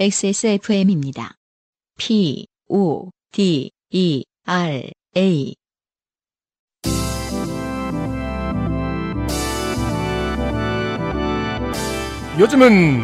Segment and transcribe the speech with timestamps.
[0.00, 1.34] XSFM입니다.
[1.98, 5.54] P, O, D, E, R, A.
[12.38, 13.02] 요즘은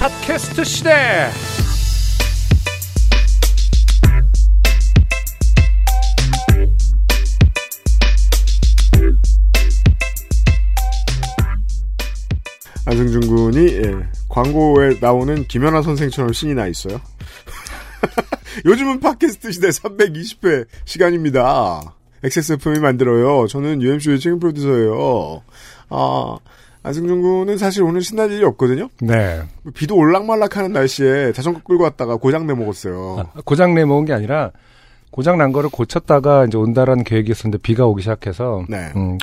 [0.00, 1.30] 팟캐스트 시대.
[12.86, 17.00] 안승준 군이 예, 광고에 나오는 김연아 선생처럼 신이 나 있어요.
[18.64, 21.94] 요즘은 팟캐스트 시대 320회 시간입니다.
[22.24, 23.46] XSFM이 만들어요.
[23.46, 25.42] 저는 UMC의 책임 프로듀서예요.
[25.90, 26.38] 아,
[26.82, 28.88] 안승준 군은 사실 오늘 신날 일이 없거든요.
[29.00, 29.42] 네.
[29.74, 33.18] 비도 올락말락하는 날씨에 자전거 끌고 왔다가 고장 내 먹었어요.
[33.34, 34.52] 아, 고장 내 먹은 게 아니라
[35.10, 38.92] 고장 난 거를 고쳤다가 이제 온다라는 계획이었었는데 비가 오기 시작해서 네.
[38.96, 39.18] 음,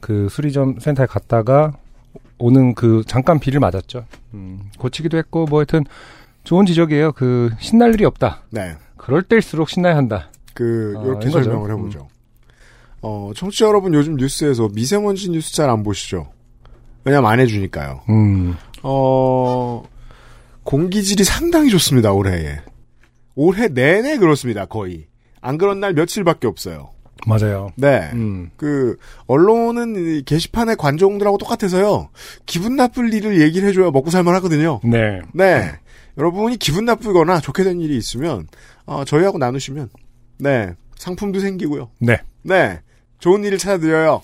[0.00, 1.74] 그 수리점 센터에 갔다가
[2.38, 4.04] 오는 그 잠깐 비를 맞았죠.
[4.34, 5.84] 음, 고치기도 했고 뭐 하여튼
[6.44, 7.12] 좋은 지적이에요.
[7.12, 8.42] 그 신날 일이 없다.
[8.50, 8.76] 네.
[8.96, 10.30] 그럴 때일수록 신나야 한다.
[10.54, 11.44] 그 아, 이렇게 이거죠.
[11.44, 12.08] 설명을 해보죠.
[13.02, 16.30] 어, 청취자 여러분 요즘 뉴스에서 미세먼지 뉴스 잘 안 보시죠?
[17.04, 18.02] 왜냐면 안 해주니까요.
[18.10, 18.56] 음.
[18.82, 19.82] 어,
[20.64, 22.58] 공기질이 상당히 좋습니다, 올해에.
[23.34, 25.06] 올해 내내 그렇습니다, 거의.
[25.40, 26.90] 안 그런 날 며칠밖에 없어요.
[27.26, 27.70] 맞아요.
[27.76, 28.10] 네.
[28.12, 28.50] 음.
[28.56, 32.08] 그, 언론은 이 게시판의 관종들하고 똑같아서요.
[32.46, 34.80] 기분 나쁠 일을 얘기를 해줘야 먹고 살만 하거든요.
[34.84, 35.20] 네.
[35.32, 35.72] 네.
[36.18, 38.46] 여러분이 기분 나쁘거나 좋게 된 일이 있으면,
[38.86, 39.88] 어, 저희하고 나누시면,
[40.38, 40.74] 네.
[40.96, 41.90] 상품도 생기고요.
[41.98, 42.18] 네.
[42.42, 42.80] 네.
[43.20, 44.22] 좋은 일을 찾아드려요.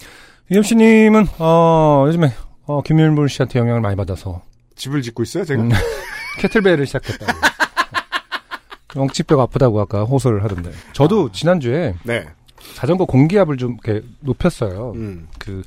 [0.51, 2.33] 이겸씨님은 어 요즘에
[2.67, 4.43] 어 김일물 씨한테 영향을 많이 받아서
[4.77, 5.63] 집을 짓고 있어요, 제가?
[5.63, 5.71] 음,
[6.39, 7.33] 캐틀벨을 시작했다고.
[8.97, 10.71] 엉치뼈가 아프다고 아까 호소를 하던데.
[10.93, 12.25] 저도 지난주에 네.
[12.75, 14.93] 자전거 공기압을 좀 이렇게 높였어요.
[14.97, 15.29] 음.
[15.39, 15.63] 그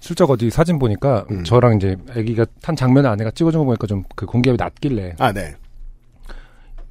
[0.00, 1.44] 슬쩍 어디 사진 보니까 음.
[1.44, 5.54] 저랑 이제 아기가 탄 장면을 아내가 찍어준 거 보니까 좀 그 공기압이 낮길래 아, 네.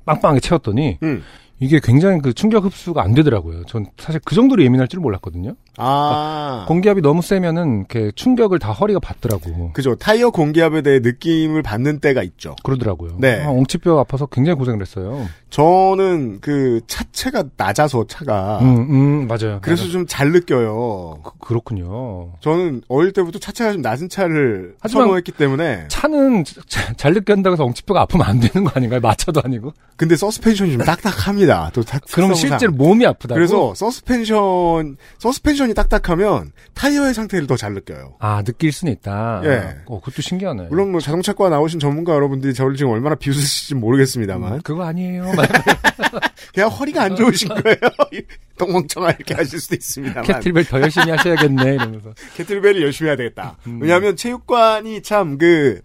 [0.05, 1.23] 빵빵하게 채웠더니 음.
[1.59, 3.65] 이게 굉장히 그 충격 흡수가 안 되더라고요.
[3.65, 5.55] 전 사실 그 정도로 예민할 줄 몰랐거든요.
[5.79, 6.65] 아.
[6.67, 9.71] 공기압이 너무 세면은 이렇게 충격을 다 허리가 받더라고.
[9.73, 9.95] 그죠.
[9.95, 12.55] 타이어 공기압에 대해 느낌을 받는 때가 있죠.
[12.63, 13.15] 그러더라고요.
[13.19, 13.41] 네.
[13.43, 15.27] 아, 엉치뼈 아파서 굉장히 고생을 했어요.
[15.49, 18.59] 저는 그 차체가 낮아서 차가.
[18.61, 19.59] 음, 음, 맞아요.
[19.61, 19.87] 그래서.
[19.89, 21.19] 좀 잘 느껴요.
[21.23, 22.33] 그, 그렇군요.
[22.41, 25.85] 저는 어릴 때부터 차체가 좀 낮은 차를 선호했기 때문에.
[25.87, 28.99] 차는 자- 잘 느꼈다고 해서 엉치뼈가 아프면 안 되는 거 아닌가요?
[28.99, 29.73] 마차도 아니고.
[29.95, 31.71] 근데 서스펜션이 좀 딱딱합니다.
[31.73, 32.33] 또 타- 그럼.
[32.33, 33.35] 실제로 몸이 아프다고.
[33.35, 38.15] 그래서 서스펜션, 서스펜션 이 딱딱하면 타이어의 상태를 더 잘 느껴요.
[38.19, 39.41] 아 느낄 수는 있다.
[39.43, 39.75] 예.
[39.85, 40.67] 어, 그것도 신기하네.
[40.69, 44.53] 물론 뭐 자동차과 나오신 전문가 여러분들이 저를 지금 얼마나 비웃으실지 모르겠습니다만.
[44.53, 45.25] 음, 그거 아니에요.
[46.53, 47.77] 그냥 허리가 안 좋으신 거예요.
[48.57, 50.23] 똥멍청아 이렇게 하실 수도 있습니다만.
[50.25, 52.13] 캐틀벨 더 열심히 하셔야겠네 이러면서.
[52.35, 53.57] 캐틀벨을 열심히 해야 되겠다.
[53.67, 53.79] 음.
[53.81, 55.81] 왜냐하면 체육관이 참 그,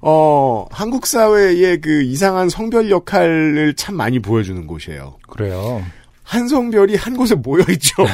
[0.00, 5.18] 어, 한국 사회의 그 이상한 성별 역할을 참 많이 보여주는 곳이에요.
[5.28, 5.84] 그래요.
[6.22, 8.04] 한 성별이 한 곳에 모여있죠.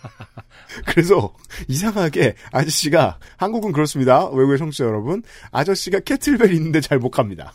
[0.86, 1.34] 그래서
[1.68, 4.28] 이상하게 아저씨가, 한국은 그렇습니다.
[4.28, 5.22] 외국의 청취자 여러분.
[5.50, 7.52] 아저씨가 캐틀벨 있는데 잘 못 갑니다.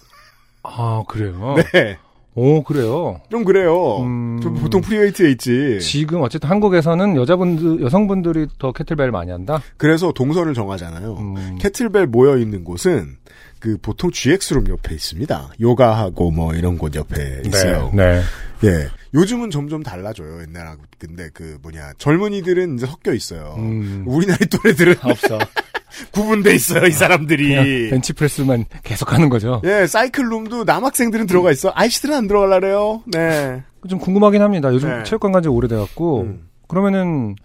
[0.64, 1.56] 아 그래요.
[1.74, 1.98] 네.
[2.34, 3.22] 오 그래요.
[3.32, 4.00] 좀 그래요.
[4.02, 4.40] 음.
[4.42, 5.80] 좀 보통 free weight에 있지.
[5.80, 9.62] 지금 어쨌든 한국에서는 여자분들 여성분들이 더 캐틀벨 많이 한다.
[9.78, 11.14] 그래서 동선을 정하잖아요.
[11.14, 11.58] 음.
[11.62, 13.18] 캐틀벨 모여 있는 곳은
[13.60, 15.50] 그 보통 GX room 옆에 있습니다.
[15.62, 17.92] 요가하고 뭐 이런 곳 옆에 있어요.
[17.94, 18.22] 네.
[18.66, 18.88] 예.
[19.16, 20.42] 요즘은 점점 달라져요.
[20.42, 20.84] 옛날하고.
[21.00, 23.56] 근데 그 뭐냐 젊은이들은 이제 섞여 있어요.
[23.58, 24.04] 음.
[24.06, 25.40] 우리 나이 또래들은 없어.
[26.12, 26.86] 구분돼 있어요.
[26.86, 27.90] 이 사람들이.
[27.90, 29.62] 벤치프레스만 계속 하는 거죠.
[29.64, 31.72] 예, 사이클룸도 남학생들은 들어가 있어.
[31.74, 33.04] 아이씨들은 안 들어가려래요.
[33.06, 33.64] 네.
[33.90, 34.74] 좀 궁금하긴 합니다.
[34.74, 35.04] 요즘 네.
[35.04, 36.48] 체육관 간지 오래돼갖고 음.
[36.68, 37.36] 그러면은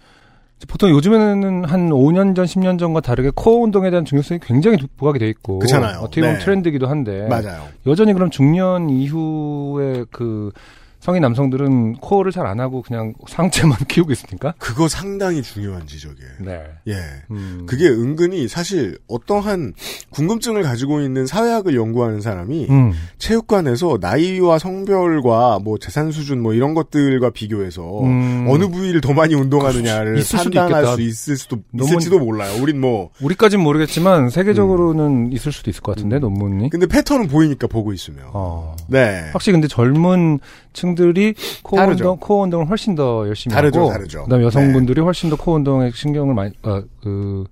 [0.67, 5.27] 보통 요즘에는 한 5년 전, 10년 전과 다르게 코어 운동에 대한 중요성이 굉장히 부각이 돼
[5.29, 5.99] 있고 그렇잖아요.
[5.99, 6.43] 어떻게 보면 네.
[6.43, 7.67] 트렌드기도 한데 맞아요.
[7.87, 10.51] 여전히 그럼 중년 이후에 그
[11.01, 14.53] 성인 남성들은 코어를 잘 안 하고 그냥 상체만 키우고 있습니까?
[14.57, 16.31] 그거 상당히 중요한 지적이에요.
[16.39, 16.61] 네.
[16.87, 16.95] 예.
[17.29, 17.65] 음.
[17.67, 19.73] 그게 은근히 사실 어떠한
[20.09, 22.91] 궁금증을 가지고 있는 사회학을 연구하는 사람이 음.
[23.19, 28.45] 체육관에서 나이와 성별과 뭐 재산 수준 뭐 이런 것들과 비교해서 음.
[28.49, 30.85] 어느 부위를 더 많이 운동하느냐를 판단할.
[30.95, 32.61] 수 있을 수도 있을지도 몰라요.
[32.61, 36.21] 우린 뭐 우리까진 모르겠지만 세계적으로는 있을 수도 있을 것 같은데 음.
[36.21, 36.69] 논문이.
[36.69, 38.75] 근데 패턴은 보이니까 보고 있으면 어.
[38.87, 40.39] 네 확실히 근데 젊은
[40.73, 41.33] 층들이
[41.63, 42.03] 코어 다르죠.
[42.11, 44.19] 운동, 코어 운동을 훨씬 더 열심히 다르죠, 하고, 다르죠.
[44.19, 44.23] 네.
[44.25, 47.43] 그다음에 여성분들이 훨씬 더 코어 운동에 신경을 많이, 어, 그,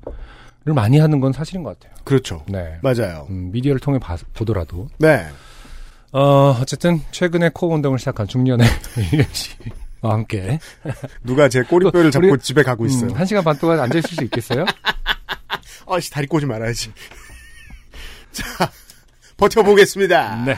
[0.66, 1.98] 를 많이 하는 건 사실인 것 같아요.
[2.04, 2.44] 그렇죠.
[2.48, 2.78] 네.
[2.82, 3.28] 맞아요.
[3.30, 4.88] 음, 미디어를 통해 봐- 보더라도.
[4.98, 5.26] 네
[6.12, 8.68] 어, 어쨌든, 최근에 코어 운동을 시작한 중년의
[9.14, 9.52] 이현 씨
[10.02, 10.60] 와 함께.
[11.26, 13.10] 누가 제 꼬리뼈를 잡고 우리- 집에 가고 있어요.
[13.12, 14.64] 음, 한 시간 반 동안 앉아 있을 수 있겠어요?
[15.88, 16.92] 아씨 다리 꼬지 말아야지.
[18.32, 18.44] 자
[19.38, 20.44] 버텨보겠습니다.
[20.46, 20.58] 네.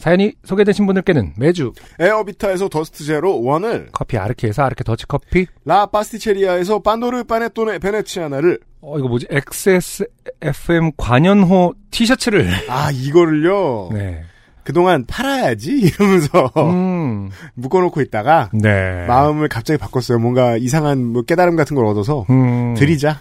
[0.00, 6.78] 사연이 소개되신 분들께는 매주 에어비타에서 더스트 제로 원을 커피 아르케에서 아르케 더치 커피 라 파스티체리아에서
[6.78, 14.24] 판도르 파네토네 베네치아나를 어 이거 뭐지 XSFM 관연호 티셔츠를 아 이거를요 네.
[14.64, 17.30] 그동안 팔아야지 이러면서 음.
[17.54, 19.06] 묶어놓고 있다가 네.
[19.06, 20.18] 마음을 갑자기 바꿨어요.
[20.18, 22.74] 뭔가 이상한 뭐 깨달음 같은 걸 얻어서 음.
[22.76, 23.20] 드리자.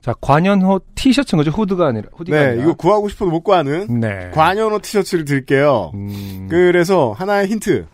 [0.00, 1.50] 자, 관연호 티셔츠인 거죠.
[1.50, 2.62] 후드가 아니라 후디가 네, 아니라.
[2.62, 4.30] 이거 구하고 싶어도 못 구하는 네.
[4.32, 5.90] 관현호 티셔츠를 드릴게요.
[5.94, 6.46] 음.
[6.48, 7.86] 그래서 하나의 힌트.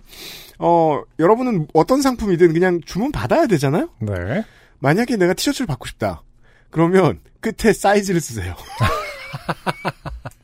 [0.59, 3.89] 어, 여러분은 어떤 상품이든 그냥 주문 받아야 되잖아요?
[4.01, 4.45] 네.
[4.79, 6.23] 만약에 내가 티셔츠를 받고 싶다.
[6.71, 8.55] 그러면 끝에 사이즈를 쓰세요.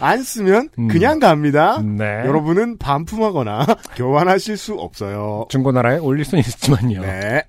[0.00, 0.88] 안 쓰면 음.
[0.88, 1.80] 그냥 갑니다.
[1.82, 2.04] 네.
[2.26, 5.46] 여러분은 반품하거나 교환하실 수 없어요.
[5.48, 7.02] 중고나라에 올릴 수는 있지만요.
[7.02, 7.42] 네.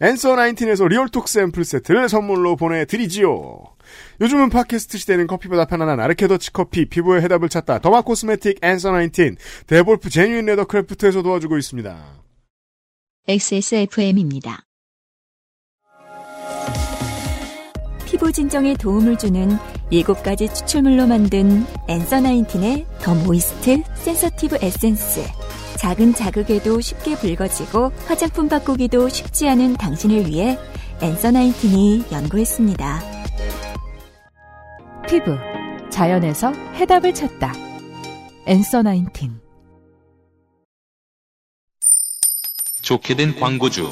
[0.00, 3.62] Answer 19에서 리얼톡 샘플 세트를 선물로 보내드리지요.
[4.20, 9.36] 요즘은 팟캐스트 시대는 커피보다 편안한 아르케더치 커피, 피부의 해답을 찾다, derma cosmetic Answer 19,
[9.66, 12.22] 데볼프 genuine leather craft에서 도와주고 있습니다.
[13.28, 14.64] XSFM입니다.
[18.12, 19.56] 피부 진정에 도움을 주는
[19.90, 25.22] 7가지 추출물로 만든 엔서 나인틴의 더 모이스트 센서티브 에센스.
[25.78, 30.58] 작은 자극에도 쉽게 붉어지고 화장품 바꾸기도 쉽지 않은 당신을 위해
[31.00, 33.00] 엔서 나인틴이 연구했습니다.
[35.08, 35.34] 피부
[35.88, 37.54] 자연에서 해답을 찾다.
[38.44, 39.40] 엔서 나인틴
[42.82, 43.90] 좋게 된 광고주.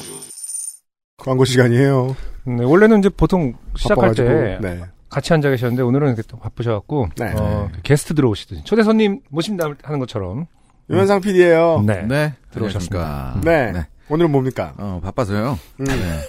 [1.17, 2.15] 광고 시간이에요.
[2.45, 4.27] 네, 원래는 이제 보통 시작할 바빠가지고.
[4.27, 4.81] 때 네.
[5.09, 7.33] 같이 앉아 계셨는데 오늘은 이렇게 또 바쁘셔갖고 네.
[7.37, 10.47] 어, 게스트 들어오시더니 초대 손님 모신다 하는 것처럼
[10.89, 11.83] 유현상 PD예요.
[11.85, 12.01] 네.
[12.03, 12.33] 네.
[12.51, 13.33] 들어오셨습니다.
[13.35, 13.41] 안녕하십니까.
[13.43, 13.71] 네.
[13.71, 13.87] 네.
[14.09, 14.73] 오늘은 뭡니까?
[14.77, 15.57] 어, 바빠서요.
[15.79, 15.85] 음.
[15.85, 16.19] 네.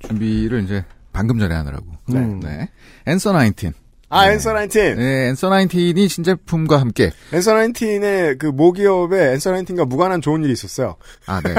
[0.00, 1.86] 준비를 이제 방금 전에 하느라고.
[2.08, 2.18] 네.
[2.18, 2.40] 음.
[2.40, 2.68] 네.
[3.06, 3.72] Answer 19.
[4.12, 4.32] 아, 네.
[4.34, 4.78] Answer 19.
[4.96, 7.10] 네, Answer 19이 신제품과 함께.
[7.32, 10.96] Answer 19의 그 모기업에 Answer 19과 무관한 좋은 일이 있었어요.
[11.26, 11.54] 아, 네.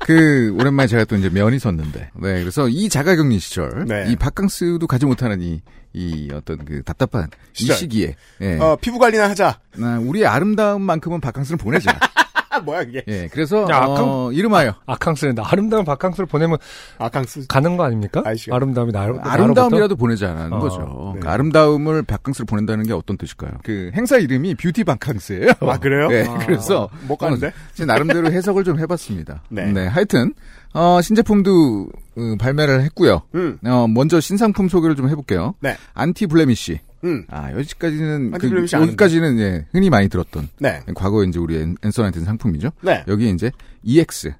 [0.00, 2.10] 그, 오랜만에 제가 또 이제 면이 섰는데.
[2.14, 3.84] 네, 그래서 이 자가격리 시절.
[3.86, 4.06] 네.
[4.08, 5.60] 이 바캉스도 가지 못하는 이,
[5.92, 7.76] 이 어떤 그 답답한 시절.
[7.76, 8.16] 이 시기에.
[8.40, 8.58] 예.
[8.58, 9.60] 어, 피부 관리나 하자.
[9.76, 11.96] 나 우리의 아름다움만큼은 바캉스를 보내자.
[12.56, 13.02] 아, 뭐야, 그게.
[13.08, 14.74] 예, 그래서, 야, 어, 이름하여.
[14.86, 16.58] 아캉스는 아름다운 바캉스를 보내면
[16.98, 17.46] 아캉스.
[17.48, 18.22] 가는 거 아닙니까?
[18.24, 18.56] 아이씨가.
[18.56, 20.78] 아름다움이 나로 아름다움이라도 보내자는 어, 거죠.
[20.80, 20.86] 네.
[21.20, 23.52] 그러니까 아름다움을 바캉스로 보낸다는 게 어떤 뜻일까요?
[23.62, 25.52] 그 행사 이름이 뷰티 바캉스예요.
[25.60, 26.08] 아, 그래요?
[26.08, 27.52] 네, 아, 그래서 못 가는데?
[27.74, 29.42] 제 나름대로 해석을 좀 해봤습니다.
[29.50, 29.86] 네.
[29.86, 30.32] 하여튼
[30.72, 33.22] 어, 신제품도 어, 발매를 했고요.
[33.34, 35.54] 음, 어, 먼저 신상품 소개를 좀 해볼게요.
[35.60, 35.76] 네.
[35.94, 36.80] Anti Blemish.
[37.04, 40.80] 음, 아 여기까지는 그, 여기까지는 예, 흔히 많이 들었던 네.
[40.94, 42.70] 과거에 이제 우리 엔- Answer Nineteen 상품이죠.
[42.82, 43.04] 네.
[43.06, 43.50] 여기에 이제
[43.82, 44.32] EX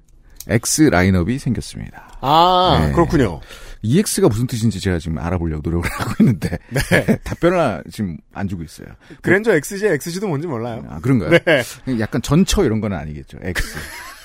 [0.49, 2.17] X 라인업이 생겼습니다.
[2.21, 2.91] 아, 네.
[2.93, 3.41] 그렇군요.
[3.83, 7.17] EX가 무슨 뜻인지 제가 지금 알아보려고 노력을 하고 있는데 네.
[7.23, 8.87] 답변을 지금 안 주고 있어요.
[9.21, 10.83] 그랜저 XG, XG도 뭔지 몰라요.
[10.89, 11.31] 아 그런가요?
[11.45, 11.99] 네.
[11.99, 13.37] 약간 전처 이런 건 아니겠죠.
[13.41, 13.77] X.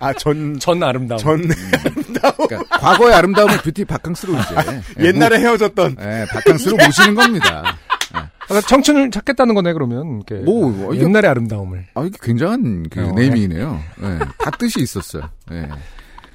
[0.00, 1.18] 아, 전, 전 아름다움.
[1.18, 5.94] 전, 그러니까 과거의 아름다움을 뷰티 바캉스로 이제 예, 옛날에 헤어졌던.
[5.98, 7.76] 모, 예, 바캉스로 모시는 겁니다.
[8.12, 10.22] 아, 청춘을 찾겠다는 거네 그러면.
[10.28, 11.86] 이렇게 뭐, 이게- 옛날의 아름다움을.
[11.94, 13.80] 아 이게 굉장한 그 어, 네이밍이네요.
[14.02, 15.28] 예, 다 뜻이 있었어요.
[15.52, 15.68] 예.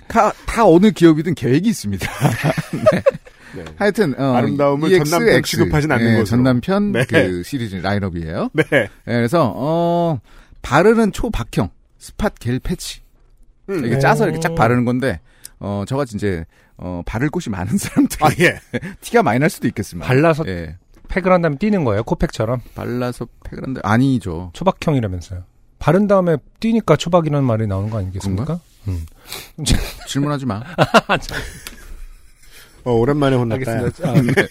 [0.07, 2.05] 다, 다 어느 기업이든 계획이 있습니다.
[2.91, 3.03] 네.
[3.53, 3.65] 네.
[3.77, 6.25] 하여튼 어, 아름다움을 EX, 전남편 X, 취급하진 않는 예, 것으로.
[6.25, 7.05] 전남편 네.
[7.05, 8.49] 그 시리즈 라인업이에요.
[8.53, 8.63] 네.
[8.73, 10.19] 예, 그래서 어
[10.61, 12.99] 바르는 초박형 스팟 겔 패치
[13.79, 13.85] 음.
[13.85, 15.19] 이게 짜서 이렇게 쫙 바르는 건데
[15.59, 16.45] 어 저같이 이제
[16.77, 18.59] 어 바를 곳이 많은 사람들 아, 예.
[19.01, 20.77] 티가 많이 날 수도 있겠지만 발라서 예,
[21.11, 22.03] 팩을 한 다음에 띄는 거예요.
[22.03, 22.61] 코팩처럼.
[22.73, 24.49] 발라서 팩을 한데 아니죠.
[24.53, 25.43] 초박형이라면서요.
[25.77, 28.59] 바른 다음에 띄니까 초박이라는 말이 나오는 거 아니겠습니까?
[28.87, 29.05] 음.
[30.07, 30.63] 질문하지 마.
[32.83, 33.71] 어, 오랜만에 혼났다.
[33.71, 34.09] 알겠습니다.
[34.09, 34.47] 아, 네.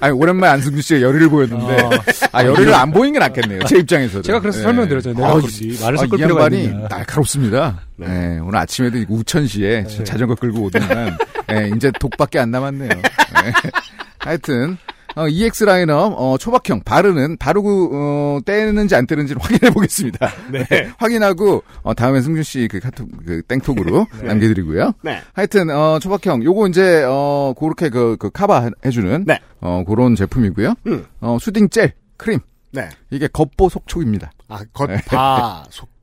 [0.00, 1.90] 아니 오랜만에 안승준 씨가 열의를 보였는데 어,
[2.32, 3.60] 아 열의를 안 보이는 게 낫겠네요.
[3.64, 4.22] 제 입장에서도.
[4.22, 4.62] 제가 그래서 예.
[4.64, 5.16] 설명드렸잖아요.
[5.16, 5.78] 내가 아, 그렇지.
[5.80, 6.88] 말을 아, 섞을 이 필요가 있느냐.
[6.88, 7.80] 날카롭습니다.
[7.96, 8.06] 네.
[8.08, 10.04] 네, 오늘 아침에도 우천시에 네.
[10.04, 11.16] 자전거 끌고 오더만
[11.52, 12.88] 예, 이제 독밖에 안 남았네요.
[12.88, 13.02] 네.
[14.18, 14.76] 하여튼
[15.16, 20.30] 어, EX 라인업 어, 초박형 바르는 바르고 어, 떼는지 안 떼는지 를 확인해 보겠습니다.
[20.52, 20.90] 네.
[20.98, 24.92] 확인하고 어, 다음에 승준 씨 그 카톡 그 땡톡으로 남겨드리고요.
[25.02, 25.20] 네.
[25.32, 29.40] 하여튼 어, 초박형 요거 이제 어, 그렇게 그, 그 카바 해주는 네.
[29.60, 30.74] 어, 그런 제품이고요.
[30.86, 31.06] 음.
[31.20, 32.40] 어, 수딩 젤 크림
[32.72, 32.88] 네.
[33.10, 34.30] 이게 겉보 속촉입니다.
[34.48, 34.64] 아, 네.
[34.72, 35.97] 겉바, 속, 촉.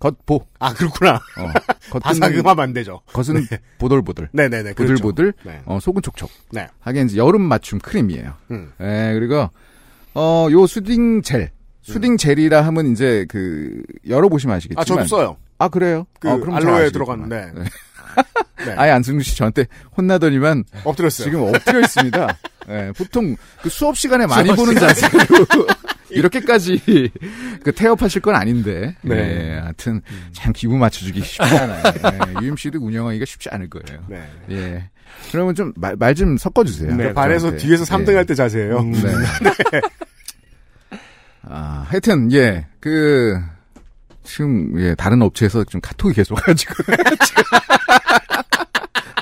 [0.00, 0.44] 겉보.
[0.58, 1.14] 아, 그렇구나.
[1.14, 1.52] 어,
[1.90, 3.00] 겉은 바삭음하면 안 되죠.
[3.12, 3.46] 겉은
[3.78, 4.30] 보들보들.
[4.32, 4.72] 네네네.
[4.72, 4.94] 그렇죠.
[4.94, 5.34] 보들보들.
[5.44, 5.60] 네.
[5.66, 6.28] 어, 속은 촉촉.
[6.50, 6.66] 네.
[6.80, 8.32] 하긴 이제 여름 맞춤 크림이에요.
[8.50, 8.72] 음.
[8.80, 9.48] 예, 그리고
[10.14, 11.52] 어, 요 수딩 젤.
[11.82, 15.36] 수딩 젤이라 하면 이제 그 열어보시면 아시겠지만 아, 저도 써요.
[15.58, 16.06] 아, 그래요?
[16.18, 16.90] 그 어, 그럼 잘 알로에.
[16.90, 17.52] 들어갔는데.
[17.54, 17.64] 네.
[18.66, 18.72] 네.
[18.76, 19.66] 아예 안승준 씨 저한테
[19.96, 21.24] 혼나더니만 엎드렸어요.
[21.24, 22.38] 지금 엎드려 있습니다.
[22.68, 24.74] 예, 보통 그 수업 시간에 많이 보는.
[24.76, 25.18] 자세로
[26.10, 27.10] 이렇게까지
[27.64, 28.94] 그 태업하실 건 아닌데.
[29.02, 29.14] 네.
[29.14, 29.58] 네.
[29.58, 30.00] 하여튼
[30.32, 31.82] 참 기분 맞춰주기 쉽지 않아요.
[32.40, 34.02] 예, UMC도 운영하기가 쉽지 않을 거예요.
[34.08, 34.22] 네.
[34.50, 34.90] 예.
[35.32, 36.94] 그러면 좀 말 좀 섞어주세요.
[36.96, 37.56] 네, 반에서.
[37.56, 38.16] 뒤에서 3등 예.
[38.16, 38.78] 할때 자세예요.
[38.78, 38.92] 음.
[38.92, 39.12] 네.
[41.42, 43.36] 아, 하여튼, 예, 그,
[44.22, 46.74] 지금, 예, 다른 업체에서 좀 카톡이 계속 와가지고.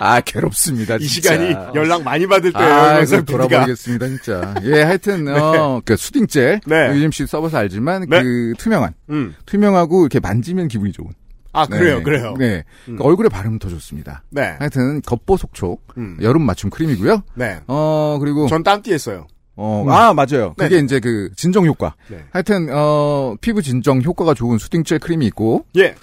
[0.01, 0.97] 아, 괴롭습니다.
[0.97, 1.35] 이 진짜.
[1.35, 2.69] 시간이 연락 많이 받을 때예요.
[2.69, 3.05] 아.
[3.05, 4.55] 돌아버리겠습니다, 진짜.
[4.65, 6.61] 예, 하여튼, 어, 그 수딩젤.
[6.67, 6.89] 네.
[6.95, 8.23] 요즘 씨 써봐서 알지만, 네.
[8.23, 8.95] 그, 투명한.
[9.11, 9.35] 음.
[9.47, 11.09] 투명하고 이렇게 만지면 기분이 좋은.
[11.53, 12.03] 아, 그래요, 네.
[12.03, 12.35] 그래요.
[12.39, 12.65] 네.
[12.89, 12.97] 음.
[12.97, 14.23] 그 얼굴에 바르면 더 좋습니다.
[14.31, 14.55] 네.
[14.59, 15.83] 하여튼, 겉보속촉.
[15.97, 16.19] 음.
[16.23, 17.23] 여름 맞춤 크림이고요.
[17.35, 17.61] 네.
[17.67, 18.47] 어, 그리고.
[18.49, 19.27] 전 땀띠 했어요.
[19.57, 20.55] 어, 아, 맞아요.
[20.57, 20.85] 그게 네.
[20.85, 21.95] 이제 그 진정 효과.
[22.09, 22.19] 네.
[22.31, 25.97] 하여튼, 어, 피부 진정 효과가 좋은 수딩젤 크림이 있고, 예.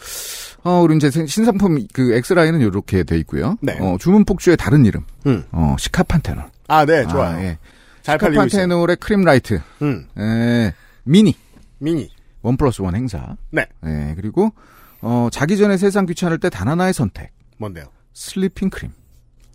[0.66, 3.56] 어, 우리 이제 생- 신상품 그 엑스라인은 이렇게 돼 있고요.
[3.62, 3.78] 네.
[3.80, 5.04] 어, 주문 폭주의 다른 이름.
[5.28, 5.44] 음.
[5.52, 6.44] 어, 시카판테놀.
[6.68, 7.38] 아, 네, 좋아요.
[7.38, 7.58] 아, 예.
[8.02, 8.48] 잘 팔리고.
[8.48, 9.62] Cica Panthenol의 Cream Light.
[9.84, 10.08] 음.
[10.18, 11.36] 에, 미니.
[11.78, 12.10] 미니.
[12.42, 13.38] one plus one 행사.
[13.52, 13.66] 네.
[13.86, 14.52] 예, 그리고,
[15.02, 17.32] 어, 자기 전에 세상 귀찮을 때 단 하나의 선택.
[17.58, 17.86] 뭔데요?
[18.14, 18.92] sleeping cream.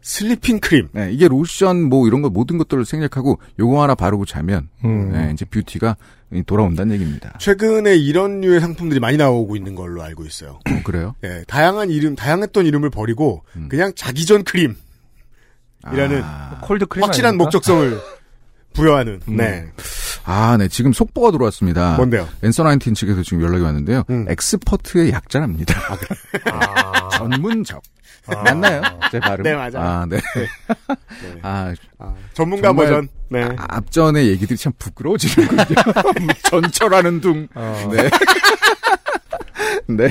[0.03, 0.89] sleeping cream.
[0.93, 5.13] 네, 이게 로션 뭐 이런 거 모든 것들을 생략하고 요거 하나 바르고 자면, 음.
[5.15, 5.97] 예, 이제 beauty가
[6.47, 7.35] 돌아온다는 얘기입니다.
[7.39, 10.61] 최근에 이런 류의 상품들이 많이 나오고 있는 걸로 알고 있어요.
[10.69, 11.15] 어, 그래요?
[11.25, 13.69] 예, 다양한 이름, 다양했던 이름을 버리고 음.
[13.69, 14.77] 그냥 자기 전 크림
[15.93, 17.45] 이라는 아, 콜드 크림 확실한 아닙니까?
[17.47, 18.01] 목적성을
[18.75, 19.21] 부여하는.
[19.29, 19.37] 음.
[19.37, 19.67] 네.
[20.25, 20.69] 아, 네.
[20.69, 21.97] 지금 속보가 들어왔습니다.
[21.97, 22.29] 뭔데요?
[22.45, 24.05] Answer Nineteen 측에서 지금 연락이 왔는데요.
[24.11, 24.27] 음.
[24.29, 25.75] 엑스퍼트의 약자랍니다.
[26.53, 27.09] 아.
[27.19, 27.83] 전문적.
[28.45, 28.83] 맞나요?
[29.11, 29.43] 제 발음?
[29.43, 29.79] 네, 맞아요.
[29.79, 30.17] 아, 네.
[30.17, 30.47] 네.
[31.43, 33.09] 아, 아, 전문가 버전.
[33.29, 33.43] 네.
[33.45, 35.65] 아, 앞전의 얘기들이 참 부끄러워지는군요.
[36.51, 37.49] 전철하는 둥.
[37.55, 37.91] 어.
[37.93, 38.11] 네.
[39.89, 40.11] 네.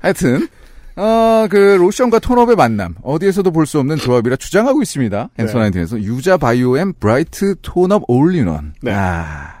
[0.00, 0.48] 하여튼,
[0.96, 2.94] 어, 그, 로션과 tone-up의 만남.
[3.02, 5.28] 어디에서도 볼 수 없는 조합이라 주장하고 있습니다.
[5.36, 5.42] 네.
[5.42, 8.74] Answer Nineteen에서 유자 biome bright tone-up all-in-one.
[8.80, 8.92] 네.
[8.94, 9.55] 아,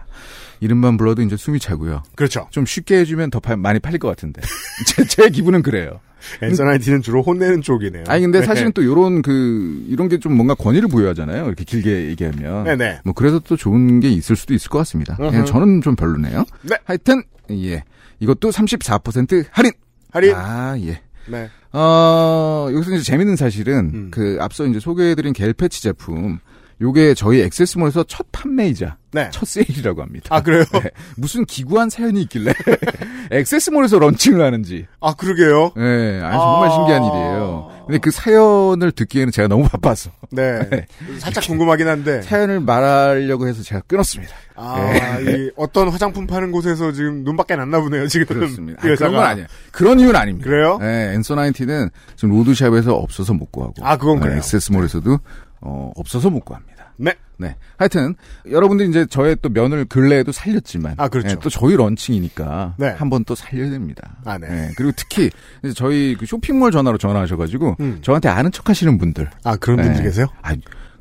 [0.60, 2.02] 이름만 불러도 이제 숨이 차고요.
[2.14, 2.46] 그렇죠.
[2.50, 4.40] 좀 쉽게 해주면 더 파- 많이 팔릴 것 같은데.
[4.86, 6.00] 제, 제 기분은 그래요.
[6.42, 8.04] Answer Nineteen은 주로 혼내는 쪽이네요.
[8.08, 8.46] 아니, 근데 네.
[8.46, 11.46] 사실은 또 요런 그, 이런 게 좀 뭔가 권위를 부여하잖아요.
[11.46, 12.64] 이렇게 길게 얘기하면.
[12.64, 13.00] 네네.
[13.04, 15.14] 뭐, 그래서 또 좋은 게 있을 수도 있을 것 같습니다.
[15.16, 16.44] 그냥 저는 좀 별로네요.
[16.62, 16.76] 네.
[16.84, 17.84] 하여튼, 예.
[18.18, 19.70] 이것도 34% 할인!
[20.10, 20.34] 할인.
[20.34, 21.00] 아, 예.
[21.28, 21.48] 네.
[21.72, 24.08] 어, 여기서 이제 재밌는 사실은, 음.
[24.10, 26.38] 그, 앞서 이제 소개해드린 겔 패치 제품,
[26.80, 29.30] 요게 저희 액세스몰에서 첫 판매이자, 네.
[29.32, 30.26] 첫 세일이라고 합니다.
[30.30, 30.62] 아, 그래요?
[30.72, 30.90] 네.
[31.16, 32.52] 무슨 기구한 사연이 있길래,
[33.32, 34.86] 액세스몰에서 런칭을 하는지.
[35.00, 35.72] 아, 그러게요.
[35.78, 36.72] 예, 아니, 정말 아.
[36.74, 37.72] 신기한 일이에요.
[37.86, 40.58] 근데 그 사연을 듣기에는 제가 너무 바빠서, 네.
[40.68, 40.86] 네.
[41.18, 42.20] 살짝 궁금하긴 한데.
[42.20, 44.34] 사연을 말하려고 해서 제가 끊었습니다.
[44.56, 48.26] 아, 이 어떤 화장품 파는 곳에서 지금 눈밖에 안 나보네요, 지금.
[48.26, 48.82] 그렇습니다.
[48.84, 49.12] 이 아니, 그런.
[49.12, 49.46] 건 아니에요.
[49.72, 50.50] 그런 이유는 아닙니다.
[50.50, 50.76] 그래요?
[50.78, 53.74] 네, 앤서 나인티는 지금 로드샵에서 없어서 못 구하고.
[53.82, 54.36] 아, 그건 그래요.
[54.36, 55.18] 액세스몰에서도
[55.66, 56.92] 어, 없어서 못 구합니다.
[56.96, 57.12] 네.
[57.38, 57.54] 네.
[57.76, 58.14] 하여튼
[58.50, 61.28] 여러분들이 이제 저의 또 면을 근래에도 살렸지만 아, 그렇죠.
[61.28, 62.88] 네, 또 저희 런칭이니까 네.
[62.96, 64.16] 한번 또 살려야 됩니다.
[64.24, 64.70] 아, 네.
[64.76, 65.30] 그리고 특히
[65.74, 67.98] 저희 그 쇼핑몰 전화로 전화하셔 가지고 음.
[68.00, 70.02] 저한테 아는 척 하시는 분들 아, 그런 분들 네.
[70.04, 70.26] 계세요?
[70.40, 70.54] 아,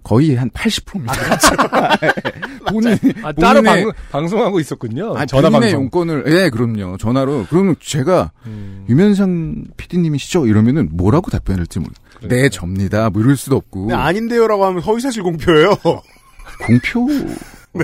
[0.03, 1.13] 거의 한 80%입니다.
[2.69, 5.15] 본인 아, 따로 본인의- 방, 방송하고 있었군요.
[5.17, 5.71] 아, 전화 방송.
[5.83, 8.85] 용건을 예 그럼요 전화로 그러면 제가 음.
[8.89, 11.91] 유면상 PD님이시죠 이러면은 뭐라고 답변할지 모르.
[12.15, 12.35] 그러니까.
[12.35, 15.75] 네 접니다 뭐 이럴 수도 없고 네, 아닌데요라고 하면 허위사실 공표예요.
[16.65, 17.05] 공표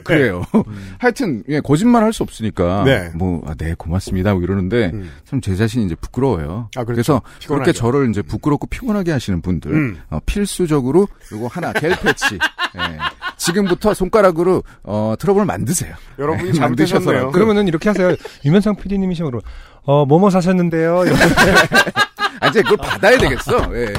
[0.05, 0.43] 그래요.
[0.99, 3.09] 하여튼 예 거짓말 할 수 없으니까 네.
[3.13, 5.11] 뭐네 고맙습니다 뭐 이러는데 음.
[5.25, 6.69] 참제 자신이 이제 부끄러워요.
[6.77, 6.97] 아, 그렇죠.
[6.97, 7.63] 래서 피곤하죠.
[7.63, 9.99] 그렇게 저를 이제 부끄럽고 피곤하게 하시는 분들 음.
[10.09, 12.35] 어, 필수적으로 요거 하나 겔 패치
[12.77, 12.97] 예.
[13.35, 15.93] 지금부터 손가락으로 어, 트러블 만드세요.
[16.19, 17.09] 여러분이 네, 잘못하셨네요.
[17.09, 17.31] 만드셔서.
[17.31, 18.15] 그러면은 이렇게 하세요.
[18.45, 19.41] 유면상 PD님이시면
[19.83, 21.03] 어, 뭐뭐 사셨는데요.
[22.41, 23.75] 아, 이제 그걸 받아야 되겠어.
[23.75, 23.93] 예.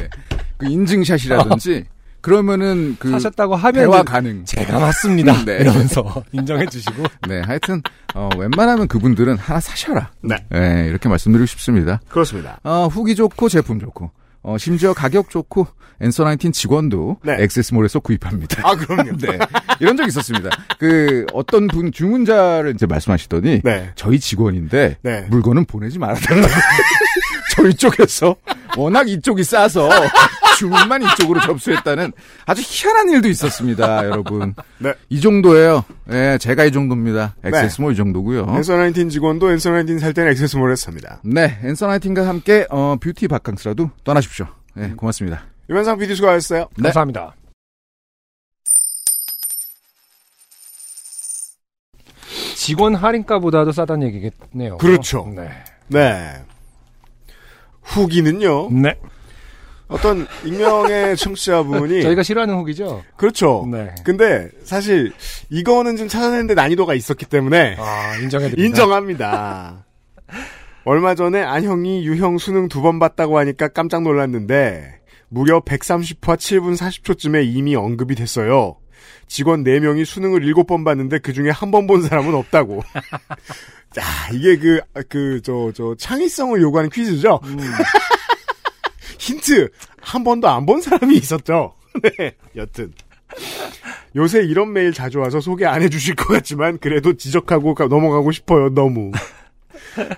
[0.59, 1.87] 그 인증샷이라든지
[2.21, 4.45] 그러면은 그 사셨다고 하면 대화 가능.
[4.45, 5.45] 제가 맞습니다.
[5.45, 5.59] 네.
[5.61, 7.03] 이러면서 인정해 주시고.
[7.29, 7.83] 네, 하여튼
[8.15, 10.11] 어, 웬만하면 그분들은 하나 사셔라.
[10.21, 10.37] 네.
[10.55, 12.01] 예, 이렇게 말씀드리고 싶습니다.
[12.09, 12.61] 그렇습니다.
[12.63, 14.11] 어, 후기 좋고 제품 좋고
[14.43, 15.67] 어, 심지어 가격 좋고
[16.01, 17.37] Answer Nineteen 직원도 네.
[17.39, 18.69] XS몰에서 구입합니다.
[18.69, 19.17] 아, 그럼요.
[19.23, 19.39] 네.
[19.79, 20.51] 이런 적 있었습니다.
[20.79, 23.91] 그 어떤 분 주문자를 이제 말씀하시더니 네.
[23.95, 25.27] 저희 직원인데 네.
[25.31, 26.49] 물건은 보내지 말아달라고
[27.55, 28.35] 저희 쪽에서
[28.77, 29.89] 워낙 이쪽이 싸서
[30.63, 32.13] 주문만 이쪽으로 접수했다는
[32.47, 34.55] 아주 희한한 일도 있었습니다, 여러분.
[34.79, 34.95] 네.
[35.09, 35.85] 이 정도예요.
[36.13, 37.35] 예, 제가 이 정도입니다.
[37.43, 38.47] XS몰 이 정도고요.
[38.49, 41.21] Answer Nineteen 직원도 Answer Nineteen 살 때는 XS몰에 삽니다.
[41.25, 44.47] 네, Answer Nineteen과 함께 어, 뷰티 바캉스라도 떠나십시오.
[44.75, 45.43] 네, 고맙습니다.
[45.69, 46.69] 유면상 PD 수고하셨어요.
[46.77, 46.83] 네.
[46.85, 47.35] 감사합니다.
[52.55, 54.79] 직원 할인가보다도 싸다는 얘기겠네요.
[54.79, 55.29] 그렇죠.
[55.35, 55.51] 네.
[55.89, 56.33] 네.
[57.83, 58.71] 후기는요.
[58.71, 58.97] 네.
[59.93, 63.03] 어떤 익명의 청취자분이 저희가 싫어하는 후기죠?
[63.17, 63.69] 그렇죠.
[63.71, 63.95] 네.
[64.05, 65.13] 근데 사실
[65.51, 68.63] 이거는 좀 찾아내는데 난이도가 있었기 때문에 아, 인정해드립니다.
[68.67, 69.85] 인정합니다.
[70.85, 77.47] 얼마 전에 안형이 유형 수능 두 번 봤다고 하니까 깜짝 놀랐는데 무려 130화 7분 40초쯤에
[77.47, 78.77] 이미 언급이 됐어요.
[79.29, 82.83] 직원 4명이 수능을 7번 봤는데 그 중에 한 번 본 사람은 없다고.
[83.95, 87.41] 자, 이게 그, 그, 저, 저, 창의성을 요구하는 퀴즈죠?
[89.27, 89.71] 힌트!
[90.01, 91.75] 한 번도 안 본 사람이 있었죠?
[92.19, 92.93] 네, 여튼.
[94.17, 98.69] 요새 이런 메일 자주 와서 소개 안 해주실 것 같지만, 그래도 지적하고 가- 넘어가고 싶어요,
[98.75, 99.13] 너무.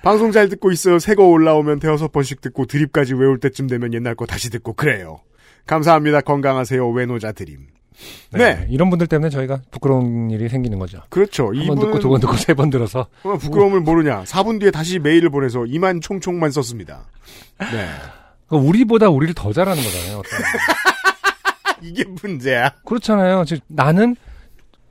[0.02, 0.98] 방송 잘 듣고 있어요.
[0.98, 5.20] 새거 올라오면 대여섯 번씩 듣고 드립까지 외울 때쯤 되면 옛날 거 다시 듣고 그래요.
[5.66, 6.20] 감사합니다.
[6.22, 6.88] 건강하세요.
[6.90, 7.58] 외노자 드림.
[8.32, 8.66] 네.
[8.70, 11.00] 이런 분들 때문에 저희가 부끄러운 일이 생기는 거죠.
[11.10, 11.52] 그렇죠.
[11.54, 14.24] 한번 듣고 두 번 듣고 세 번 들어서 얼마나 부끄러움을 모르냐.
[14.24, 17.04] 4분 뒤에 다시 메일을 보내서 이만 총총만 썼습니다.
[17.60, 17.88] 네.
[18.54, 20.18] 그러니까 우리보다 우리를 더 잘하는 거잖아요.
[20.18, 20.30] 어떤
[21.82, 22.70] 이게 문제야.
[22.84, 23.44] 그렇잖아요.
[23.44, 24.16] 즉 나는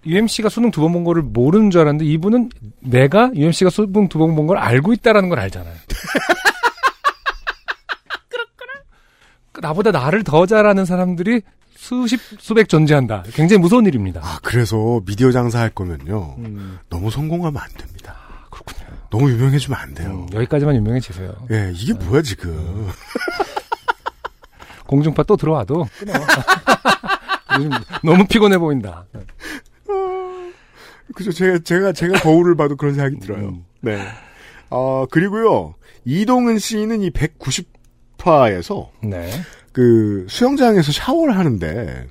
[0.06, 2.50] UMC가 수능 두 번 본 거를 모르는 줄 알았는데 이분은
[2.82, 5.74] 내가 UMC가 수능 두 번 본 걸 알고 있다라는 걸 알잖아요.
[8.30, 8.74] 그렇구나.
[9.62, 11.42] 나보다 나를 더 잘하는 사람들이
[11.76, 13.24] 수십 수백 존재한다.
[13.34, 14.22] 굉장히 무서운 일입니다.
[14.24, 16.36] 아, 그래서 미디어 장사할 거면요.
[16.40, 18.16] 음, 너무 성공하면 안 됩니다.
[18.52, 18.88] 그렇군요.
[19.14, 20.10] 너무 유명해지면 안 돼요.
[20.10, 21.36] 음, 여기까지만 유명해지세요.
[21.52, 22.90] 예, 이게 뭐야, 지금.
[24.88, 26.14] 공중파 또 들어와도 끊어.
[27.60, 27.70] 요즘
[28.04, 29.06] 너무 피곤해 보인다.
[31.14, 31.32] 그죠.
[31.32, 33.50] 제가, 제가, 제가 거울을 봐도 그런 생각이 들어요.
[33.50, 33.66] 음.
[33.82, 34.04] 네.
[34.72, 35.76] 어, 그리고요.
[36.06, 39.30] 이동은 씨는 이 190화에서 네.
[39.72, 42.08] 그 수영장에서 샤워를 하는데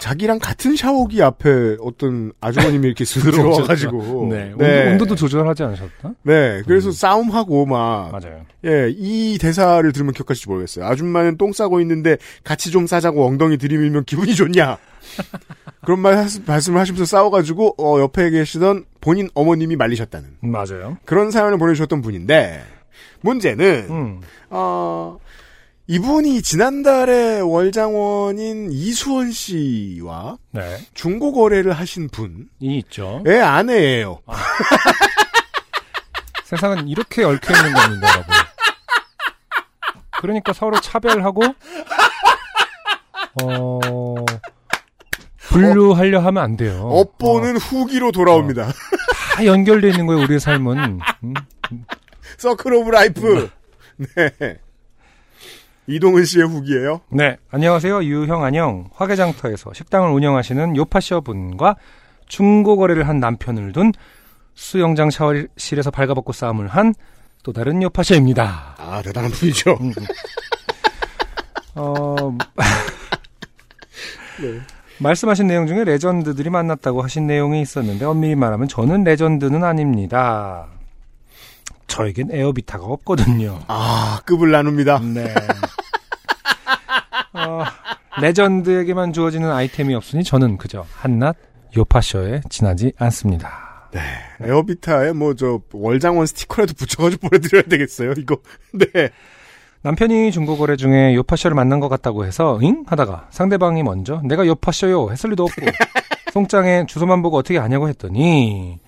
[0.00, 4.52] 자기랑 같은 샤워기 앞에 어떤 아주머님이 이렇게 쓱 들어와가지고 네.
[4.52, 6.14] 온도, 온도 도 조절하지 않으셨나?
[6.22, 6.92] 네 그래서 음.
[6.92, 8.44] 싸움하고 막 맞아요.
[8.64, 10.86] 예, 이 대사를 들으면 기억하실지 모르겠어요.
[10.86, 14.78] 아줌마는 똥 싸고 있는데 같이 좀 싸자고 엉덩이 들이밀면 기분이 좋냐?
[15.84, 20.96] 그런 말 말씀을 하시면서 싸워가지고 어, 옆에 계시던 본인 어머님이 말리셨다는 음, 맞아요.
[21.04, 22.62] 그런 사연을 보내주셨던 분인데
[23.20, 24.20] 문제는 음.
[24.48, 25.18] 어,
[25.90, 30.78] 이분이 지난달에 월장원인 이수원 씨와 네.
[30.94, 33.24] 중고 거래를 하신 분의 이 있죠.
[33.26, 34.20] 아내예요.
[36.46, 38.34] 세상은 이렇게 얽혀 있는 겁니다, 여러분.
[40.20, 41.42] 그러니까 서로 차별하고
[43.42, 43.80] 어
[45.38, 46.88] 분류하려 하면 안 돼요.
[46.88, 48.68] 업보는 후기로 돌아옵니다.
[48.68, 48.72] 어,
[49.34, 51.00] 다 연결돼 있는 거예요, 우리의 삶은.
[51.24, 51.34] 음.
[52.38, 53.50] Circle of life.
[53.96, 54.60] 네.
[55.90, 57.00] 이동은 씨의 후기예요.
[57.10, 58.04] 네, 안녕하세요.
[58.04, 58.88] 유형 안녕.
[58.94, 61.76] 화개장터에서 식당을 운영하시는 요팟셔 분과
[62.26, 63.92] 중고 거래를 한 남편을 둔
[64.54, 66.94] 수영장 샤워실에서 발가벗고 싸움을 한
[67.42, 68.74] 또 다른 요팟셔입니다.
[68.78, 69.78] 아 대단한 분이죠.
[69.80, 69.92] 음.
[71.74, 72.36] 어,
[74.40, 74.60] 네.
[74.98, 80.66] 말씀하신 내용 중에 legend들이 만났다고 하신 내용이 있었는데 엄밀히 말하면 저는 legend는 아닙니다.
[81.86, 83.60] 저에겐 에어비타가 없거든요.
[83.68, 84.98] 아 급을 나눕니다.
[85.00, 85.34] 네.
[87.32, 87.64] 어,
[88.20, 91.36] legend에게만 주어지는 아이템이 없으니 저는 그저 한낱
[91.76, 93.88] 요팟셔에 지나지 않습니다.
[93.92, 94.00] 네.
[94.42, 98.12] 에어비타에 뭐 저 월장원 스티커라도 붙여가지고 보내드려야 되겠어요.
[98.18, 98.36] 이거.
[98.74, 99.10] 네.
[99.82, 102.84] 남편이 중고거래 중에 요파쇼를 만난 것 같다고 해서 잉?
[102.86, 105.62] 하다가 상대방이 먼저 내가 요파쇼요 했을 리도 없고
[106.32, 108.78] 송장에 주소만 보고 어떻게 아냐고 했더니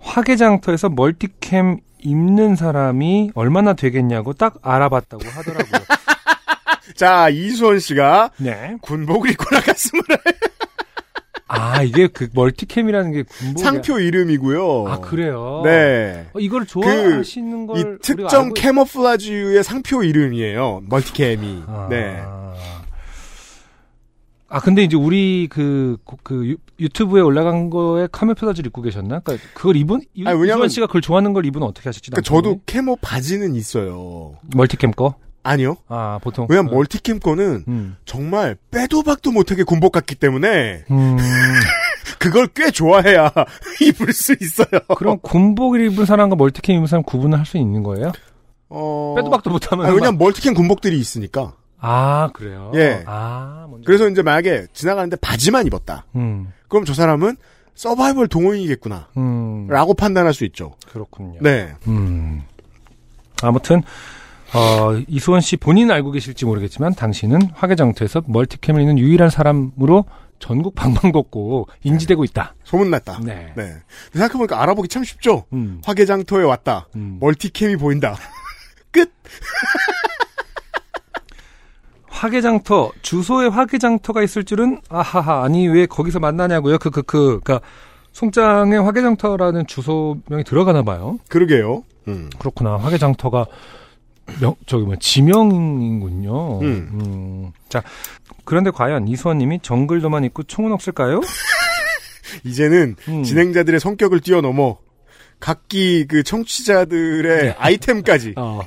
[0.00, 5.95] 화개장터에서 멀티캠 입는 사람이 얼마나 되겠냐고 딱 알아봤다고 하더라고요.
[6.94, 8.76] 자 이수원 씨가 네.
[8.82, 10.14] 군복을 입고 나갔습니다.
[11.48, 14.88] 아 이게 그 MultiCam이라는 게 군복 상표 이름이고요.
[14.88, 15.62] 아 그래요.
[15.64, 16.26] 네.
[16.32, 20.82] 어, 이걸 좋아하시는 걸이 우리가 특정 알고- camouflage의 상표 이름이에요.
[20.88, 21.62] MultiCam이.
[21.68, 21.86] 아.
[21.90, 22.20] 네.
[24.48, 29.18] 아 근데 이제 우리 그, 그 유, 유튜브에 올라간 거에 camouflage를 입고 계셨나?
[29.20, 32.10] 그러니까 그걸 입은 이- 아니, 왜냐면- 이수원 씨가 그걸 좋아하는 걸 입은 어떻게 하셨지?
[32.12, 32.22] 그러니까?
[32.28, 34.36] 저도 camo 바지는 있어요.
[34.54, 35.16] MultiCam 거?
[35.48, 35.76] 아니요.
[35.88, 37.96] 아 보통 왜냐면 어, MultiCam 거는 음.
[38.04, 41.16] 정말 빼도 박도 못하게 군복 같기 때문에 음,
[42.18, 43.32] 그걸 꽤 좋아해야
[43.80, 44.80] 입을 수 있어요.
[44.96, 48.10] 그럼 군복을 입은 사람과 멀티캠 입은 사람 구분을 할 수 있는 거예요?
[48.68, 49.14] 어...
[49.16, 51.52] 빼도 박도 못하면 아니, 왜냐면 멀티캠 군복들이 있으니까.
[51.78, 52.72] 아, 그래요?
[52.74, 53.04] 예.
[53.06, 53.86] 아, 뭔지.
[53.86, 56.04] 그래서 이제 만약에 지나가는데 바지만 입었다.
[56.16, 57.36] 음, 그럼 저 사람은
[57.74, 59.08] 서바이벌 동호인이겠구나.
[59.18, 60.74] 음, 라고 판단할 수 있죠.
[60.90, 61.38] 그렇군요.
[61.42, 61.74] 네.
[61.86, 62.42] 음.
[63.42, 63.82] 아무튼,
[64.54, 70.04] 어, 이수원 씨 본인 알고 계실지 모르겠지만, 당신은 화개장터에서 멀티캠을 있는 유일한 사람으로
[70.38, 72.54] 전국 방방곡곡 인지되고 있다.
[72.64, 73.20] 소문났다.
[73.24, 73.52] 네.
[73.56, 73.72] 네.
[74.12, 75.44] 생각해보니까 알아보기 참 쉽죠?
[75.52, 75.80] 음.
[75.84, 76.86] 화개장터에 왔다.
[76.94, 77.16] 음.
[77.20, 78.16] 멀티캠이 보인다.
[78.92, 79.10] 끝!
[82.08, 87.60] 화개장터 주소에 화개장터가 있을 줄은 아하하 아니 왜 거기서 만나냐고요 그 그 그 그니까
[88.12, 91.84] 송장에 화개장터라는 주소명이 들어가나 봐요 그러게요.
[92.08, 92.30] 음.
[92.38, 93.44] 그렇구나 화개장터가
[94.40, 96.88] 명 저기 뭐 지명인군요 음.
[96.92, 97.52] 음.
[97.68, 97.82] 자
[98.44, 101.20] 그런데 과연 이수원님이 정글도만 있고 총은 없을까요
[102.44, 103.22] 이제는 음.
[103.22, 104.78] 진행자들의 성격을 뛰어넘어
[105.38, 108.62] 각기 그 청취자들의 아이템까지 어.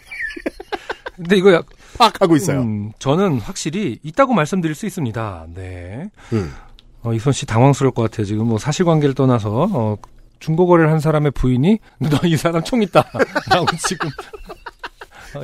[1.16, 1.66] 근데 이거 약,
[1.98, 2.62] 파악하고 있어요.
[2.62, 6.54] 음, 저는 확실히 있다고 말씀드릴 수 있습니다 네 음.
[7.02, 8.26] 어, 이선 씨 당황스러울 것 같아요.
[8.26, 9.98] 지금 뭐 사실관계를 떠나서 어,
[10.40, 13.06] 중고거래를 한 사람의 부인이 너 이 사람 총 있다
[13.52, 14.12] 라고 지금 어,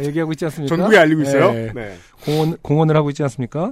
[0.01, 0.75] 얘기하고 있지 않습니까?
[0.75, 1.51] 전국에 알리고 있어요.
[1.53, 1.71] 네.
[1.73, 1.95] 네.
[2.23, 3.71] 공헌, 공헌을 하고 있지 않습니까?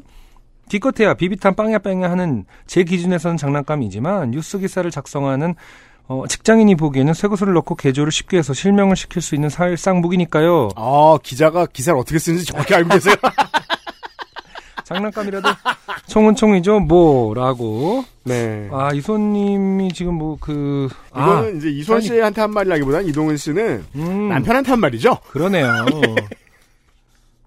[0.70, 5.56] 기껏해야 비비탄 빵야 빵야 하는 제 기준에서는 장난감이지만 뉴스 기사를 작성하는
[6.08, 10.70] 어, 직장인이 보기에는 쇠구슬을 넣고 개조를 쉽게 해서 실명을 시킬 수 있는 사일상 무기니까요.
[10.76, 13.16] 아, 기자가 기사를 어떻게 쓰는지 정확히 알고 계세요?
[14.94, 15.50] 장난감이라도
[16.08, 18.06] 총은 총이죠 뭐라고.
[18.24, 18.70] 네.
[18.72, 22.08] 아 이손님이 지금 뭐 그 이거는 이제 이수원 아니.
[22.08, 25.18] 씨한테 한 말이라기보다는 이동은 씨는 음, 남편한테 한 말이죠.
[25.32, 25.68] 그러네요.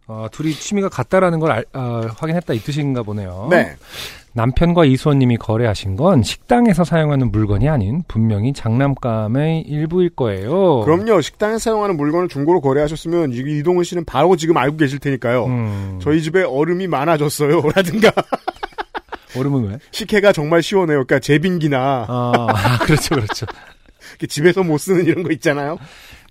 [0.06, 3.48] 어, 둘이 취미가 같다라는 걸 알- 아, 확인했다 이 뜻인가 보네요.
[3.50, 3.76] 네.
[4.36, 10.80] 남편과 이수원님이 거래하신 건 식당에서 사용하는 물건이 아닌 분명히 장난감의 일부일 거예요.
[10.82, 11.22] 그럼요.
[11.22, 15.46] 식당에서 사용하는 물건을 중고로 거래하셨으면 이- 이동은 씨는 바로 지금 알고 계실 테니까요.
[15.46, 17.62] 음, 저희 집에 얼음이 많아졌어요.
[17.74, 18.12] 라든가
[19.38, 19.78] 얼음은 왜?
[19.90, 21.04] 식혜가 정말 시원해요.
[21.06, 23.46] 그러니까 제빙기나 아, 아, 그렇죠, 그렇죠.
[24.28, 25.78] 집에서 못 쓰는 이런 거 있잖아요.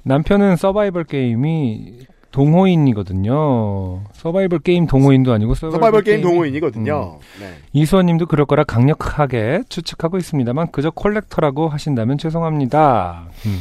[0.04, 2.06] 남편은 서바이벌 게임이
[2.36, 4.02] 동호인이거든요.
[4.14, 7.18] 서바이벌 게임 동호인도 아니고 서바이벌, 서바이벌 게임 게임이- 동호인이거든요.
[7.22, 7.40] 음.
[7.40, 7.54] 네.
[7.74, 13.26] 이수원님도 그럴 거라 강력하게 추측하고 있습니다만 그저 콜렉터라고 하신다면 죄송합니다.
[13.46, 13.60] 음.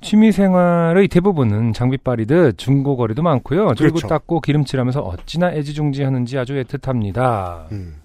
[0.00, 3.74] 취미 생활의 대부분은 장비빨이듯 중고거래도 많고요.
[3.74, 4.06] 들고 그렇죠.
[4.06, 7.72] 닦고 기름칠하면서 어찌나 애지중지하는지 아주 애틋합니다.
[7.72, 7.96] 음.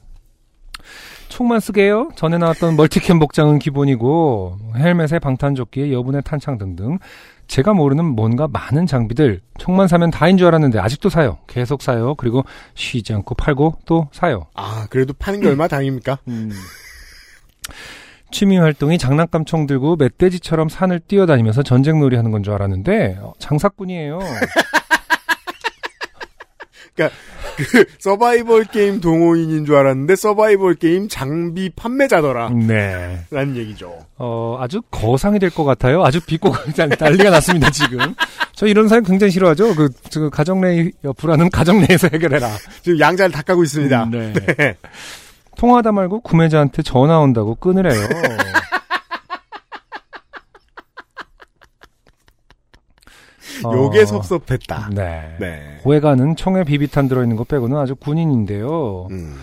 [1.29, 2.09] 총만 쓰게요?
[2.15, 6.99] 전에 나왔던 멀티캠 복장은 기본이고 헬멧에 방탄조끼에 여분의 탄창 등등
[7.53, 11.37] 제가 모르는 뭔가 많은 장비들 총만 사면 다인 줄 알았는데 아직도 사요.
[11.45, 12.15] 계속 사요.
[12.15, 14.47] 그리고 쉬지 않고 팔고 또 사요.
[14.55, 16.17] 아, 그래도 파는 게 얼마 다행입니까?
[18.31, 24.17] 취미 활동이 장난감 총 들고 멧돼지처럼 산을 뛰어다니면서 전쟁놀이 하는 건 줄 알았는데 어, 장사꾼이에요.
[26.95, 32.49] 그 서바이벌 게임 동호인인 줄 알았는데 서바이벌 게임 장비 판매자더라.
[32.49, 33.25] 네.
[33.31, 33.97] 라는 얘기죠.
[34.17, 36.03] 어, 아주 거상이 될 것 같아요.
[36.03, 36.55] 아주 비꼬고
[36.99, 37.99] 난리가 났습니다, 지금.
[38.55, 39.75] 저 이런 사람 굉장히 싫어하죠.
[39.75, 42.49] 그, 그 가정 내 불안은 가정 내에서 해결해라.
[42.81, 44.03] 지금 양자를 닦아고 있습니다.
[44.05, 44.75] 음, 네.
[45.57, 47.93] 통화하다 말고 구매자한테 전화 온다고 끊으래요.
[53.63, 54.89] 요게 어, 섭섭했다.
[54.93, 55.35] 네.
[55.39, 55.79] 네.
[55.83, 59.07] 고해가는 총에 비비탄 들어있는 것 빼고는 아주 군인인데요.
[59.11, 59.35] 음.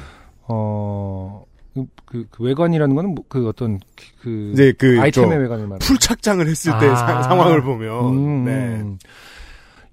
[0.48, 1.44] 어,
[1.74, 3.78] 그, 그, 그 외관이라는 거는 뭐, 그 어떤
[4.22, 6.94] 그 이제 그, 아이템의 저 외관을 말하는 풀 착장을 했을 때 아.
[6.96, 8.50] 사- 상황을 보면, 음, 네.
[8.52, 8.98] 음.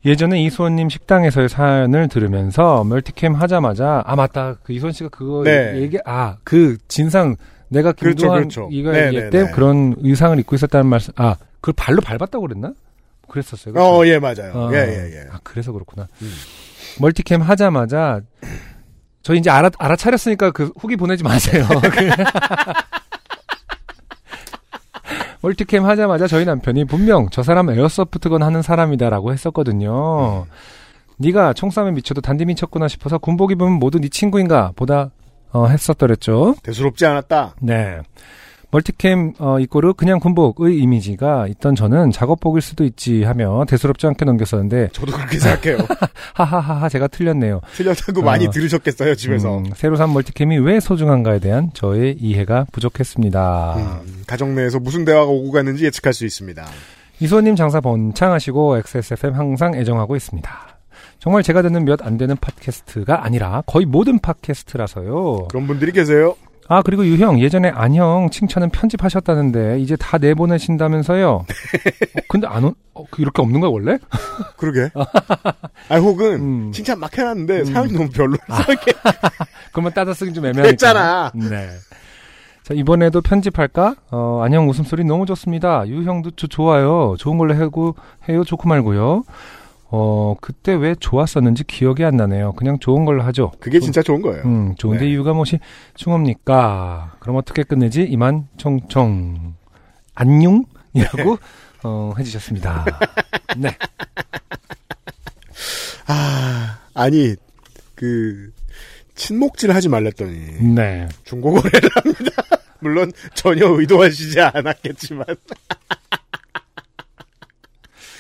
[0.06, 5.82] 예전에 이수원님 식당에서의 사연을 들으면서 멀티캠 하자마자 아 맞다 그 이수원 씨가 그거 네.
[5.82, 7.36] 얘기 아 그 진상
[7.67, 8.69] 내가 그렇죠, 김도한 그렇죠.
[8.71, 9.51] 이거 네, 얘기할 네, 때 네.
[9.51, 12.71] 그런 의상을 입고 있었다는 말씀 아 그걸 발로 밟았다고 그랬나
[13.38, 13.89] 그랬었어요 그렇죠?
[13.89, 14.52] 어, 예, 맞아요.
[14.54, 15.28] 어, 예, 예, 예.
[15.32, 16.32] 아 그래서 그렇구나 음.
[17.00, 18.21] 멀티캠 하자마자
[19.21, 21.65] 저 이제 알아 알아차렸으니까 그 후기 보내지 마세요
[25.41, 30.47] 멀티캠 하자마자 저희 남편이 분명 저 사람 에어소프트건 하는 사람이다라고 했었거든요.
[31.17, 35.12] 네가 총 쏴면 미쳐도 단디 미쳤구나 싶어서 군복 입으면 모두 네 친구인가 보다
[35.52, 36.56] 어, 했었더랬죠.
[36.63, 37.56] 대수롭지 않았다.
[37.62, 38.02] 네.
[38.69, 44.89] 멀티캠 어, 이꼬르 그냥 군복의 이미지가 있던 저는 작업복일 수도 있지 하며 대수롭지 않게 넘겼었는데
[44.91, 45.77] 저도 그렇게 생각해요.
[46.36, 47.62] 하하하하 제가 틀렸네요.
[47.73, 48.49] 틀렸다고 많이 어.
[48.49, 49.60] 들으셨겠어요, 집에서.
[49.60, 53.75] 음, 새로 산 멀티캠이 왜 소중한가에 대한 저의 이해가 부족했습니다.
[53.77, 56.65] 음, 가정 내에서 무슨 대화가 오고 갔는지 예측할 수 있습니다.
[57.19, 60.49] 이소님 장사 번창하시고 XSFM 항상 애정하고 있습니다.
[61.19, 65.47] 정말 제가 듣는 몇 안 되는 팟캐스트가 아니라 거의 모든 팟캐스트라서요.
[65.49, 66.36] 그런 분들이 계세요.
[66.69, 71.30] 아, 그리고 유형, 예전에 안형 칭찬은 편집하셨다는데, 이제 다 내보내신다면서요?
[71.38, 71.45] 어,
[72.27, 73.97] 근데 안, 온, 어, 그 이렇게 없는 거야, 원래?
[74.58, 74.89] 그러게.
[75.89, 76.34] 아, 혹은,
[76.67, 76.71] 음.
[76.73, 78.91] 칭찬 막 해놨는데, 사연이 너무 별로라서 이렇게
[79.71, 80.67] 그러면 따다 쓰기 좀 애매하니까.
[80.69, 81.32] 했잖아.
[81.36, 81.69] 네.
[82.63, 83.95] 자, 이번에도 편집할까?
[84.12, 85.88] 어, 안녕 웃음소리 너무 좋습니다.
[85.88, 87.15] 유형도 저 좋아요.
[87.17, 87.95] 좋은 걸로 해고,
[88.27, 88.43] 해요.
[88.43, 89.23] 좋고 말고요.
[89.89, 92.54] 어, 그때 왜 좋았었는지 기억이 안 나네요.
[92.54, 93.52] 그냥 좋은 걸로 하죠.
[93.60, 94.43] 그게 진짜 좋은 거예요.
[94.43, 95.12] 음, 좋은데 네.
[95.12, 95.60] 이유가 무엇이
[95.95, 97.15] 중합니까?
[97.19, 98.04] 그럼 어떻게 끝내지?
[98.04, 99.56] 이만 총총
[100.15, 101.38] 안녕 이라고
[101.84, 102.86] 어, 해주셨습니다.
[103.58, 103.69] 네,
[106.08, 107.36] 아, 아니,
[107.95, 108.52] 그,
[109.15, 111.08] 친목질 하지 말랬더니, 네.
[111.26, 112.43] 중고거래를 합니다.
[112.80, 115.26] 물론, 전혀 의도하시지 않았겠지만,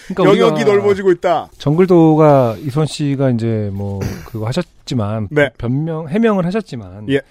[0.07, 1.49] 그러니까 영역이 넓어지고 있다.
[1.57, 5.49] 정글도가 이선 씨가 이제 뭐 그거 하셨지만 네.
[5.57, 7.21] 변명 해명을 하셨지만 예.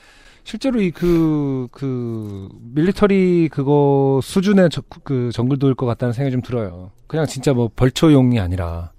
[0.44, 6.92] 실제로 이그그 밀리터리 그거 수준의 저, 그 정글도일 것 같다는 생각이 좀 들어요.
[7.08, 8.92] 그냥 진짜 뭐 벌초용이 아니라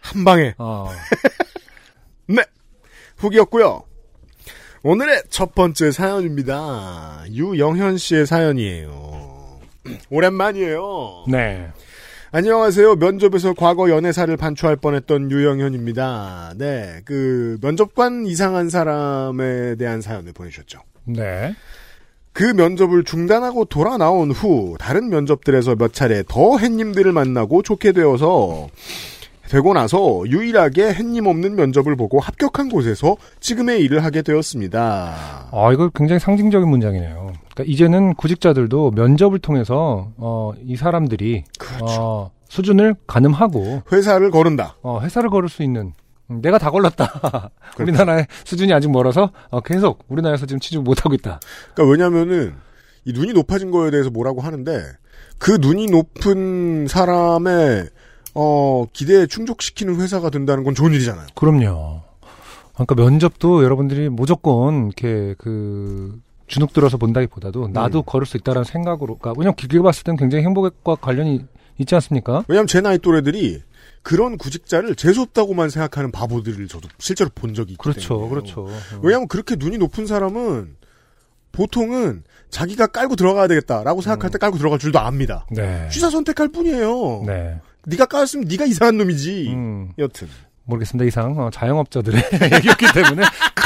[0.00, 0.54] 한 방에.
[0.58, 0.88] 어,
[2.28, 2.44] 네.
[3.16, 3.82] 후기였고요.
[4.82, 7.24] 오늘의 첫 번째 사연입니다.
[7.32, 9.60] 유영현 씨의 사연이에요.
[10.10, 11.24] 오랜만이에요.
[11.28, 11.72] 네.
[12.36, 12.96] 안녕하세요.
[12.96, 16.54] 면접에서 과거 연애사를 반추할 뻔했던 유영현입니다.
[16.56, 20.80] 네, 그 면접관 이상한 사람에 대한 사연을 보내주셨죠.
[21.04, 21.54] 네.
[22.32, 28.66] 그 면접을 중단하고 돌아 나온 후 다른 면접들에서 몇 차례 더 햇님들을 만나고 좋게 되어서
[29.48, 35.50] 되고 나서 유일하게 햇님 없는 면접을 보고 합격한 곳에서 지금의 일을 하게 되었습니다.
[35.52, 37.43] 아, 이거 굉장히 상징적인 문장이네요.
[37.54, 41.84] 그러니까 이제는 구직자들도 면접을 통해서 어, 이 사람들이 그렇죠.
[41.86, 44.76] 어, 수준을 가늠하고 회사를 거른다.
[44.82, 45.92] 어, 회사를 걸을 수 있는
[46.30, 47.50] 음, 내가 다 걸렀다.
[47.74, 47.82] 그렇죠.
[47.82, 51.40] 우리나라의 수준이 아직 멀어서 어, 계속 우리나라에서 지금 취직 못 하고 있다.
[51.74, 52.54] 그러니까 왜냐면은
[53.04, 54.82] 이 눈이 높아진 거에 대해서 뭐라고 하는데
[55.38, 57.88] 그 눈이 높은 사람의
[58.34, 61.26] 어 기대에 충족시키는 회사가 된다는 건 좋은 일이잖아요.
[61.34, 62.02] 그럼요.
[62.72, 68.02] 그러니까 면접도 여러분들이 무조건 이렇게 그 주눅 들어서 본다기보다도 나도 음.
[68.04, 71.44] 걸을 수 있다라는 생각으로, 그러니까 왜냐면 길게 봤을 땐 굉장히 행복과 관련이
[71.78, 72.44] 있지 않습니까?
[72.48, 73.62] 왜냐면 제 나이 또래들이
[74.02, 78.28] 그런 구직자를 재수없다고만 생각하는 바보들을 저도 실제로 본 적이 있기 그렇죠, 때문에.
[78.28, 78.68] 그렇죠.
[79.02, 80.76] 왜냐면 그렇게 눈이 높은 사람은
[81.52, 85.46] 보통은 자기가 깔고 들어가야 되겠다라고 생각할 때 깔고 들어갈 줄도 압니다.
[85.50, 85.88] 네.
[85.90, 87.22] 취사 선택할 뿐이에요.
[87.26, 87.60] 네.
[87.86, 89.48] 네가 깔았으면 네가 이상한 놈이지.
[89.48, 90.28] 음, 여튼.
[90.64, 91.04] 모르겠습니다.
[91.06, 92.22] 이상 어, 자영업자들의
[92.54, 93.22] 얘기였기 때문에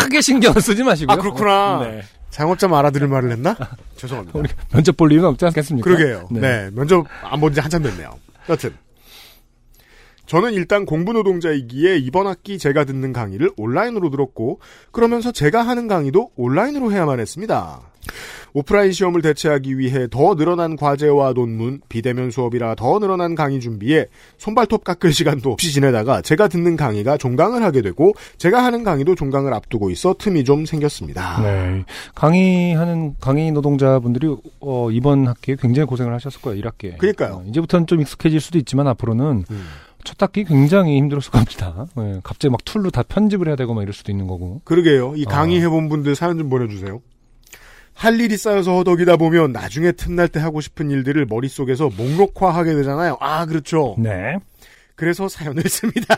[0.08, 1.14] 크게 신경을 쓰지 마시고요.
[1.14, 1.80] 아, 그렇구나.
[1.82, 2.02] 네.
[2.30, 3.56] 장업자 알아들을 말을 했나?
[3.96, 4.38] 죄송합니다.
[4.72, 5.84] 면접 볼 이유는 없지 않겠습니까?
[5.84, 6.28] 그러게요.
[6.30, 6.40] 네.
[6.40, 6.70] 네.
[6.72, 8.10] 면접 안 본 지 한참 됐네요.
[8.48, 8.74] 여튼.
[10.28, 14.60] 저는 일단 공부 노동자이기에 이번 학기 제가 듣는 강의를 온라인으로 들었고
[14.92, 17.80] 그러면서 제가 하는 강의도 온라인으로 해야만 했습니다.
[18.52, 24.06] 오프라인 시험을 대체하기 위해 더 늘어난 과제와 논문, 비대면 수업이라 더 늘어난 강의 준비에
[24.38, 29.52] 손발톱 깎을 시간도 없이 지내다가 제가 듣는 강의가 종강을 하게 되고 제가 하는 강의도 종강을
[29.54, 31.42] 앞두고 있어 틈이 좀 생겼습니다.
[31.42, 31.84] 네.
[32.14, 36.62] 강의하는 강의 노동자분들이 어, 이번 학기에 굉장히 고생을 하셨을 거예요.
[36.62, 36.98] 1학기에.
[36.98, 37.34] 그러니까요.
[37.34, 39.66] 어, 이제부터는 좀 익숙해질 수도 있지만 앞으로는 음.
[40.04, 41.86] 첫 학기 굉장히 힘들었을 겁니다.
[41.96, 44.60] 네, 갑자기 막 툴로 다 편집을 해야 되고 막 이럴 수도 있는 거고.
[44.64, 45.14] 그러게요.
[45.16, 45.60] 이 강의 어.
[45.62, 47.00] 해본 분들 사연 좀 보내주세요.
[47.94, 53.16] 할 일이 쌓여서 허덕이다 보면 나중에 틈날 때 하고 싶은 일들을 머릿속에서 목록화하게 되잖아요.
[53.20, 53.96] 아, 그렇죠.
[53.98, 54.36] 네.
[54.94, 56.16] 그래서 사연을 씁니다.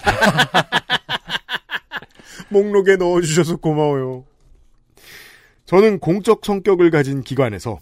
[2.51, 4.25] 목록에 넣어주셔서 고마워요.
[5.65, 7.79] 저는 공적 성격을 가진 기관에서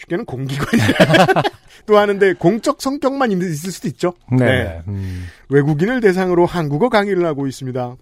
[0.00, 1.42] 쉽게는 공기관이라
[1.86, 4.14] 또 하는데 공적 성격만 있- 있을 수도 있죠.
[4.38, 4.82] 네.
[4.88, 7.96] 음, 외국인을 대상으로 한국어 강의를 하고 있습니다.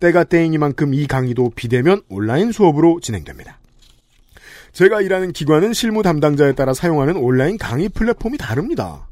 [0.00, 3.58] 때가 때이니만큼 이 강의도 비대면 온라인 수업으로 진행됩니다.
[4.72, 9.08] 제가 일하는 기관은 실무 담당자에 따라 사용하는 온라인 강의 플랫폼이 다릅니다.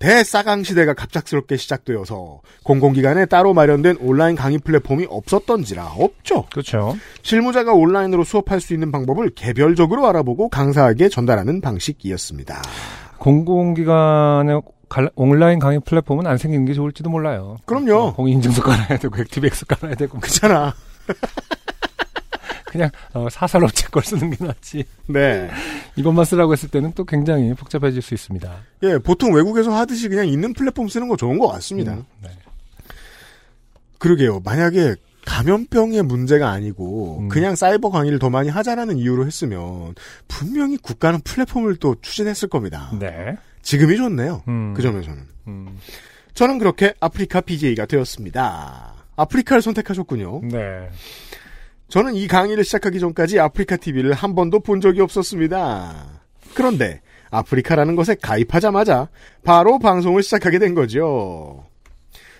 [0.00, 6.46] 대싸강 시대가 갑작스럽게 시작되어서 공공기관에 따로 마련된 온라인 강의 플랫폼이 없었던지라 없죠.
[6.50, 6.96] 그렇죠.
[7.22, 12.62] 실무자가 온라인으로 수업할 수 있는 방법을 개별적으로 알아보고 강사에게 전달하는 방식이었습니다.
[13.18, 17.58] 공공기관의 갈- 온라인 강의 플랫폼은 안 생기는 게 좋을지도 몰라요.
[17.66, 17.94] 그럼요.
[17.94, 20.74] 어, 공인인증서 깔아야 되고 액티브엑스 깔아야 되고 그렇잖아.
[22.70, 24.84] 그냥 어, 사설업체 걸 쓰는 게 낫지.
[25.08, 25.50] 네.
[25.96, 28.48] 이것만 쓰라고 했을 때는 또 굉장히 복잡해질 수 있습니다.
[28.84, 31.94] 예, 보통 외국에서 하듯이 그냥 있는 플랫폼 쓰는 거 좋은 것 같습니다.
[31.94, 32.30] 음, 네.
[33.98, 34.40] 그러게요.
[34.44, 34.94] 만약에
[35.26, 37.28] 감염병의 문제가 아니고 음.
[37.28, 39.94] 그냥 사이버 강의를 더 많이 하자라는 이유로 했으면
[40.28, 42.90] 분명히 국가는 플랫폼을 또 추진했을 겁니다.
[42.98, 43.36] 네.
[43.62, 44.44] 지금이 좋네요.
[44.46, 44.74] 음.
[44.74, 45.22] 그 점에서는.
[45.48, 45.78] 음,
[46.34, 48.94] 저는 그렇게 아프리카 BJ가 되었습니다.
[49.16, 50.42] 아프리카를 선택하셨군요.
[50.44, 50.88] 네.
[51.90, 56.20] 저는 이 강의를 시작하기 전까지 아프리카 TV를 한 번도 본 적이 없었습니다.
[56.54, 57.00] 그런데
[57.30, 59.08] 아프리카라는 것에 가입하자마자
[59.42, 61.64] 바로 방송을 시작하게 된 거죠.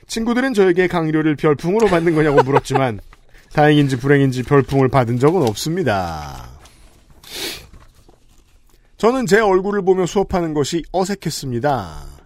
[0.06, 3.00] 친구들은 저에게 강의료를 별풍으로 받는 거냐고 물었지만
[3.52, 6.48] 다행인지 불행인지 별풍을 받은 적은 없습니다.
[8.98, 12.19] 저는 제 얼굴을 보며 수업하는 것이 어색했습니다.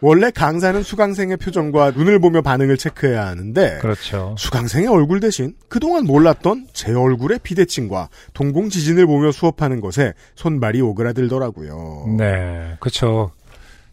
[0.00, 4.34] 원래 강사는 수강생의 표정과 눈을 보며 반응을 체크해야 하는데 그렇죠.
[4.38, 12.16] 수강생의 얼굴 대신 그동안 몰랐던 제 얼굴의 비대칭과 동공 지진을 보며 수업하는 것에 손발이 오그라들더라고요.
[12.16, 13.32] 네, 그렇죠.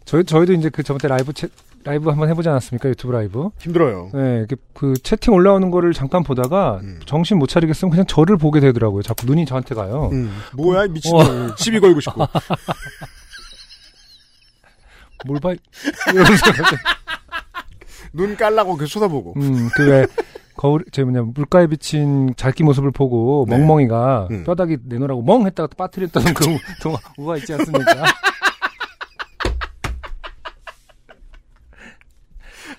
[0.04, 1.48] 저희 저희도 이제 그 저번 때 라이브 채,
[1.82, 2.88] 라이브 한번 해보지 않았습니까?
[2.88, 3.48] 유튜브 라이브.
[3.58, 4.10] 힘들어요.
[4.14, 7.00] 네, 이렇게 그 채팅 올라오는 거를 잠깐 보다가 음.
[7.06, 9.02] 정신 못 차리겠으면 그냥 저를 보게 되더라고요.
[9.02, 10.10] 자꾸 눈이 저한테 가요.
[10.12, 12.26] 음, 뭐야 이 미친놈 시비 걸고 싶고
[15.24, 15.54] 뭘 봐?
[16.12, 16.46] 이러면서
[18.12, 20.06] 눈 깔라고 그 쳐다보고 음, 그왜
[20.56, 23.58] 거울 저 뭐냐 물가에 비친 자기 모습을 보고 네.
[23.58, 24.44] 멍멍이가 음.
[24.44, 26.44] 뼈다귀 내놓으라고 멍 했다가 빠뜨렸다는 그
[26.82, 28.04] 동화 우가 있지 않습니까?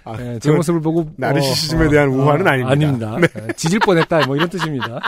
[0.04, 3.12] 아, 네, 제 모습을 보고 나르시시즘에 대한 우화는 아닙니다.
[3.12, 3.18] 아닙니다.
[3.20, 5.00] 네, 지질 뻔했다 뭐 이런 뜻입니다.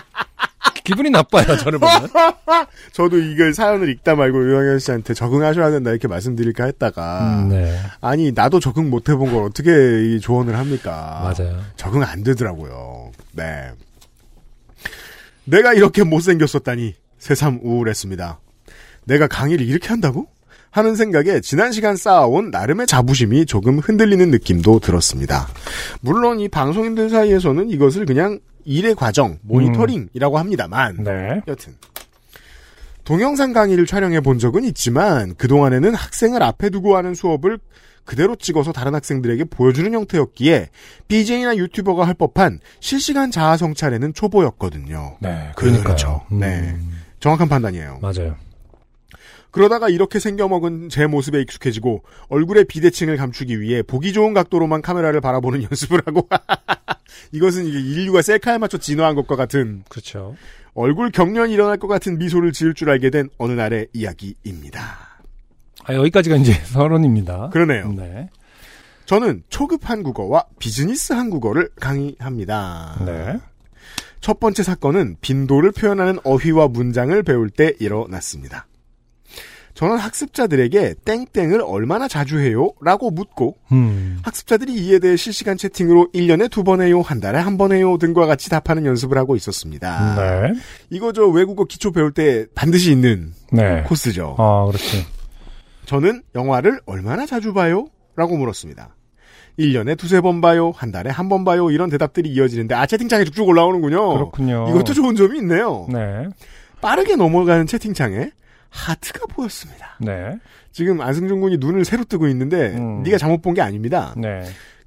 [0.90, 2.10] 기분이 나빠요 저를 보면.
[2.94, 8.32] 저도 이걸 사연을 읽다 말고 유영현 씨한테 적응하셔야 된다 이렇게 말씀드릴까 했다가 음, 네, 아니
[8.32, 9.70] 나도 적응 못 해본 걸 어떻게
[10.16, 11.22] 이 조언을 합니까?
[11.38, 11.62] 맞아요.
[11.76, 13.12] 적응 안 되더라고요.
[13.34, 13.72] 네.
[15.46, 18.40] 내가 이렇게 못생겼었다니 새삼 우울했습니다.
[19.06, 20.28] 내가 강의를 이렇게 한다고?
[20.72, 25.48] 하는 생각에 지난 시간 쌓아온 나름의 자부심이 조금 흔들리는 느낌도 들었습니다.
[26.02, 31.42] 물론 이 방송인들 사이에서는 이것을 그냥 일의 과정, 모니터링이라고 합니다만 네.
[31.48, 31.74] 여튼
[33.04, 37.58] 동영상 강의를 촬영해 본 적은 있지만 그동안에는 학생을 앞에 두고 하는 수업을
[38.06, 40.70] 그대로 찍어서 다른 학생들에게 보여주는 형태였기에
[41.08, 45.18] BJ나 유튜버가 할 법한 실시간 자아 성찰에는 초보였거든요.
[45.20, 45.82] 네, 그렇죠.
[45.82, 46.22] 그러니까요.
[46.32, 46.78] 음, 네.
[47.20, 48.00] 정확한 판단이에요.
[48.02, 48.36] 맞아요.
[49.52, 55.64] 그러다가 이렇게 생겨먹은 제 모습에 익숙해지고 얼굴의 비대칭을 감추기 위해 보기 좋은 각도로만 카메라를 바라보는
[55.70, 56.28] 연습을 하고
[57.32, 60.36] 이것은 인류가 셀카에 맞춰 진화한 것과 같은 그렇죠.
[60.74, 65.10] 얼굴 경련이 일어날 것 같은 미소를 지을 줄 알게 된 어느 날의 이야기입니다.
[65.84, 67.50] 아, 여기까지가 이제 서론입니다.
[67.50, 67.92] 그러네요.
[67.94, 68.30] 네.
[69.06, 73.02] 저는 초급 한국어와 비즈니스 한국어를 강의합니다.
[73.06, 73.40] 네.
[74.22, 78.68] 첫 번째 사건은 빈도를 표현하는 어휘와 문장을 배울 때 일어났습니다.
[79.80, 82.72] 저는 학습자들에게 땡땡을 얼마나 자주 해요?
[82.82, 84.20] 라고 묻고 음.
[84.24, 88.26] 학습자들이 이에 대해 실시간 채팅으로 1년에 두 번 해요, 한 달에 한 번 해요 등과
[88.26, 90.16] 같이 답하는 연습을 하고 있었습니다.
[90.18, 90.54] 네.
[90.90, 93.82] 이거 저 외국어 기초 배울 때 반드시 있는 네.
[93.84, 94.36] 코스죠.
[94.38, 95.06] 아, 그렇지.
[95.86, 97.88] 저는 영화를 얼마나 자주 봐요?
[98.18, 98.98] 라고 물었습니다.
[99.58, 103.48] 1년에 두세 번 봐요, 한 달에 한 번 봐요, 이런 대답들이 이어지는데, 아, 채팅창에 쭉쭉
[103.48, 104.10] 올라오는군요.
[104.14, 104.68] 그렇군요.
[104.72, 105.88] 이것도 좋은 점이 있네요.
[105.90, 106.28] 네.
[106.82, 108.32] 빠르게 넘어가는 채팅창에
[108.70, 109.98] 하트가 보였습니다.
[110.00, 110.38] 네.
[110.72, 113.04] 지금 안승준 군이 눈을 새로 뜨고 있는데, 음.
[113.04, 114.14] 네가 잘못 본 게 아닙니다.
[114.18, 114.44] 네.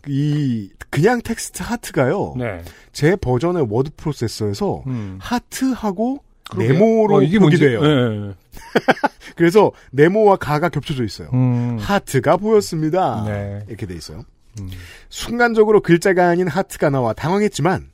[0.08, 2.62] 이, 그냥 텍스트 하트가요, 네.
[2.92, 5.18] 제 버전의 워드 프로세서에서 음.
[5.20, 6.18] 하트하고
[6.50, 6.72] 그러게요.
[6.72, 7.80] 네모로 어, 이게 뭔지- 돼요.
[7.82, 8.32] 네.
[9.36, 11.28] 그래서 네모와 가가 겹쳐져 있어요.
[11.32, 11.76] 음.
[11.80, 13.24] 하트가 보였습니다.
[13.26, 13.60] 네.
[13.68, 14.24] 이렇게 돼 있어요.
[14.60, 14.68] 음.
[15.08, 17.88] 순간적으로 글자가 아닌 하트가 나와 당황했지만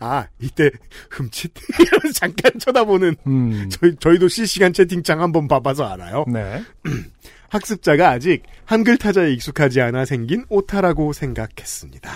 [0.00, 0.70] 아 이때
[1.10, 1.52] 흠칫
[2.14, 3.68] 잠깐 쳐다보는 음.
[3.70, 6.24] 저희 저희도 실시간 채팅창 한번 봐봐서 알아요.
[6.28, 6.62] 네.
[7.48, 12.10] 학습자가 아직 한글 타자에 익숙하지 않아 생긴 오타라고 생각했습니다.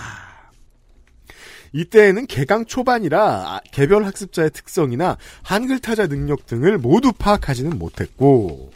[1.71, 8.71] 이때에는 개강 초반이라 아, 개별 학습자의 특성이나 한글 타자 능력 등을 모두 파악하지는 못했고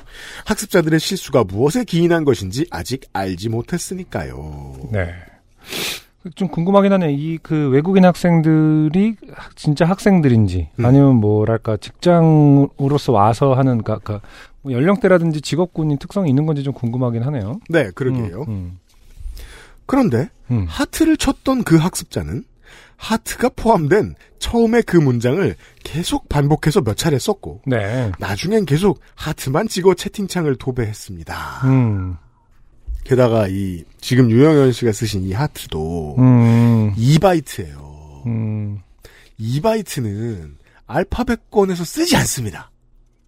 [0.45, 4.89] 학습자들의 실수가 무엇에 기인한 것인지 아직 알지 못했으니까요.
[4.91, 5.13] 네.
[6.35, 7.13] 좀 궁금하긴 하네.
[7.13, 10.85] 이 그 외국인 학생들이 학- 진짜 학생들인지 음.
[10.85, 17.59] 아니면 뭐랄까 직장으로서 와서 하는 그, 그뭐 연령대라든지 직업군인 특성이 있는 건지 좀 궁금하긴 하네요.
[17.69, 18.45] 네, 그러게요.
[18.47, 18.77] 음,
[19.85, 20.65] 그런데 음.
[20.67, 22.43] 하트를 쳤던 그 학습자는
[22.95, 28.11] 하트가 포함된 처음에 그 문장을 계속 반복해서 몇 차례 썼고 네.
[28.17, 31.35] 나중엔 계속 하트만 찍어 채팅창을 도배했습니다.
[33.03, 33.09] 음.
[33.09, 36.93] 게다가 이 지금 유영현 씨가 쓰신 이 하트도 음.
[36.95, 38.25] 2바이트예요.
[38.25, 38.79] 음.
[39.39, 40.55] 2바이트는
[40.87, 42.71] 알파벳권에서 쓰지 않습니다.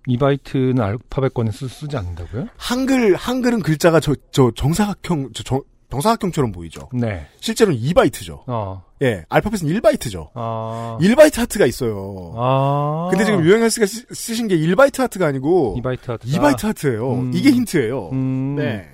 [0.08, 2.48] 2바이트는 알파벳권에 쓰, 쓰지 않는다고요?
[2.58, 6.90] 한글 한글은 글자가 저, 저 정사각형 저, 저- 정사각형처럼 보이죠.
[6.94, 7.26] 네.
[7.40, 8.42] 실제로는 2바이트죠.
[8.48, 8.84] 어.
[9.02, 10.30] 예, 알파벳은 1바이트죠.
[10.34, 10.98] 아.
[11.00, 12.34] 1바이트 하트가 있어요.
[12.38, 13.08] 아.
[13.12, 16.28] 근데 지금 유영현 씨가 쓰, 쓰신 게 1바이트 하트가 아니고 2바이트 하트.
[16.28, 17.14] 2바이트 하트예요.
[17.14, 17.32] 음.
[17.34, 18.10] 이게 힌트예요.
[18.12, 18.56] 음.
[18.58, 18.90] 네.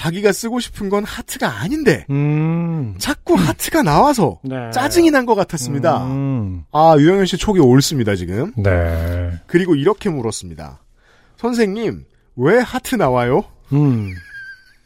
[0.00, 2.94] 자기가 쓰고 싶은 건 하트가 아닌데 음.
[2.96, 4.70] 자꾸 하트가 나와서 네.
[4.70, 6.06] 짜증이 난 것 같았습니다.
[6.06, 6.64] 음.
[6.72, 8.50] 아 유영현 씨 촉이 옳습니다 지금.
[8.56, 9.38] 네.
[9.46, 10.80] 그리고 이렇게 물었습니다.
[11.36, 13.44] 선생님 왜 하트 나와요?
[13.74, 14.08] 음.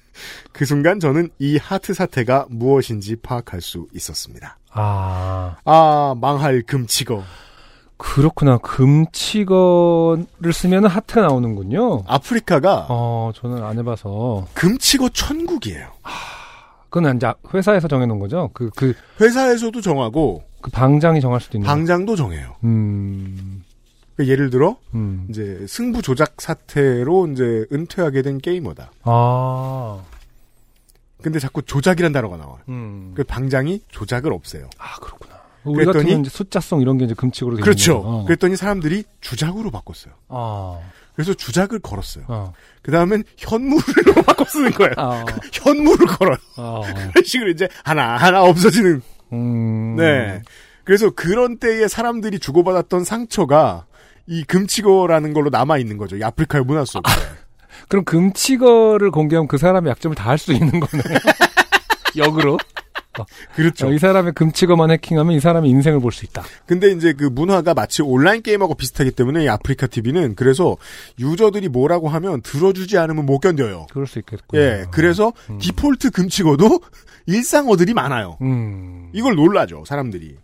[0.53, 4.59] 그 순간 저는 이 하트 사태가 무엇인지 파악할 수 있었습니다.
[4.73, 5.55] 아.
[5.65, 7.23] 아 망할 금치거.
[7.97, 8.59] 그렇구나.
[8.59, 12.03] 금치거를 쓰면 하트가 나오는군요.
[12.07, 14.47] 아프리카가 어, 저는 안 해봐서.
[14.55, 15.89] 금치거 천국이에요.
[16.91, 18.51] 그건 이제 회사에서 정해놓은 거죠?
[18.55, 21.67] 그, 그, 회사에서도 정하고 그 방장이 정할 수도 있는.
[21.67, 22.55] 방장도 정해요.
[22.65, 23.65] 음.
[24.15, 25.27] 그러니까 예를 들어 음.
[25.29, 28.93] 이제 승부 조작 사태로 이제 은퇴하게 된 게이머다.
[29.03, 30.01] 아.
[31.21, 32.59] 근데 자꾸 조작이란 단어가 나와요.
[32.69, 33.13] 음.
[33.17, 34.69] 그 방장이 조작을 없애요.
[34.79, 35.34] 아, 그렇구나.
[35.65, 37.99] 우리 그랬더니- 숫자성 이런 게 이제 금칙으로 그렇죠.
[38.05, 38.25] 어.
[38.25, 40.15] 그랬더니 사람들이 주작으로 바꿨어요.
[40.29, 40.79] 아.
[41.15, 42.25] 그래서 주작을 걸었어요.
[42.29, 42.53] 어.
[42.83, 43.81] 그 다음엔 현물로
[44.27, 44.93] 바꿔 쓰는 거예요.
[44.97, 45.25] 아.
[45.53, 46.37] 현물을 걸어요.
[46.57, 46.81] 아.
[47.13, 49.01] 그런 식으로 이제 하나 하나 없어지는.
[49.33, 49.97] 음.
[49.97, 50.43] 네.
[50.85, 53.87] 그래서 그런 때에 사람들이 주고받았던 상처가
[54.27, 56.17] 이 금치거라는 걸로 남아 있는 거죠.
[56.17, 57.11] 이 아프리카의 문화 속에.
[57.89, 61.03] 그럼 금치거를 공개하면 그 사람의 약점을 다 할 수 있는 거네.
[62.17, 62.59] 역으로.
[63.55, 63.89] 그렇죠.
[63.89, 66.43] 어, 이 사람의 금치거만 해킹하면 이 사람의 인생을 볼 수 있다.
[66.67, 70.77] 근데 이제 그 문화가 마치 온라인 게임하고 비슷하기 때문에 이 아프리카 TV는 그래서
[71.19, 73.87] 유저들이 뭐라고 하면 들어주지 않으면 못 견뎌요.
[73.93, 74.61] 그럴 수 있겠군요.
[74.61, 76.81] 예, 그래서 디폴트 금치고도
[77.27, 78.37] 일상어들이 많아요.
[78.43, 79.11] 음.
[79.13, 80.37] 이걸 놀라죠, 사람들이.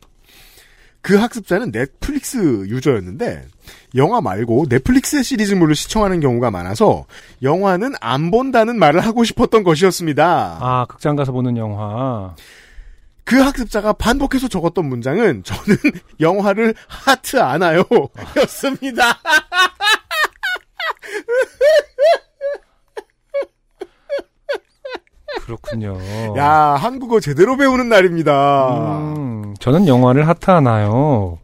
[1.02, 2.36] 그 학습자는 넷플릭스
[2.68, 3.44] 유저였는데
[3.94, 7.06] 영화 말고 넷플릭스 시리즈물을 시청하는 경우가 많아서
[7.42, 10.58] 영화는 안 본다는 말을 하고 싶었던 것이었습니다.
[10.60, 12.34] 아, 극장 가서 보는 영화.
[13.30, 15.76] 그 학습자가 반복해서 적었던 문장은 저는
[16.18, 17.84] 영화를 하트 안 와요
[18.38, 19.16] 였습니다.
[25.44, 25.96] 그렇군요.
[26.36, 28.98] 야, 한국어 제대로 배우는 날입니다.
[28.98, 31.38] 음, 저는 영화를 하트 하나요?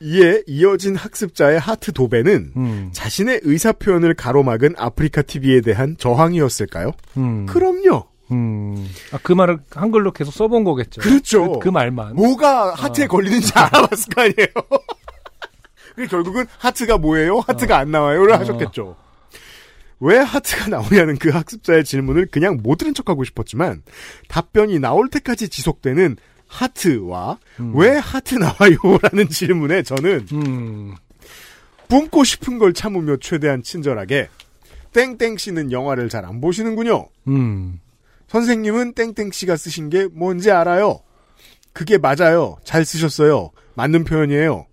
[0.00, 6.90] 이에 이어진 학습자의 하트 도배는 음, 자신의 의사 표현을 가로막은 아프리카 TV에 대한 저항이었을까요?
[7.16, 8.11] 음, 그럼요.
[8.32, 8.88] 음.
[9.12, 11.00] 아, 그 말을 한글로 계속 써본 거겠죠.
[11.00, 11.52] 그렇죠.
[11.52, 12.14] 그, 그 말만.
[12.16, 13.08] 뭐가 하트에 어.
[13.08, 14.46] 걸리는지 알아봤을 거 아니에요.
[15.94, 17.40] 그게 결국은 하트가 뭐예요?
[17.40, 18.38] 하트가 안 나와요를 어.
[18.38, 18.96] 하셨겠죠.
[20.00, 23.82] 왜 하트가 나오냐는 그 학습자의 질문을 그냥 못 들은 척하고 싶었지만
[24.26, 26.16] 답변이 나올 때까지 지속되는
[26.48, 27.72] 하트와 음.
[27.76, 30.94] 왜 하트 나와요라는 질문에 저는 음,
[31.88, 34.28] 뿜고 싶은 걸 참으며 최대한 친절하게
[34.92, 37.08] 땡땡 씨는 영화를 잘 안 보시는군요.
[37.28, 37.78] 음.
[38.32, 41.00] 선생님은 땡땡 씨가 쓰신 게 뭔지 알아요.
[41.74, 42.56] 그게 맞아요.
[42.64, 43.50] 잘 쓰셨어요.
[43.74, 44.66] 맞는 표현이에요.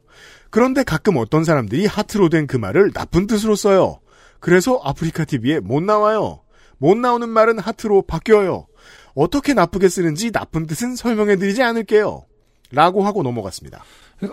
[0.50, 4.00] 그런데 가끔 어떤 사람들이 하트로 된 그 말을 나쁜 뜻으로 써요.
[4.40, 6.40] 그래서 아프리카 TV에 못 나와요.
[6.78, 8.66] 못 나오는 말은 하트로 바뀌어요.
[9.14, 12.24] 어떻게 나쁘게 쓰는지 나쁜 뜻은 설명해드리지 않을게요.
[12.72, 13.84] 라고 하고 넘어갔습니다.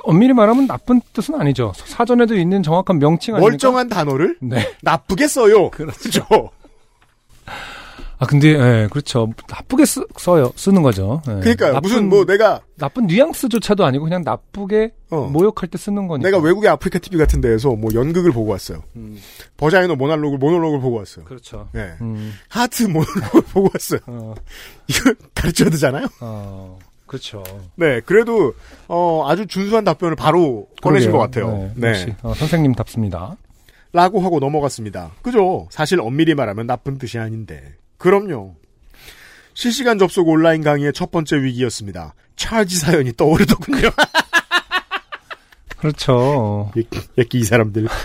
[0.05, 1.73] 엄밀히 말하면 나쁜 뜻은 아니죠.
[1.75, 3.51] 사전에도 있는 정확한 명칭 아닙니까?
[3.51, 4.73] 멀쩡한 단어를 네.
[4.83, 5.71] 나쁘게 써요.
[5.75, 6.25] 그렇죠.
[8.19, 9.29] 아 근데 예, 그렇죠.
[9.49, 10.51] 나쁘게 쓰, 써요.
[10.57, 11.21] 쓰는 거죠.
[11.29, 11.33] 예.
[11.41, 11.73] 그러니까요.
[11.75, 15.29] 나쁜, 무슨 뭐 내가 나쁜 뉘앙스조차도 아니고 그냥 나쁘게 어.
[15.31, 16.27] 모욕할 때 쓰는 거니까.
[16.29, 18.83] 내가 외국의 아프리카 TV 같은 데에서 뭐 연극을 보고 왔어요.
[18.97, 19.19] 음,
[19.59, 21.27] 버자이너 모날로그 모놀로그를 보고 왔어요.
[21.27, 21.69] 그렇죠.
[21.73, 21.93] 네.
[22.01, 24.01] 음, 하트 모놀로그를 보고 왔어요.
[24.07, 24.35] 어,
[24.89, 26.07] 이거 가르쳐야 되잖아요.
[26.21, 27.45] 어, 그렇죠.
[27.75, 28.55] 네, 그래도
[28.89, 31.19] 어, 아주 준수한 답변을 바로 꺼내신 것.
[31.19, 31.71] 같아요.
[31.75, 33.37] 네, 역시 어, 선생님답습니다.
[33.93, 35.13] 라고 하고 넘어갔습니다.
[35.23, 35.69] 그죠?
[35.71, 37.75] 사실 엄밀히 말하면 나쁜 뜻이 아닌데.
[37.99, 38.57] 그럼요.
[39.55, 42.15] 실시간 접속 온라인 강의의 첫 번째 위기였습니다.
[42.37, 43.91] 찰지 사연이 떠오르더군요.
[45.79, 46.71] 그렇죠.
[47.17, 47.89] 예끼 이 사람들.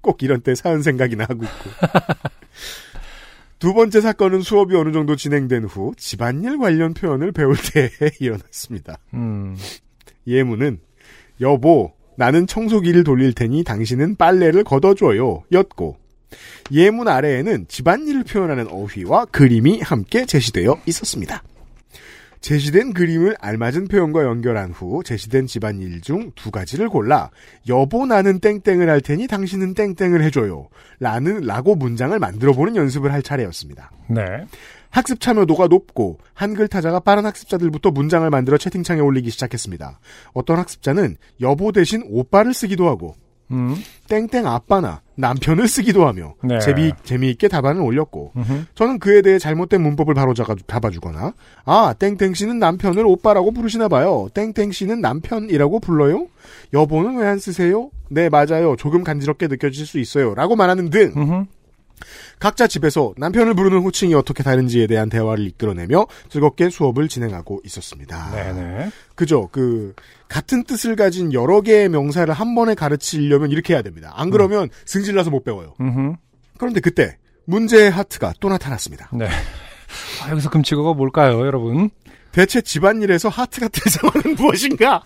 [0.00, 1.70] 꼭 이런 때 사연 생각이나 하고 있고.
[3.58, 8.98] 두 번째 사건은 수업이 어느 정도 진행된 후 집안일 관련 표현을 배울 때 일어났습니다.
[9.14, 9.56] 음,
[10.26, 10.78] 예문은
[11.40, 15.96] 여보 나는 청소기를 돌릴 테니 당신은 빨래를 걷어줘요 였고
[16.72, 21.42] 예문 아래에는 집안일을 표현하는 어휘와 그림이 함께 제시되어 있었습니다.
[22.40, 27.30] 제시된 그림을 알맞은 표현과 연결한 후 제시된 집안일 중 두 가지를 골라
[27.68, 30.68] 여보 나는 땡땡을 할 테니 당신은 땡땡을 해줘요
[31.00, 33.90] 라는 라고 문장을 만들어 보는 연습을 할 차례였습니다.
[34.08, 34.22] 네.
[34.96, 40.00] 학습 참여도가 높고 한글 타자가 빠른 학습자들부터 문장을 만들어 채팅창에 올리기 시작했습니다.
[40.32, 43.14] 어떤 학습자는 여보 대신 오빠를 쓰기도 하고
[43.50, 43.76] 음,
[44.08, 46.58] 땡땡 아빠나 남편을 쓰기도 하며 네.
[46.60, 48.64] 재미, 재미있게 답안을 올렸고 음흠.
[48.74, 51.34] 저는 그에 대해 잘못된 문법을 바로 잡아, 잡아주거나
[51.66, 54.28] 아 땡땡 씨는 남편을 오빠라고 부르시나 봐요.
[54.32, 56.26] 땡땡 씨는 남편이라고 불러요?
[56.72, 57.90] 여보는 왜 안 쓰세요?
[58.08, 58.76] 네, 맞아요.
[58.76, 60.34] 조금 간지럽게 느껴질 수 있어요.
[60.34, 61.44] 라고 말하는 등 음흠.
[62.38, 68.30] 각자 집에서 남편을 부르는 호칭이 어떻게 다른지에 대한 대화를 이끌어내며 즐겁게 수업을 진행하고 있었습니다.
[68.30, 68.90] 네네.
[69.14, 69.48] 그죠.
[69.50, 69.94] 그
[70.28, 74.12] 같은 뜻을 가진 여러 개의 명사를 한 번에 가르치려면 이렇게 해야 됩니다.
[74.14, 75.74] 안 그러면 승질나서 못 배워요.
[75.80, 76.16] 음흠.
[76.58, 77.16] 그런데 그때
[77.46, 79.08] 문제의 하트가 또 나타났습니다.
[79.12, 79.28] 네.
[80.22, 81.90] 아, 여기서 금치고가 뭘까요, 여러분?
[82.32, 85.02] 대체 집안일에서 하트 같은 상황은 무엇인가?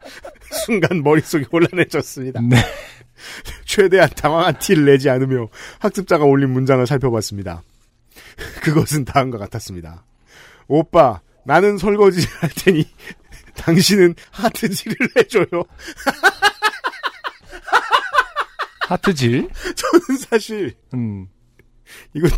[0.64, 2.40] 순간 머릿속이 혼란해졌습니다.
[2.42, 2.56] 네.
[3.64, 5.48] 최대한 당황한 티를 내지 않으며
[5.78, 7.62] 학습자가 올린 문장을 살펴봤습니다.
[8.62, 10.04] 그것은 다음과 같았습니다.
[10.68, 12.88] 오빠, 나는 설거지 할 테니
[13.56, 15.64] 당신은 하트질을 해줘요.
[18.80, 19.48] 하트질.
[19.76, 21.26] 저는 사실 음.
[22.12, 22.28] 이거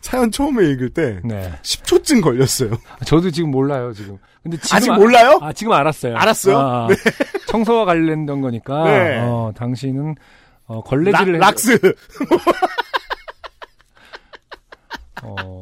[0.00, 1.52] 사연 처음에 읽을 때 네.
[1.62, 2.70] 10초쯤 걸렸어요.
[3.04, 4.18] 저도 지금 몰라요, 지금.
[4.42, 5.38] 근데 지금 아직 아- 몰라요?
[5.42, 6.16] 아, 지금 알았어요.
[6.16, 6.58] 알았어요?
[6.58, 6.88] 아, 아.
[7.48, 8.84] 청소와 관련된 거니까.
[8.84, 9.18] 네.
[9.22, 10.14] 어, 당신은
[10.66, 11.78] 어, 라, 걸레질을 해- 락스.
[15.22, 15.60] 어.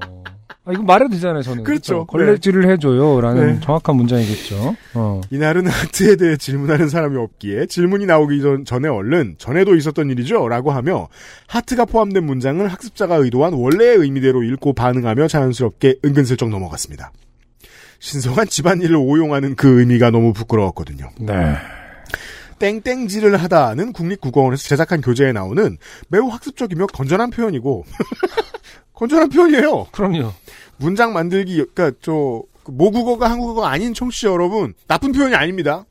[0.69, 1.63] 아, 이거 말해도 되잖아요, 저는.
[1.63, 2.01] 그렇죠.
[2.01, 2.07] 그쵸?
[2.07, 3.61] 걸레질을 해줘요 라는 네.
[3.61, 4.77] 정확한 문장이겠죠.
[4.95, 5.21] 어.
[5.31, 10.73] 이날은 하트에 대해 질문하는 사람이 없기에 질문이 나오기 전, 전에 얼른 전에도 있었던 일이죠 라고
[10.73, 11.07] 하며
[11.47, 17.13] 하트가 포함된 문장을 학습자가 의도한 원래의 의미대로 읽고 반응하며 자연스럽게 은근슬쩍 넘어갔습니다.
[18.01, 21.11] 신성한 집안일을 오용하는 그 의미가 너무 부끄러웠거든요.
[21.21, 21.55] 네.
[22.59, 25.77] 땡땡질을 하다는 국립국어원에서 제작한 교재에 나오는
[26.09, 27.85] 매우 학습적이며 건전한 표현이고
[28.97, 29.87] 건전한 표현이에요.
[29.93, 30.33] 그럼요.
[30.79, 35.85] 문장 만들기, 그니까, 저, 그 모국어가 한국어가 아닌 청취자 여러분, 나쁜 표현이 아닙니다.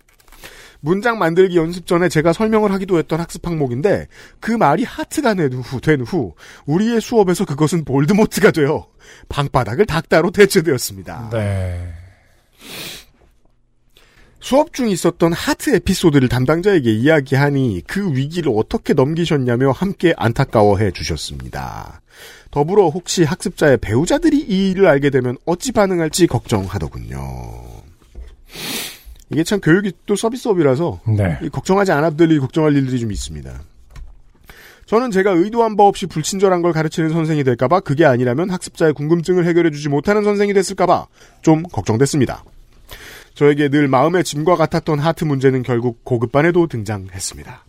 [0.82, 4.08] 문장 만들기 연습 전에 제가 설명을 하기도 했던 학습 항목인데,
[4.40, 6.36] 그 말이 하트가 된 후, 된 후,
[6.66, 8.88] 우리의 수업에서 그것은 볼드모트가 되어,
[9.30, 11.30] 방바닥을 닥다로 대체되었습니다.
[11.32, 11.94] 네.
[14.46, 22.00] 수업 중 있었던 하트 에피소드를 담당자에게 이야기하니 그 위기를 어떻게 넘기셨냐며 함께 안타까워해 주셨습니다.
[22.52, 27.18] 더불어 혹시 학습자의 배우자들이 이 일을 알게 되면 어찌 반응할지 걱정하더군요.
[29.32, 31.40] 이게 참 교육이 또 서비스업이라서 네.
[31.42, 33.52] 이 걱정하지 않아도 될 일, 걱정할 일들이 좀 있습니다.
[34.86, 39.90] 저는 제가 의도한 바 없이 불친절한 걸 가르치는 선생이 될까봐 그게 아니라면 학습자의 궁금증을 해결해주지
[39.90, 41.08] 못하는 선생이 됐을까봐
[41.42, 42.44] 좀 걱정됐습니다.
[43.36, 47.66] 저에게 늘 마음의 짐과 같았던 하트 문제는 결국 고급반에도 등장했습니다.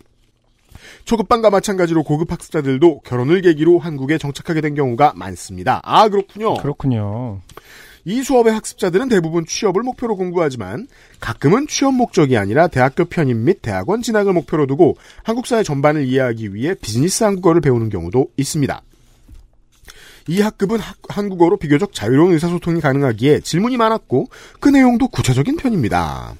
[1.04, 5.80] 초급반과 마찬가지로 고급 학습자들도 결혼을 계기로 한국에 정착하게 된 경우가 많습니다.
[5.84, 6.54] 아 그렇군요.
[6.54, 7.40] 그렇군요.
[8.04, 10.86] 이 수업의 학습자들은 대부분 취업을 목표로 공부하지만
[11.18, 16.54] 가끔은 취업 목적이 아니라 대학교 편입 및 대학원 진학을 목표로 두고 한국 사회 전반을 이해하기
[16.54, 18.80] 위해 비즈니스 한국어를 배우는 경우도 있습니다.
[20.28, 24.26] 이 학급은 학- 한국어로 비교적 자유로운 의사소통이 가능하기에 질문이 많았고
[24.60, 26.34] 그 내용도 구체적인 편입니다.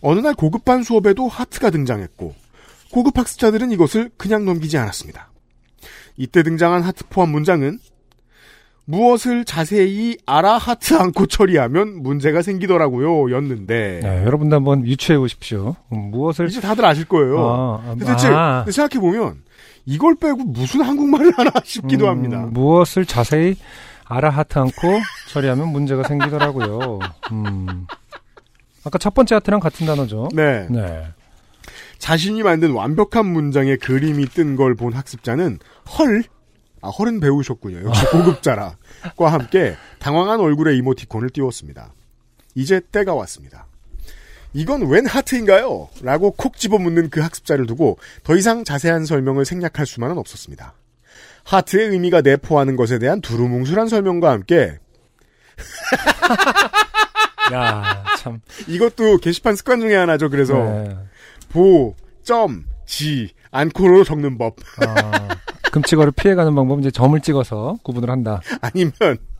[0.00, 2.34] 어느 날 고급반 수업에도 하트가 등장했고
[2.92, 5.30] 고급 학습자들은 이것을 그냥 넘기지 않았습니다.
[6.16, 7.78] 이때 등장한 하트 포함 문장은
[8.86, 13.34] 무엇을 자세히 알아 하트 않고 처리하면 문제가 생기더라고요.
[13.34, 15.74] 였는데 네, 여러분도 한번 유추해 보십시오.
[15.92, 17.38] 음, 무엇을 이제 다들 아실 거예요.
[17.40, 18.64] 아, 아, 근데 대체 아.
[18.70, 19.42] 생각해 보면
[19.86, 22.38] 이걸 빼고 무슨 한국말을 하나 싶기도 음, 합니다.
[22.50, 23.56] 무엇을 자세히
[24.06, 24.72] 알아 하트 않고
[25.30, 26.98] 처리하면 문제가 생기더라고요.
[27.32, 27.86] 음.
[28.84, 30.28] 아까 첫 번째 하트랑 같은 단어죠.
[30.34, 30.66] 네.
[30.70, 31.06] 네.
[31.98, 35.58] 자신이 만든 완벽한 문장에 그림이 뜬 걸 본 학습자는
[35.98, 36.24] 헐,
[36.82, 37.86] 아 헐은 배우셨군요.
[37.88, 38.76] 역시 고급자라.
[39.16, 41.94] 과 함께 당황한 얼굴에 이모티콘을 띄웠습니다.
[42.54, 43.66] 이제 때가 왔습니다.
[44.54, 45.88] 이건 웬 하트인가요?
[46.02, 50.74] 라고 콕 집어 묻는 그 학습자를 두고 더 이상 자세한 설명을 생략할 수만은 없었습니다.
[51.44, 54.78] 하트의 의미가 내포하는 것에 대한 두루뭉술한 설명과 함께
[57.52, 58.40] 야, 참.
[58.66, 60.30] 이것도 게시판 습관 중에 하나죠.
[60.30, 60.96] 그래서 네.
[61.50, 64.56] 보, 점, 지, 안코로 적는 법.
[64.78, 65.28] 아,
[65.74, 68.40] 금치거를 피해가는 방법은 이제 점을 찍어서 구분을 한다.
[68.60, 68.92] 아니면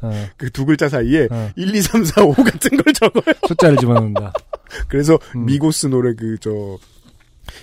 [0.02, 1.50] 어, 그두 글자 사이에 어.
[1.54, 3.34] 1, 2, 3, 4, 5 같은 걸 적어요.
[3.46, 4.32] 숫자를 집어넣는다.
[4.88, 5.46] 그래서 음.
[5.46, 6.50] 미고스 노래 그 저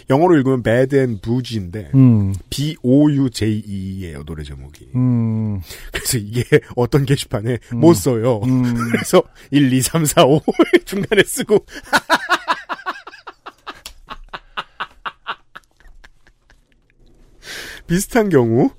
[0.09, 4.89] 영어로 읽으면 Bad and Bougie인데 음, B O U J E예요 노래 제목이.
[4.95, 5.59] 음,
[5.91, 6.43] 그래서 이게
[6.75, 7.79] 어떤 게시판에 음.
[7.79, 8.41] 못 써요.
[8.43, 8.63] 음.
[8.91, 10.39] 그래서 1, 2, 3, 4, 5
[10.85, 11.65] 중간에 쓰고
[17.91, 18.69] 비슷한 경우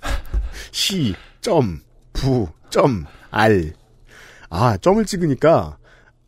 [0.72, 1.82] 시, 점,
[2.14, 3.74] 부, 점, 알.
[4.48, 5.76] 아, 점을 찍으니까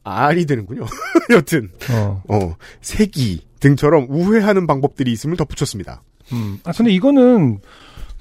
[0.02, 0.84] 알이 되는군요.
[1.32, 6.02] 여튼 어, 어, 색이 등처럼 우회하는 방법들이 있음을 덧붙였습니다.
[6.32, 6.61] 음.
[6.64, 7.61] 아, 근데 이거는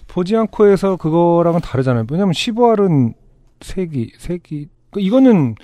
[0.07, 2.05] 보지 않고 해서 그거랑은 다르잖아요.
[2.09, 3.13] 왜냐면 시부알은
[3.59, 5.55] 색이, 색이, 그 이거는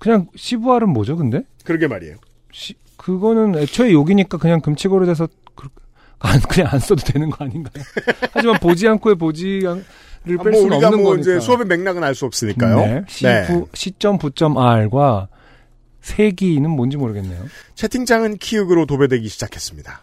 [0.00, 1.44] 그냥 시부알은 뭐죠, 근데?
[1.62, 2.16] 그러게 말이에요.
[2.50, 2.74] 시,
[3.08, 5.68] 그거는 애초에 욕이니까 그냥 금치고로 돼서 그-
[6.18, 7.82] 안, 그냥 안 써도 되는 거 아닌가요?
[8.32, 9.84] 하지만 보지 않고의 보지를
[10.26, 11.40] 뺄 아, 뭐 수는 없는 뭐 거니까.
[11.40, 12.76] 수업의 맥락은 알 수 없으니까요.
[12.76, 13.02] 네.
[13.06, 15.28] C9, C.9.R과
[16.02, 17.44] 세기는 뭔지 모르겠네요.
[17.74, 20.02] 채팅창은 키읔으로 도배되기 시작했습니다.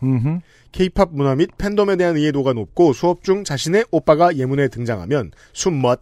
[0.72, 5.98] 케이팝 문화 및 팬덤에 대한 이해도가 높고 수업 중 자신의 오빠가 예문에 등장하면 숨멋을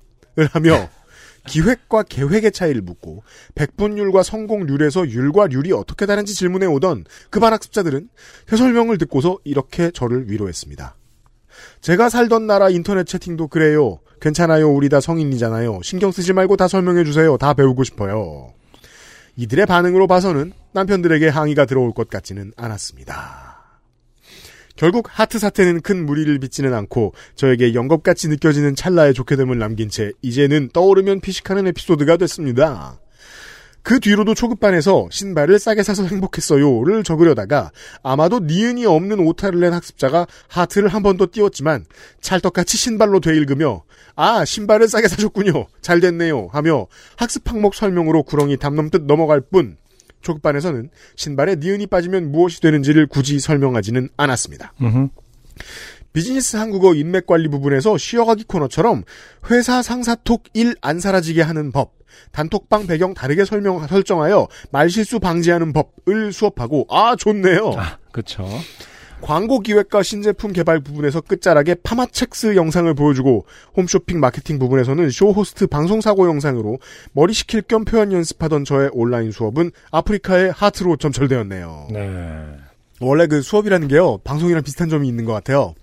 [0.52, 0.90] 하며
[1.48, 3.24] 기획과 계획의 차이를 묻고
[3.56, 8.10] 백분율과 성공률에서 율과 률이 어떻게 다른지 질문해 오던 그 반 학습자들은
[8.52, 10.96] 해설명을 듣고서 이렇게 저를 위로했습니다.
[11.82, 14.00] 제가 살던 나라 인터넷 채팅도 그래요.
[14.22, 14.72] 괜찮아요.
[14.72, 15.82] 우리 다 성인이잖아요.
[15.84, 17.38] 신경 쓰지 말고 다 설명해 주세요.
[17.38, 18.54] 다 배우고 싶어요.
[19.36, 23.53] 이들의 반응으로 봐서는 남편들에게 항의가 들어올 것 같지는 않았습니다.
[24.76, 30.12] 결국 하트 사태는 큰 무리를 빚지는 않고 저에게 영겁같이 느껴지는 찰나의 좋게 됨을 남긴 채
[30.22, 33.00] 이제는 떠오르면 피식하는 에피소드가 됐습니다.
[33.84, 37.70] 그 뒤로도 초급반에서 신발을 싸게 사서 행복했어요를 적으려다가
[38.02, 41.86] 아마도 니은이 없는 오타를 낸 학습자가 하트를 한 번 더 띄웠지만
[42.22, 43.84] 찰떡같이 신발로 되읽으며
[44.16, 49.76] 아 신발을 싸게 사셨군요 잘 됐네요 하며 학습 항목 설명으로 구렁이 담 넘듯 넘어갈 뿐
[50.24, 54.74] 초급반에서는 신발에 니은이 빠지면 무엇이 되는지를 굳이 설명하지는 않았습니다.
[54.82, 55.10] 음흠.
[56.14, 59.04] 비즈니스 한국어 인맥 관리 부분에서 쉬어가기 코너처럼
[59.50, 61.94] 회사 상사톡 1안 사라지게 하는 법,
[62.32, 67.74] 단톡방 배경 다르게 설명 설정하여 말실수 방지하는 법을 수업하고 아 좋네요.
[67.78, 68.48] 아, 그쵸.
[69.24, 73.46] 광고 기획과 신제품 개발 부분에서 끝자락에 파마첵스 영상을 보여주고
[73.78, 76.80] 홈쇼핑 마케팅 부분에서는 쇼호스트 방송 사고 영상으로
[77.14, 81.88] 머리 식힐 겸 표현 연습하던 저의 온라인 수업은 아프리카의 하트로 점철되었네요.
[81.92, 82.46] 네.
[83.00, 85.74] 원래 그 수업이라는 게요 방송이랑 비슷한 점이 있는 것 같아요.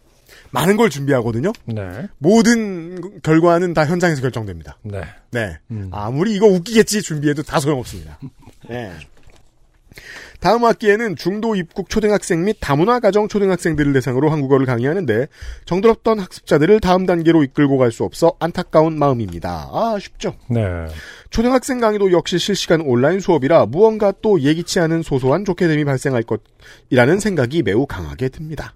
[0.50, 1.52] 많은 걸 준비하거든요.
[1.64, 2.08] 네.
[2.18, 4.76] 모든 결과는 다 현장에서 결정됩니다.
[4.82, 5.00] 네.
[5.30, 5.56] 네.
[5.70, 5.88] 음.
[5.92, 8.18] 아무리 이거 웃기겠지 준비해도 다 소용없습니다.
[8.68, 8.92] 네.
[10.40, 15.28] 다음 학기에는 중도 입국 초등학생 및 다문화 가정 초등학생들을 대상으로 한국어를 강의하는데
[15.66, 19.68] 정들었던 학습자들을 다음 단계로 이끌고 갈 수 없어 안타까운 마음입니다.
[19.72, 20.34] 아, 쉽죠.
[20.48, 20.60] 네.
[21.28, 27.62] 초등학생 강의도 역시 실시간 온라인 수업이라 무언가 또 예기치 않은 소소한 좋게됨이 발생할 것이라는 생각이
[27.62, 28.74] 매우 강하게 듭니다.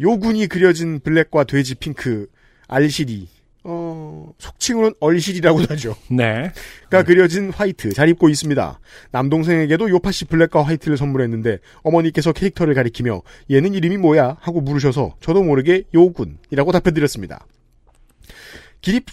[0.00, 2.26] 요군이 그려진 블랙과 돼지 핑크
[2.68, 3.28] 알실이
[3.68, 5.96] 어 속칭으로는 얼실이라고도 하죠.
[6.08, 6.52] 네.
[6.88, 8.78] 가 그려진 화이트 잘 입고 있습니다.
[9.10, 15.82] 남동생에게도 요파시 블랙과 화이트를 선물했는데 어머니께서 캐릭터를 가리키며 얘는 이름이 뭐야 하고 물으셔서 저도 모르게
[15.92, 17.44] 요군이라고 답해드렸습니다.
[18.80, 19.06] 기립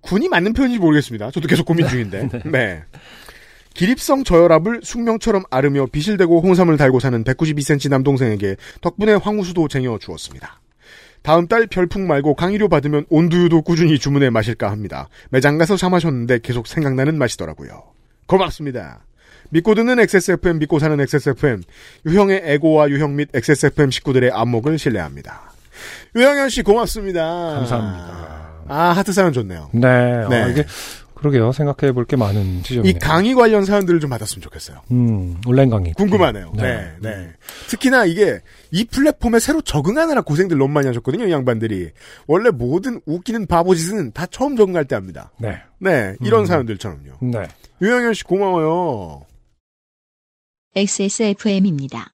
[0.00, 1.30] 군이 맞는 표현인지 모르겠습니다.
[1.30, 2.30] 저도 계속 고민 중인데.
[2.50, 2.82] 네.
[3.74, 10.60] 기립성 저혈압을 숙명처럼 앓으며 비실대고 홍삼을 달고 사는 192cm 남동생에게 덕분에 황우수도 쟁여 주었습니다.
[11.22, 15.08] 다음 달 별풍 말고 강의료 받으면 온두유도 꾸준히 주문해 마실까 합니다.
[15.30, 17.82] 매장 가서 사 마셨는데 계속 생각나는 맛이더라고요.
[18.26, 19.00] 고맙습니다.
[19.50, 21.62] 믿고 듣는 XSFM, 믿고 사는 XSFM,
[22.06, 25.52] 유형의 에고와 유형 및 XSFM 식구들의 안목을 신뢰합니다.
[26.14, 27.22] 유형현 씨 고맙습니다.
[27.22, 28.28] 감사합니다.
[28.68, 29.70] 아, 하트 사연 좋네요.
[29.72, 30.26] 네.
[30.28, 30.42] 네.
[30.42, 30.64] 어, 이게,
[31.18, 31.52] 그러게요.
[31.52, 32.90] 생각해 볼 게 많은 지점이네요.
[32.90, 34.80] 이 강의 관련 사연들을 좀 받았으면 좋겠어요.
[34.92, 35.92] 음, 온라인 강의.
[35.94, 36.52] 궁금하네요.
[36.56, 36.62] 네.
[36.62, 37.32] 네, 네.
[37.68, 38.40] 특히나 이게
[38.70, 41.90] 이 플랫폼에 새로 적응하느라 고생들 너무 많이 하셨거든요, 이 양반들이.
[42.26, 45.32] 원래 모든 웃기는 바보짓은 다 처음 적응할 때 합니다.
[45.38, 45.60] 네.
[45.80, 46.46] 네, 이런 음.
[46.46, 47.18] 사연들처럼요.
[47.22, 47.48] 네.
[47.82, 49.22] 유영현 씨 고마워요.
[50.76, 52.12] XSFM입니다.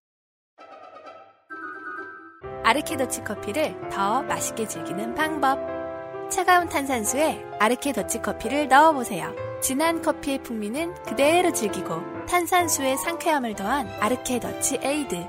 [2.65, 5.84] 아르케더치 커피를 더 맛있게 즐기는 방법.
[6.31, 9.35] 차가운 탄산수에 아르케 더치 커피를 넣어보세요.
[9.61, 15.25] 진한 커피의 풍미는 그대로 즐기고 탄산수의 상쾌함을 더한 아르케 Dutch ade.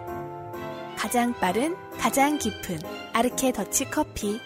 [0.98, 2.80] 가장 빠른, 가장 깊은
[3.14, 4.39] 아르케 더치 커피.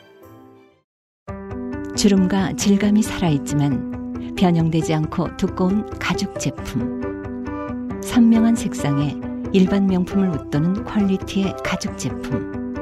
[1.96, 8.00] 주름과 질감이 살아있지만 변형되지 않고 두꺼운 가죽 제품.
[8.04, 9.16] 선명한 색상에
[9.54, 12.74] 일반 명품을 웃도는 quality의 가죽 제품.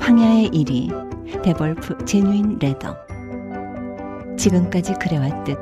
[0.00, 1.11] 황야의 1위
[1.42, 2.96] 데볼프 제뉴인 레더.
[4.36, 5.58] 지금까지 그래왔듯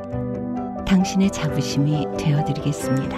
[0.87, 3.17] 당신의 자부심이 되어드리겠습니다.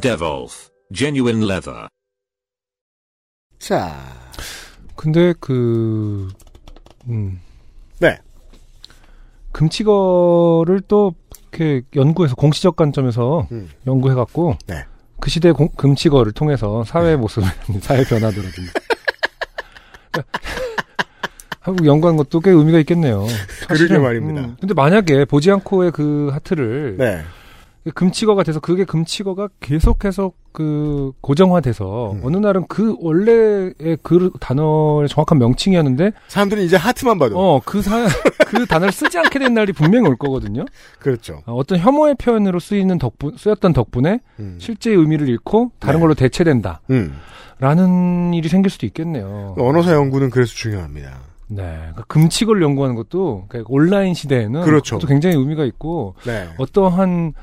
[0.00, 1.88] Devolf Genuine Leather.
[3.58, 3.94] 자,
[4.96, 6.28] 근데 그,
[7.08, 7.40] 음.
[8.00, 8.18] 네.
[9.52, 11.14] 금치거를 또
[11.54, 13.70] 이렇게 연구해서 공시적 관점에서 음.
[13.86, 14.84] 연구해갖고 네.
[15.20, 17.44] 그 시대 공, 금치거를 통해서 사회 모습,
[17.80, 18.70] 사회 변화도라든지
[21.60, 23.26] 한국 연구한 것도 꽤 의미가 있겠네요.
[23.68, 24.42] 그러게 말입니다.
[24.42, 27.22] 음, 근데 만약에 보지 않고의 그 하트를 네.
[27.92, 32.20] 금치거가 돼서 그게 금치거가 계속해서 그 고정화돼서 음.
[32.22, 37.82] 어느 날은 그 원래의 그 단어의 정확한 명칭이었는데 사람들은 이제 하트만 봐도 어그
[38.46, 40.64] 그 단어를 쓰지 않게 된 날이 분명히 올 거거든요.
[40.98, 41.42] 그렇죠.
[41.44, 44.56] 어, 어떤 혐오의 표현으로 쓰이는 덕분 쓰였던 덕분에 음.
[44.58, 46.00] 실제의 의미를 잃고 다른 네.
[46.00, 48.34] 걸로 대체된다라는 음.
[48.34, 49.56] 일이 생길 수도 있겠네요.
[49.58, 51.18] 언어사 연구는 그래서 중요합니다.
[51.48, 54.98] 네, 그러니까 금칙을 연구하는 것도 그러니까 온라인 시대에는 그렇죠.
[55.00, 56.48] 굉장히 의미가 있고 네.
[56.58, 57.34] 어떠한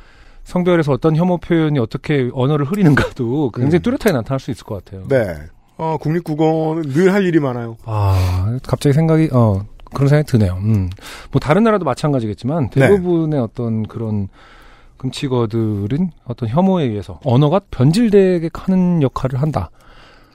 [0.43, 3.83] 성별에서 어떤 혐오 표현이 어떻게 언어를 흐리는가도 굉장히 음.
[3.83, 5.07] 뚜렷하게 나타날 수 있을 것 같아요.
[5.07, 5.35] 네.
[5.77, 7.77] 어, 국립국어는 늘 할 일이 많아요.
[7.85, 9.63] 아, 갑자기 생각이, 어,
[9.93, 10.53] 그런 생각이 드네요.
[10.61, 10.89] 음.
[11.31, 12.87] 뭐, 다른 나라도 마찬가지겠지만, 네.
[12.87, 14.27] 대부분의 어떤 그런
[14.97, 19.71] 금치거들은 어떤 혐오에 의해서 언어가 변질되게 하는 역할을 한다.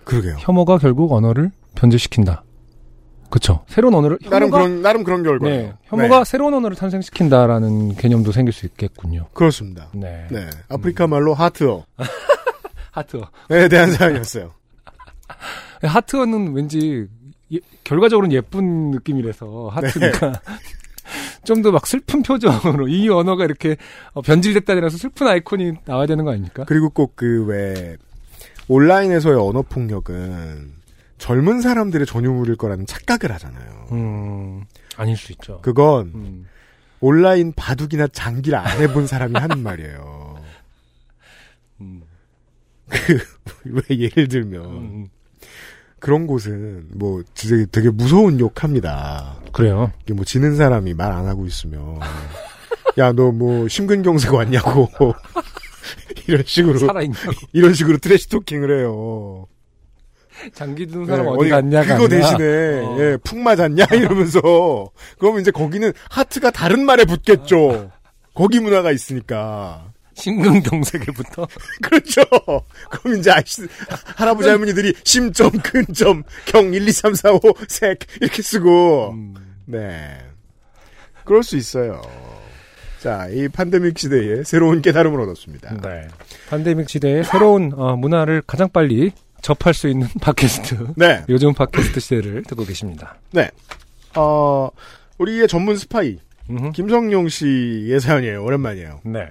[0.05, 0.37] 그러게요.
[0.39, 2.43] 혐오가 결국 언어를 변질시킨다.
[3.31, 3.65] 그쵸.
[3.69, 5.63] 새로운 언어를, 나름 혐오가, 그런 나름 그런 결과예요.
[5.67, 6.25] 네, 혐오가 네.
[6.25, 9.27] 새로운 언어를 탄생시킨다라는 개념도 생길 수 있겠군요.
[9.33, 9.89] 그렇습니다.
[9.93, 10.27] 네.
[10.31, 10.49] 네.
[10.69, 11.83] 아프리카 말로 하트어에
[12.93, 13.29] 하트어.
[13.71, 14.53] 대한 사연이었어요.
[15.83, 17.07] 하트어는 왠지,
[17.53, 20.33] 예- 결과적으로는 예쁜 느낌이라서, 하트니까.
[21.45, 23.77] 좀더 막 슬픈 표정으로 이 언어가 이렇게
[24.15, 26.65] 어, 변질됐다라서 슬픈 아이콘이 나와야 되는 거 아닙니까?
[26.67, 27.97] 그리고 꼭 그 왜
[28.69, 30.73] 온라인에서의 언어 폭력은
[31.19, 33.87] 젊은 사람들의 전유물일 거라는 착각을 하잖아요.
[33.93, 34.65] 음,
[34.97, 35.61] 아닐 수 있죠.
[35.63, 36.47] 그건 음,
[37.01, 40.37] 온라인 바둑이나 장기를 안 해본 사람이 하는 말이에요.
[41.81, 42.03] 음,
[43.65, 45.09] 왜 예를 들면 음,
[45.99, 49.41] 그런 곳은 뭐 진짜 되게 무서운 욕합니다.
[49.53, 49.93] 그래요.
[50.05, 51.99] 이게 뭐 지는 사람이 말 안 하고 있으면
[52.99, 54.89] 야 너 뭐 심근경색 왔냐고
[56.29, 57.33] 이런 식으로 살아있냐고.
[57.53, 59.47] 이런 식으로 트래시 토킹을 해요.
[60.53, 62.45] 장기 든 사람 네, 어디 갔냐가 그거 아니라, 대신에
[62.85, 62.97] 어.
[63.01, 67.91] 예, 푹 맞았냐 이러면서 그러면 이제 거기는 하트가 다른 말에 붙겠죠.
[68.35, 71.47] 거기 문화가 있으니까 심근경색에부터
[71.83, 72.23] 그렇죠.
[72.91, 73.67] 그럼 이제 아저씨
[74.17, 79.35] 할아버지 할머니들이 심점 근점 경 1, 2, 3, 4, 5, 색 이렇게 쓰고 음,
[79.65, 80.19] 네
[81.25, 82.01] 그럴 수 있어요.
[83.01, 85.81] 자, 이 팬데믹 시대에 새로운 깨달음을 얻었습니다.
[85.83, 86.09] 네.
[86.51, 89.13] 팬데믹 시대의 새로운 어, 문화를 가장 빨리
[89.43, 90.95] 접할 수 있는 팟캐스트.
[90.97, 93.17] 네, 요즘 팟캐스트 시대를 듣고 계십니다.
[93.33, 93.51] 네.
[94.17, 94.69] 어,
[95.19, 96.19] 우리의 전문 스파이
[96.51, 96.73] 음흠.
[96.73, 98.43] 김성용 씨의 사연이에요.
[98.45, 99.01] 오랜만이에요.
[99.05, 99.27] 네.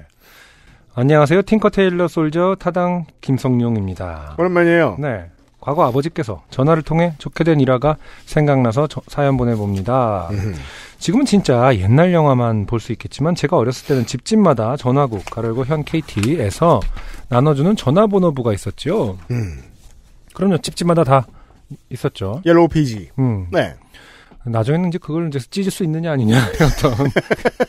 [0.93, 1.41] 안녕하세요.
[1.41, 4.36] 팅커 테일러 솔저 타당 김성룡입니다.
[4.38, 4.97] 오랜만이에요.
[4.99, 5.26] 네.
[5.60, 10.30] 과거 아버지께서 전화를 통해 좋게 된 일화가 생각나서 저- 사연 보내봅니다.
[10.32, 10.53] 음흠.
[10.99, 16.80] 지금은 진짜 옛날 영화만 볼 수 있겠지만 제가 어렸을 때는 집집마다 전화국 가르고 현 KT에서
[17.30, 19.18] 나눠주는 전화번호부가 있었죠.
[19.32, 19.62] 음.
[20.36, 20.59] 그럼요.
[20.59, 21.25] 집집마다 다
[21.89, 22.41] 있었죠.
[22.45, 23.09] Yellow page.
[23.17, 23.47] 음.
[23.51, 23.73] 네.
[24.45, 27.09] 나중에는 이제 그걸 이제 찢을 수 있느냐 아니냐 어떤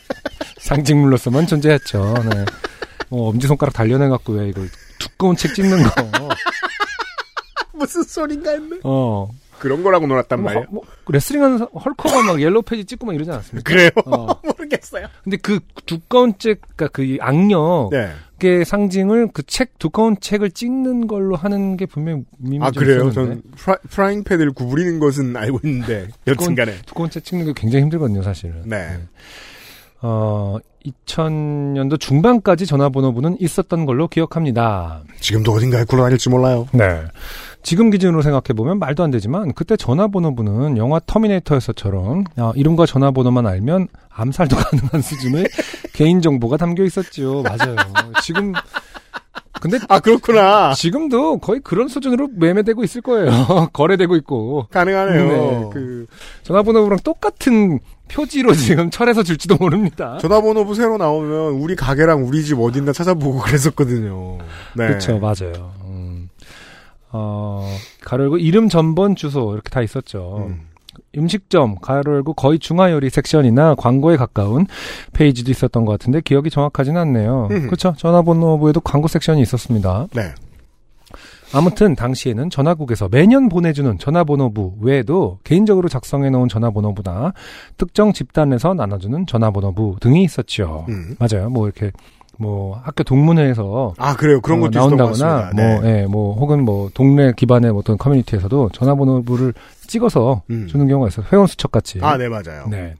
[0.59, 2.13] 상징물로서만 존재했죠.
[2.29, 2.45] 네.
[3.09, 5.89] 뭐 엄지손가락 단련해 갖고 왜 이걸 두꺼운 책 찢는 거.
[7.73, 8.77] 무슨 소린가 했네.
[8.83, 9.29] 어.
[9.59, 10.67] 그런 거라고 놀았단 뭐, 말이에요.
[10.69, 13.67] 뭐 레슬링하는 사- 헐크가 막 yellow page 찢고 막 이러지 않았습니까?
[13.71, 13.89] 그래요?
[14.05, 14.27] 어.
[14.43, 15.07] 모르겠어요.
[15.23, 17.35] 근데 그 두꺼운 책, 그니까 그 악
[18.39, 18.63] 네.
[18.63, 22.23] 상징을 그 책, 두꺼운 책을 찢는 걸로 하는 게 분명히
[22.61, 23.11] 아, 좀 그래요?
[23.11, 26.75] 전 프라, frying pan을 구부리는 것은 알고 있는데, 여튼 간에.
[26.85, 28.63] 두꺼운 책 찢는 게 굉장히 힘들거든요, 사실은.
[28.65, 28.99] 네.
[30.01, 30.57] 어,
[31.05, 35.03] 2000년도 중반까지 전화번호부는 있었던 걸로 기억합니다.
[35.19, 36.67] 지금도 어딘가에 굴러다닐지 몰라요.
[36.71, 37.03] 네.
[37.63, 44.55] 지금 기준으로 생각해보면 말도 안 되지만, 그때 전화번호부는 영화 터미네이터에서처럼, 어, 이름과 전화번호만 알면 암살도
[44.55, 45.47] 가능한 수준의
[45.93, 47.43] 개인정보가 담겨 있었죠.
[47.43, 47.75] 맞아요.
[48.23, 48.53] 지금,
[49.61, 50.73] 근데 아, 그렇구나.
[50.73, 53.29] 지금도 거의 그런 수준으로 매매되고 있을 거예요.
[53.73, 54.67] 거래되고 있고.
[54.71, 55.27] 가능하네요.
[55.27, 56.05] 네, 그
[56.43, 57.79] 전화번호부랑 똑같은
[58.09, 60.17] 표지로 지금 철에서 줄지도 모릅니다.
[60.19, 64.37] 전화번호부 새로 나오면 우리 가게랑 우리 집 어딘가 찾아보고 그랬었거든요.
[64.75, 64.87] 네.
[64.87, 65.73] 그렇죠, 맞아요.
[65.85, 66.29] 음.
[67.11, 67.69] 어,
[68.01, 70.45] 가로 열고 이름 전번 주소 이렇게 다 있었죠.
[70.49, 70.67] 음.
[71.17, 74.65] 음식점 가로 열고 거의 중화 요리 섹션이나 광고에 가까운
[75.13, 77.47] 페이지도 있었던 것 같은데 기억이 정확하지는 않네요.
[77.51, 77.65] 음.
[77.67, 77.93] 그렇죠.
[77.97, 80.07] 전화번호부에도 광고 섹션이 있었습니다.
[80.13, 80.33] 네.
[81.53, 87.33] 아무튼 당시에는 전화국에서 매년 보내주는 전화번호부 외에도 개인적으로 작성해 놓은 전화번호부나
[87.77, 90.85] 특정 집단에서 나눠주는 전화번호부 등이 있었죠.
[90.89, 91.15] 음.
[91.19, 91.49] 맞아요.
[91.49, 91.91] 뭐 이렇게
[92.37, 94.41] 뭐 학교 동문회에서 아, 그래요.
[94.41, 95.51] 그런 어, 것도 나온다거나.
[95.55, 96.01] 뭐, 네.
[96.01, 99.53] 예, 뭐 혹은 뭐 동네 기반의 어떤 커뮤니티에서도 전화번호부를
[99.87, 100.67] 찍어서 음.
[100.67, 101.25] 주는 경우가 있어요.
[101.31, 101.99] 회원 수첩 같이.
[102.01, 102.67] 아, 네, 맞아요.
[102.69, 102.95] 네.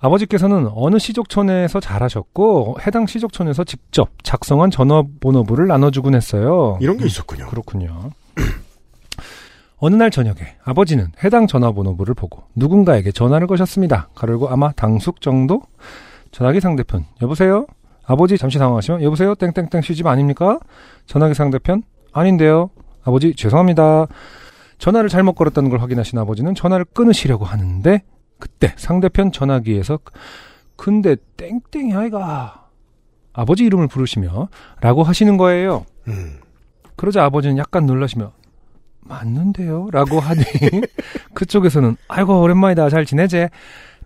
[0.00, 6.78] 아버지께서는 어느 시족촌에서 잘하셨고 해당 시족촌에서 직접 작성한 전화번호부를 나눠주곤 했어요.
[6.80, 7.46] 이런 게 있었군요.
[7.48, 8.10] 그렇군요.
[9.78, 14.08] 어느 날 저녁에 아버지는 해당 전화번호부를 보고 누군가에게 전화를 거셨습니다.
[14.14, 15.62] 가르고 아마 당숙 정도?
[16.32, 17.66] 전화기 상대편 여보세요?
[18.04, 20.58] 아버지 잠시 당황하시면 여보세요 땡땡땡 시집 아닙니까?
[21.06, 22.70] 전화기 상대편 아닌데요.
[23.04, 24.06] 아버지 죄송합니다.
[24.80, 28.02] 전화를 잘못 걸었다는 걸 확인하신 아버지는 전화를 끊으시려고 하는데
[28.38, 29.98] 그때 상대편 전화기에서
[30.76, 32.66] 근데 땡땡이 아이가
[33.32, 34.48] 아버지 이름을 부르시며
[34.80, 35.84] 라고 하시는 거예요.
[36.08, 36.38] 음.
[36.96, 38.32] 그러자 아버지는 약간 놀라시며
[39.02, 39.88] 맞는데요?
[39.92, 40.42] 라고 하니
[41.34, 43.50] 그쪽에서는 아이고 오랜만이다 잘 지내제?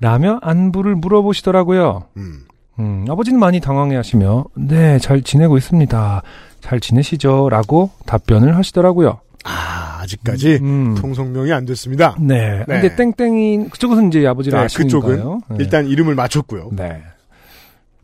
[0.01, 2.05] 라며 안부를 물어보시더라고요.
[2.17, 2.45] 음.
[2.81, 6.23] 음, 아버지는 많이 당황해하시며 네 잘 지내고 있습니다.
[6.61, 7.49] 잘 지내시죠?
[7.49, 9.21] 라고 답변을 하시더라고요.
[9.45, 12.17] 아, 아직까지 음, 통성명이 안 됐습니다.
[12.21, 12.65] 네.
[12.69, 12.81] 네.
[12.81, 15.01] 근데 땡땡이 그쪽은 이제 아버지를 네, 아시니까요.
[15.03, 15.57] 그쪽은 네.
[15.59, 16.71] 일단 이름을 맞췄고요.
[16.73, 17.03] 네.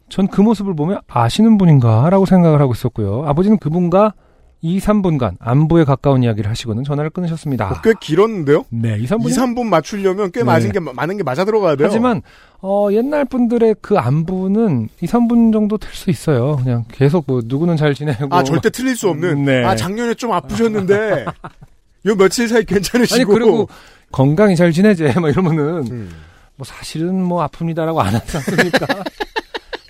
[0.08, 3.24] 전 그 모습을 보며 아시는 분인가라고 생각을 하고 있었고요.
[3.26, 4.14] 아버지는 그분과
[4.62, 7.70] 2, 3분간 안부에 가까운 이야기를 하시고는 전화를 끊으셨습니다.
[7.70, 8.64] 어, 꽤 길었는데요?
[8.68, 9.30] 네, 2, 3분.
[9.30, 10.44] 2, 3분 맞추려면 꽤 네.
[10.44, 11.86] 맞은 게, 많은 게 맞아 들어가야 돼요.
[11.88, 12.20] 하지만
[12.60, 16.56] 어, 옛날 분들의 그 안부는 2, 3분 정도 될 수 있어요.
[16.56, 19.44] 그냥 계속 뭐 누구는 잘 지내고 아, 절대 틀릴 수 없는.
[19.44, 19.64] 네.
[19.64, 21.24] 아, 작년에 좀 아프셨는데,
[22.06, 23.14] 요 며칠 사이 괜찮으시고.
[23.14, 23.68] 아니 그리고
[24.12, 26.10] 건강히 잘 지내지 막 이러면은 음.
[26.56, 28.86] 뭐 사실은 뭐 아픕니다라고 안 하지 않습니까?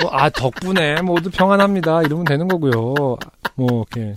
[0.03, 2.95] 뭐, 아 덕분에 모두 평안합니다 이러면 되는 거고요.
[3.55, 4.15] 뭐 이렇게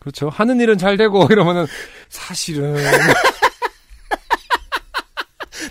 [0.00, 0.28] 그렇죠.
[0.28, 1.66] 하는 일은 잘 되고 이러면은
[2.08, 2.76] 사실은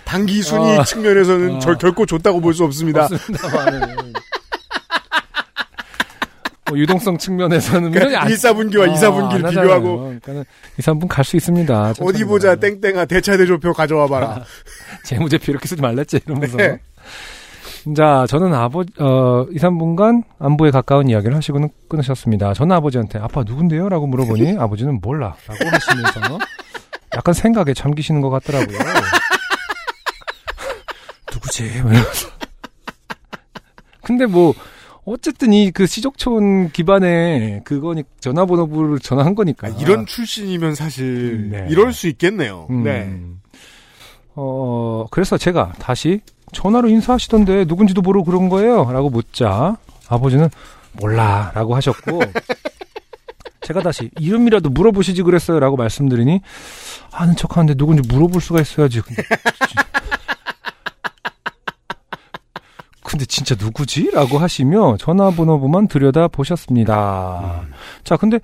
[0.04, 0.84] 단기 순위 아.
[0.84, 1.58] 측면에서는 아.
[1.60, 3.04] 절 결코 좋다고 볼 수 없습니다.
[3.04, 4.12] 없습니다만은
[6.70, 9.98] 뭐 유동성 측면에서는 그러니까 1, 4분기와 2, 4분기를 안 비교하고.
[10.02, 10.44] 그러니까는
[10.78, 11.94] 2, 3분 갈 수 있습니다.
[12.00, 14.42] 어디 보자, 땡땡아, 대차 대조표 가져와 봐라.
[15.04, 16.56] 재무제표 이렇게 쓰지 말랬지 이러면서.
[16.56, 16.78] 네.
[17.96, 22.54] 자, 저는 아버, 어, 2, 3분간 안부에 가까운 이야기를 하시고는 끊으셨습니다.
[22.54, 23.88] 저는 아버지한테 아빠 누군데요?
[23.88, 25.34] 라고 물어보니 아버지는 몰라.
[25.46, 26.38] 라고 하시면서
[27.16, 28.78] 약간 생각에 잠기시는 것 같더라고요.
[31.32, 31.62] 누구지?
[31.82, 32.28] 막 이러면서.
[34.02, 34.52] 근데 뭐,
[35.04, 39.68] 어쨌든 이 그 시족촌 기반의 그거니 전화번호부를 전화한 거니까.
[39.68, 41.66] 아, 이런 출신이면 사실, 네.
[41.70, 42.66] 이럴 수 있겠네요.
[42.70, 42.84] 음.
[42.84, 43.10] 네.
[44.34, 46.20] 어, 그래서 제가 다시
[46.52, 48.90] 전화로 인사하시던데 누군지도 모르고 그런 거예요?
[48.92, 49.76] 라고 묻자
[50.08, 50.48] 아버지는
[50.92, 52.20] 몰라 라고 하셨고
[53.62, 56.40] 제가 다시 이름이라도 물어보시지 그랬어요 라고 말씀드리니
[57.12, 59.00] 아는 척 하는데 누군지 물어볼 수가 있어야지.
[63.20, 64.10] 근데, 진짜- 누구지?
[64.12, 67.66] 라고 하시며 전화번호부만 들여다 보셨습니다.
[68.02, 68.40] 자, 근데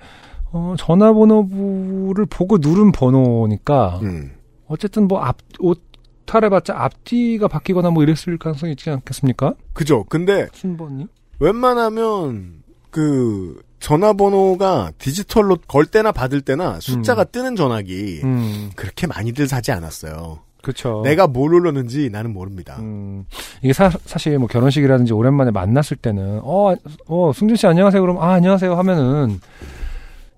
[0.51, 4.31] 어, 전화번호부를 보고 누른 번호니까 음.
[4.67, 5.81] 어쨌든 뭐 앞, 옷
[6.25, 9.55] 탈해봤자 앞뒤가 바뀌거나 뭐 이랬을 가능성이 있지 않겠습니까?
[9.73, 10.03] 그죠.
[10.09, 11.07] 근데, 순번이?
[11.39, 19.71] 웬만하면, 그, 전화번호가 디지털로 걸 때나 받을 때나 숫자가 뜨는 전화기, 음, 그렇게 많이들 사지
[19.71, 20.39] 않았어요.
[20.67, 21.01] 그쵸.
[21.05, 22.75] 내가 뭘 눌렀는지 나는 모릅니다.
[22.79, 23.23] 음,
[23.61, 26.75] 이게 사, 사실 뭐 결혼식이라든지 오랜만에 만났을 때는, 어,
[27.07, 28.01] 어, 승준 씨 안녕하세요.
[28.01, 29.39] 그럼, 아, 안녕하세요 하면은,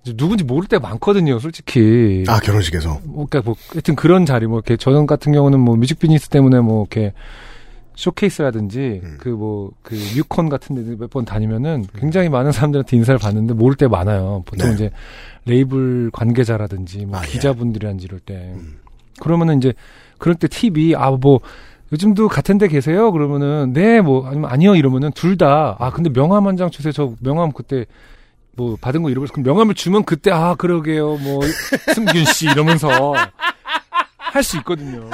[0.04, 2.22] 이제 누군지 모를 때가 많거든요, 솔직히.
[2.28, 3.00] 아, 결혼식에서.
[3.06, 6.60] 뭐, 그니까 뭐, 하여튼 그런 자리, 뭐, 이렇게, 저는 같은 경우는 뭐, 뮤직 비즈니스 때문에
[6.60, 7.12] 뭐, 이렇게,
[7.96, 9.16] 쇼케이스라든지, 음.
[9.18, 13.76] 그 뭐, 그, 뮤콘 같은 데 몇 번 다니면은 굉장히 많은 사람들한테 인사를 받는데 모를
[13.76, 14.44] 때 많아요.
[14.46, 14.74] 보통 네.
[14.74, 14.90] 이제,
[15.46, 17.28] 레이블 관계자라든지, 뭐, 아, 예.
[17.32, 18.52] 기자분들이란지 이럴 때.
[18.54, 18.78] 음.
[19.20, 19.74] 그러면은 이제,
[20.20, 21.40] 그럴 때 팁이, 아, 뭐,
[21.92, 23.10] 요즘도 같은 데 계세요?
[23.10, 26.92] 그러면은, 네, 뭐, 아니면 아니요, 이러면은 둘 다, 아, 근데 명함 한 장 주세요.
[26.92, 27.86] 저 명함 그때,
[28.56, 31.16] 뭐, 받은 거 잃어버려서, 그럼 명함을 주면 그때, 아, 그러게요.
[31.16, 31.40] 뭐,
[31.94, 32.88] 승균 씨, 이러면서
[34.16, 35.08] 할 수 있거든요.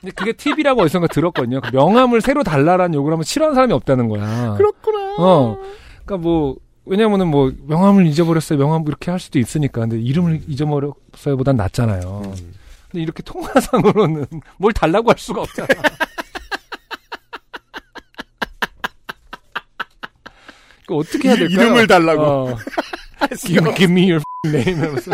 [0.00, 1.60] 근데 그게 팁이라고 어디선가 들었거든요.
[1.60, 4.54] 그 명함을 새로 달라라는 요구를 하면 싫어하는 사람이 없다는 거야.
[4.56, 5.16] 그렇구나.
[5.18, 5.58] 어.
[6.04, 8.58] 그러니까 뭐, 왜냐면은 뭐, 명함을 잊어버렸어요.
[8.58, 9.80] 명함 이렇게 할 수도 있으니까.
[9.82, 11.36] 근데 이름을 잊어버렸어요.
[11.36, 12.22] 보단 낫잖아요.
[12.26, 12.54] 음.
[12.90, 14.26] 근데 이렇게 통화상으로는
[14.58, 15.68] 뭘 달라고 할 수가 없잖아.
[20.86, 21.60] 그 어떻게 해야 이- 될까요?
[21.66, 22.22] 이름을 달라고.
[22.22, 22.56] 어.
[23.44, 24.80] give, give me your name.
[24.80, 25.10] 하면서.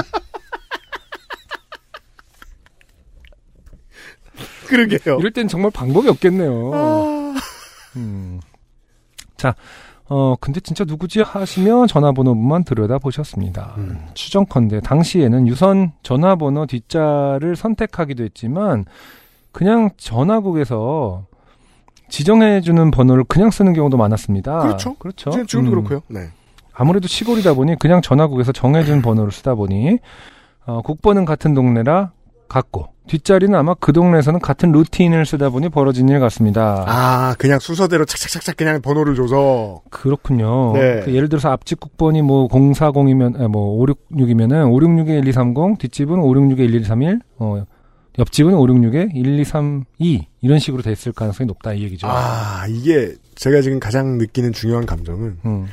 [4.69, 5.19] 그러게요.
[5.19, 6.71] 이럴 땐 정말 방법이 없겠네요.
[6.75, 7.35] 아.
[7.97, 8.41] 음.
[9.37, 9.55] 자,
[10.09, 13.75] 어, 근데 진짜 누구지 하시며 전화번호만 들여다 보셨습니다.
[13.79, 14.07] 음.
[14.15, 18.85] 추정컨대 당시에는 유선 전화번호 뒷자를 선택하기도 했지만
[19.53, 21.25] 그냥 전화국에서
[22.09, 24.59] 지정해주는 번호를 그냥 쓰는 경우도 많았습니다.
[24.59, 24.95] 그렇죠.
[24.95, 25.31] 그렇죠.
[25.31, 25.75] 지금, 지금도 음.
[25.75, 26.01] 그렇고요.
[26.09, 26.29] 네.
[26.75, 29.99] 아무래도 시골이다 보니 그냥 전화국에서 정해준 번호를 쓰다 보니
[30.67, 32.13] 어, 국번은 같은 동네라
[32.49, 36.85] 같고 뒷자리는 아마 그 동네에서는 같은 루틴을 쓰다 보니 벌어진 일 같습니다.
[36.87, 39.83] 아, 그냥 순서대로 착착착착 그냥 번호를 줘서.
[39.91, 40.73] 그렇군요.
[40.73, 41.03] 네.
[41.05, 47.21] 그 예를 들어서 앞집 국번이 뭐 040이면 아, 뭐 566이면은 566에 1230, 뒷집은 566에 1131,
[47.39, 47.65] 어
[48.19, 52.07] 옆집은 566에 1232 이런 식으로 됐을 가능성이 높다 이 얘기죠.
[52.09, 55.67] 아, 이게 제가 지금 가장 느끼는 중요한 감정은 음.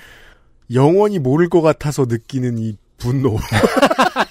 [0.74, 3.38] 영원히 모를 것 같아서 느끼는 이 분노.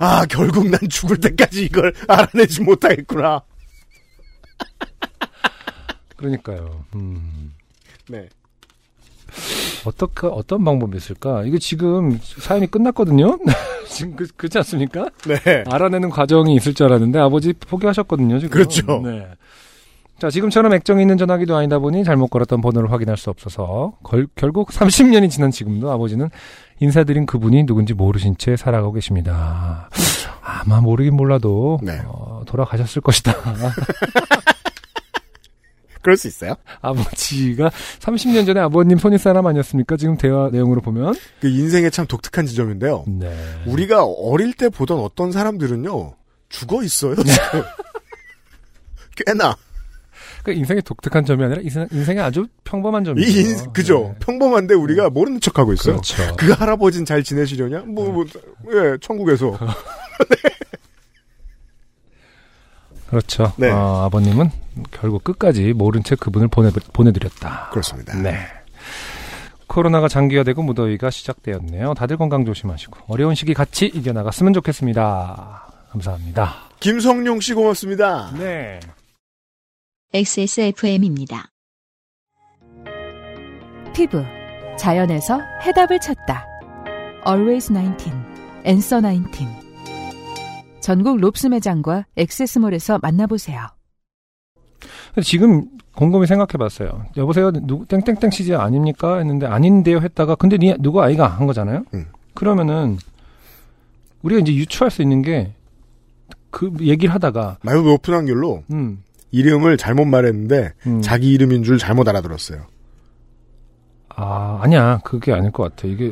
[0.00, 3.42] 아, 결국 난 죽을 때까지 이걸 알아내지 못하겠구나.
[6.16, 6.84] 그러니까요.
[6.94, 7.52] 음.
[8.08, 8.28] 네.
[9.84, 11.44] 어떻게 어떤 방법이 있을까?
[11.44, 13.38] 이거 지금 사연이 끝났거든요.
[13.88, 15.08] 지금 그, 그렇지 않습니까?
[15.26, 15.64] 네.
[15.66, 18.38] 알아내는 과정이 있을 줄 알았는데 아버지 포기하셨거든요.
[18.38, 18.50] 지금.
[18.52, 19.00] 그렇죠.
[19.04, 19.26] 네.
[20.18, 24.68] 자, 지금처럼 액정이 있는 전화기도 아니다 보니 잘못 걸었던 번호를 확인할 수 없어서 걸- 결국
[24.70, 26.28] 30년이 지난 지금도 아버지는
[26.80, 29.88] 인사드린 그분이 누군지 모르신 채 살아가고 계십니다.
[30.42, 32.00] 아마 모르긴 몰라도 네.
[32.06, 33.34] 어, 돌아가셨을 것이다.
[36.02, 36.54] 그럴 수 있어요.
[36.80, 37.70] 아버지가
[38.00, 39.98] 30년 전에 아버님 손윗사람 아니었습니까?
[39.98, 41.14] 지금 대화 내용으로 보면.
[41.40, 43.04] 그 인생의 참 독특한 지점인데요.
[43.06, 43.30] 네.
[43.66, 46.14] 우리가 어릴 때 보던 어떤 사람들은요,
[46.48, 47.16] 죽어 있어요.
[49.26, 49.54] 꽤나.
[50.42, 53.28] 그 인생의 독특한 점이 아니라 인생, 인생의 아주 평범한 점이죠.
[53.28, 54.14] 이 인, 그죠.
[54.14, 54.14] 네.
[54.20, 55.96] 평범한데 우리가 모르는 척 하고 있어요.
[55.96, 56.36] 그렇죠.
[56.36, 57.80] 그 할아버지는 잘 지내시려냐?
[57.86, 58.24] 뭐, 뭐,
[58.72, 59.58] 예, 천국에서.
[63.08, 63.52] 그렇죠.
[63.56, 63.70] 네.
[63.70, 64.50] 어, 아버님은
[64.92, 67.70] 결국 끝까지 모른 채 그분을 보내, 보내드렸다.
[67.70, 68.16] 그렇습니다.
[68.16, 68.38] 네.
[69.66, 71.94] 코로나가 장기화되고 무더위가 시작되었네요.
[71.94, 75.66] 다들 건강 조심하시고 어려운 시기 같이 이겨나갔으면 좋겠습니다.
[75.90, 76.54] 감사합니다.
[76.80, 78.32] 김성룡 씨 고맙습니다.
[78.38, 78.80] 네.
[80.12, 81.52] XSFM입니다.
[83.94, 84.24] 피부
[84.76, 86.44] 자연에서 해답을 찾다.
[87.24, 88.10] Always 19,
[88.66, 89.46] Answer 19.
[90.80, 93.68] 전국 롭스 매장과 액세스몰에서 만나보세요.
[95.22, 97.06] 지금 곰곰이 생각해봤어요.
[97.16, 99.18] 여보세요, 누구 땡땡땡 CJ 아닙니까?
[99.18, 101.84] 했는데 아닌데요 했다가 근데 니 누구 아이가 한 거잖아요.
[101.94, 102.06] 음.
[102.34, 102.98] 그러면은
[104.22, 105.54] 우리가 이제 유추할 수 있는 게
[106.50, 111.00] 그 얘기를 하다가 매우 높은 확률로 음, 이름을 잘못 말했는데 음.
[111.02, 112.66] 자기 이름인 줄 잘못 알아들었어요.
[114.08, 115.00] 아, 아니야.
[115.04, 115.86] 그게 아닐 것 같아.
[115.88, 116.10] 이게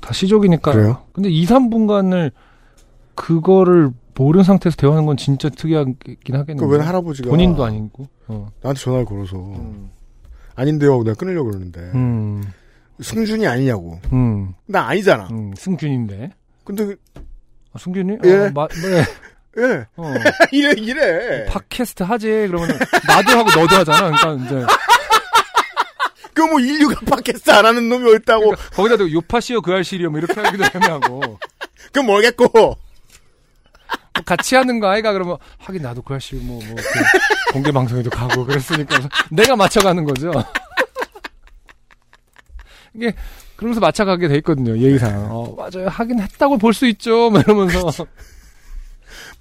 [0.00, 0.72] 다 시족이니까.
[0.72, 1.02] 그래요?
[1.12, 2.30] 근데 2, 3분간을
[3.14, 5.96] 그거를 모르는 상태에서 대화하는 건 진짜 특이하긴
[6.30, 6.64] 하겠는데.
[6.64, 8.06] 그웬 할아버지가 본인도 아니고.
[8.28, 8.48] 어.
[8.62, 9.36] 나한테 전화를 걸어서
[10.54, 12.42] 아닌데요 하고 내가 끊으려고 그러는데 음,
[13.00, 13.98] 승준이 아니냐고.
[14.12, 15.28] 음, 나 아니잖아.
[15.30, 16.30] 음, 승균인데.
[16.64, 16.96] 근데 그-
[17.72, 18.18] 아, 승균이?
[18.24, 18.34] 예.
[18.46, 19.02] 어, 마, 네.
[19.58, 20.14] 예 어.
[20.52, 21.44] 이래 이래.
[21.46, 22.26] 팟캐스트 하지.
[22.48, 24.10] 그러면 나도 하고 너도 하잖아.
[24.16, 24.66] 그러니까 이제
[26.34, 28.54] 그 뭐 인류가 팟캐스트 안 하는 놈이 어딨다고.
[28.74, 31.38] 거기다 대고 요파시오 그 알시리오 뭐 이렇게 하기도 애매하고
[31.92, 32.48] 그럼 뭐겠고.
[32.54, 32.76] 뭐
[34.24, 36.82] 같이 하는 거 아이가 그러면 하긴 나도 그 알시리오 뭐, 뭐그
[37.52, 38.98] 공개 방송에도 가고 그랬으니까
[39.30, 40.30] 내가 맞춰가는 거죠.
[42.94, 43.12] 이게
[43.56, 45.26] 그러면서 맞춰가게 돼 있거든요 예의상.
[45.30, 47.30] 어 맞아요 하긴 했다고 볼 수 있죠.
[47.30, 47.90] 뭐 이러면서.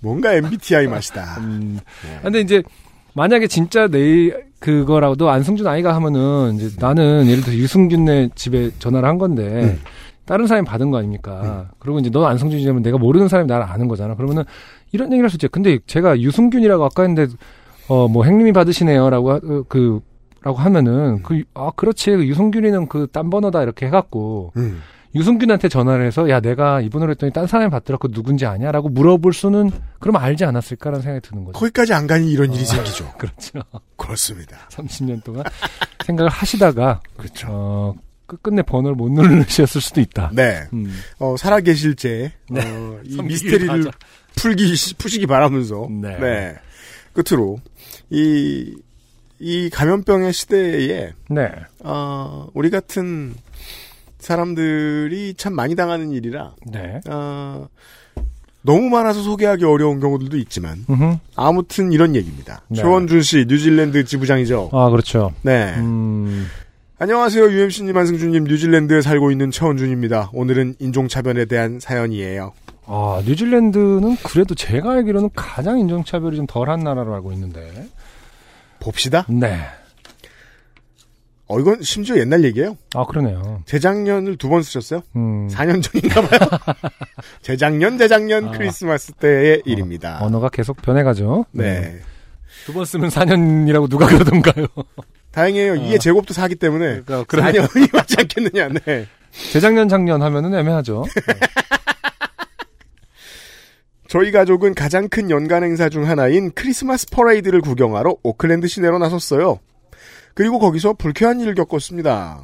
[0.02, 1.38] 뭔가 MBTI 맛이다.
[1.42, 1.80] 음.
[2.22, 2.64] 근데 이제
[3.14, 9.18] 만약에 진짜 내 그거라도 안승준 아이가 하면은 이제 나는 예를 들어 유승준네 집에 전화를 한
[9.18, 9.80] 건데 음.
[10.26, 11.70] 다른 사람이 받은 거 아닙니까?
[11.80, 14.16] 그리고 이제 너 안승준이냐면 내가 모르는 사람이 나를 아는 거잖아.
[14.16, 14.44] 그러면은
[14.92, 15.48] 이런 얘기를 할 수 있죠.
[15.50, 17.32] 근데 제가 유승균이라고 아까 했는데
[17.88, 20.02] 어 뭐 행님이 받으시네요라고 하- 어, 그
[20.42, 24.82] 라고 하면은 그 아 그렇지 그 유승균이는 그 딴 번호다 이렇게 해갖고 음.
[25.18, 29.72] 유승균한테 전화를 해서 야 내가 이 번호를 했더니 딴 사람이 받더라고 누군지 아냐라고 물어볼 수는
[30.00, 31.60] 그럼 알지 않았을까라는 생각이 드는 거죠.
[31.60, 32.54] 거기까지 안 가니 이런 어.
[32.54, 33.14] 일이 생기죠.
[33.18, 33.60] 그렇죠.
[33.96, 34.58] 그렇습니다.
[34.70, 35.44] 30년 동안
[36.06, 37.48] 생각을 하시다가 그렇죠.
[37.50, 37.96] 어
[38.28, 40.32] 끝끝내 번호를 못 누르셨을 수도 있다.
[40.34, 40.66] 네.
[40.74, 40.94] 음.
[41.20, 42.62] 어, 살아계실제 네.
[42.62, 43.92] 어, 이 미스테리를.
[44.36, 46.56] 풀기 푸시기 바라면서 네.
[47.14, 47.60] 끝으로
[48.10, 48.76] 이,
[49.40, 51.50] 이 감염병의 시대에 네.
[51.80, 53.34] 어, 우리 같은
[54.28, 57.00] 사람들이 참 많이 당하는 일이라 네.
[57.10, 57.68] 어,
[58.62, 61.18] 너무 많아서 소개하기 어려운 경우들도 있지만 음흠.
[61.38, 62.62] 아무튼 이런 얘기입니다.
[62.68, 62.82] 네.
[62.82, 64.70] 최원준 씨 뉴질랜드 지부장이죠.
[64.74, 65.32] 아 그렇죠.
[65.44, 65.74] 네.
[65.78, 66.46] 음.
[67.00, 67.52] 안녕하세요.
[67.52, 70.32] UMC님, 안승준님, 뉴질랜드에 살고 있는 최원준입니다.
[70.34, 72.52] 오늘은 인종차별에 대한 사연이에요.
[72.86, 77.88] 아 뉴질랜드는 그래도 제가 알기로는 가장 인종차별이 좀 덜한 나라로 알고 있는데.
[78.82, 79.26] 봅시다.
[79.30, 79.62] 네.
[81.50, 82.78] 어, 이건 심지어 옛날 얘기예요.
[82.94, 83.62] 아 그러네요.
[83.66, 85.02] 재작년을 두 번 쓰셨어요?
[85.16, 85.48] 음.
[85.50, 86.40] 4년 전인가 봐요.
[87.42, 88.52] 재작년, 재작년 아.
[88.52, 90.20] 크리스마스 때의 일입니다.
[90.22, 91.46] 언어가 계속 변해가죠.
[91.52, 92.00] 네.
[92.66, 94.66] 두번 쓰면 4년이라고 누가 그러던가요?
[95.32, 95.76] 다행이에요.
[95.76, 97.52] 이게 제곱도 사기 때문에 그러니까 그러네.
[97.54, 98.70] 4년이 맞지 않겠느냐.
[98.86, 99.08] 네.
[99.54, 101.06] 재작년 작년 하면은 애매하죠.
[104.10, 109.60] 저희 가족은 가장 큰 연간 행사 중 하나인 크리스마스 퍼레이드를 구경하러 오클랜드 시내로 나섰어요.
[110.38, 112.44] 그리고 거기서 불쾌한 일을 겪었습니다.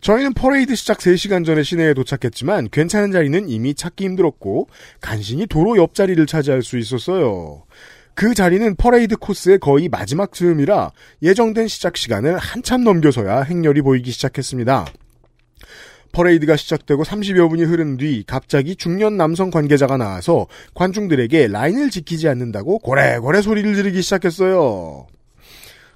[0.00, 4.68] 저희는 퍼레이드 시작 3시간 전에 시내에 도착했지만 괜찮은 자리는 이미 찾기 힘들었고
[5.00, 7.62] 간신히 도로 옆자리를 차지할 수 있었어요.
[8.16, 10.90] 그 자리는 퍼레이드 코스의 거의 마지막 즈음이라
[11.22, 14.84] 예정된 시작 시간을 한참 넘겨서야 행렬이 보이기 시작했습니다.
[16.10, 22.80] 퍼레이드가 시작되고 30여 분이 흐른 뒤 갑자기 중년 남성 관계자가 나와서 관중들에게 라인을 지키지 않는다고
[22.80, 25.06] 고래고래 소리를 지르기 시작했어요.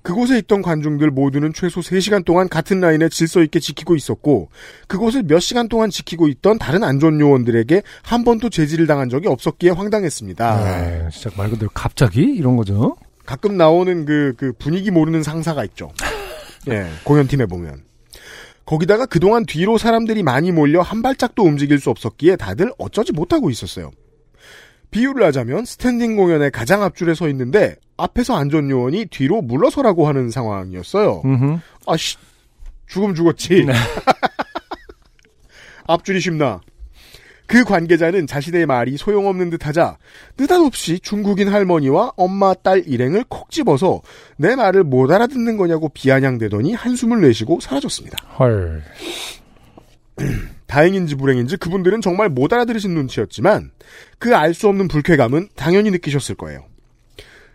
[0.03, 4.51] 그곳에 있던 관중들 모두는 최소 3시간 동안 같은 라인에 질서 있게 지키고 있었고
[4.87, 9.71] 그곳을 몇 시간 동안 지키고 있던 다른 안전 요원들에게 한 번도 제지를 당한 적이 없었기에
[9.71, 10.65] 황당했습니다.
[10.65, 12.97] 네, 진짜 말 그대로 갑자기 이런 거죠.
[13.27, 15.91] 가끔 나오는 그, 그 분위기 모르는 상사가 있죠.
[16.71, 17.83] 예, 공연팀에 보면.
[18.65, 23.91] 거기다가 그동안 뒤로 사람들이 많이 몰려 한 발짝도 움직일 수 없었기에 다들 어쩌지 못하고 있었어요.
[24.91, 31.23] 비유를 하자면 스탠딩 공연의 가장 앞줄에 서 있는데 앞에서 안전 요원이 뒤로 물러서라고 하는 상황이었어요.
[31.25, 31.59] 음흠.
[31.87, 32.17] 아씨,
[32.87, 33.67] 죽음 죽었지.
[35.87, 36.61] 앞줄이 쉽나.
[37.47, 39.97] 그 관계자는 자신의 말이 소용없는 듯하자
[40.37, 44.03] 느닷없이 중국인 할머니와 엄마 딸 일행을 콕 집어서
[44.37, 48.19] 내 말을 못 알아듣는 거냐고 비아냥대더니 한숨을 내쉬고 사라졌습니다.
[48.39, 48.83] 헐.
[50.69, 53.73] 다행인지 불행인지 그분들은 정말 못 알아들으신 눈치였지만
[54.21, 56.65] 그 알 수 없는 불쾌감은 당연히 느끼셨을 거예요.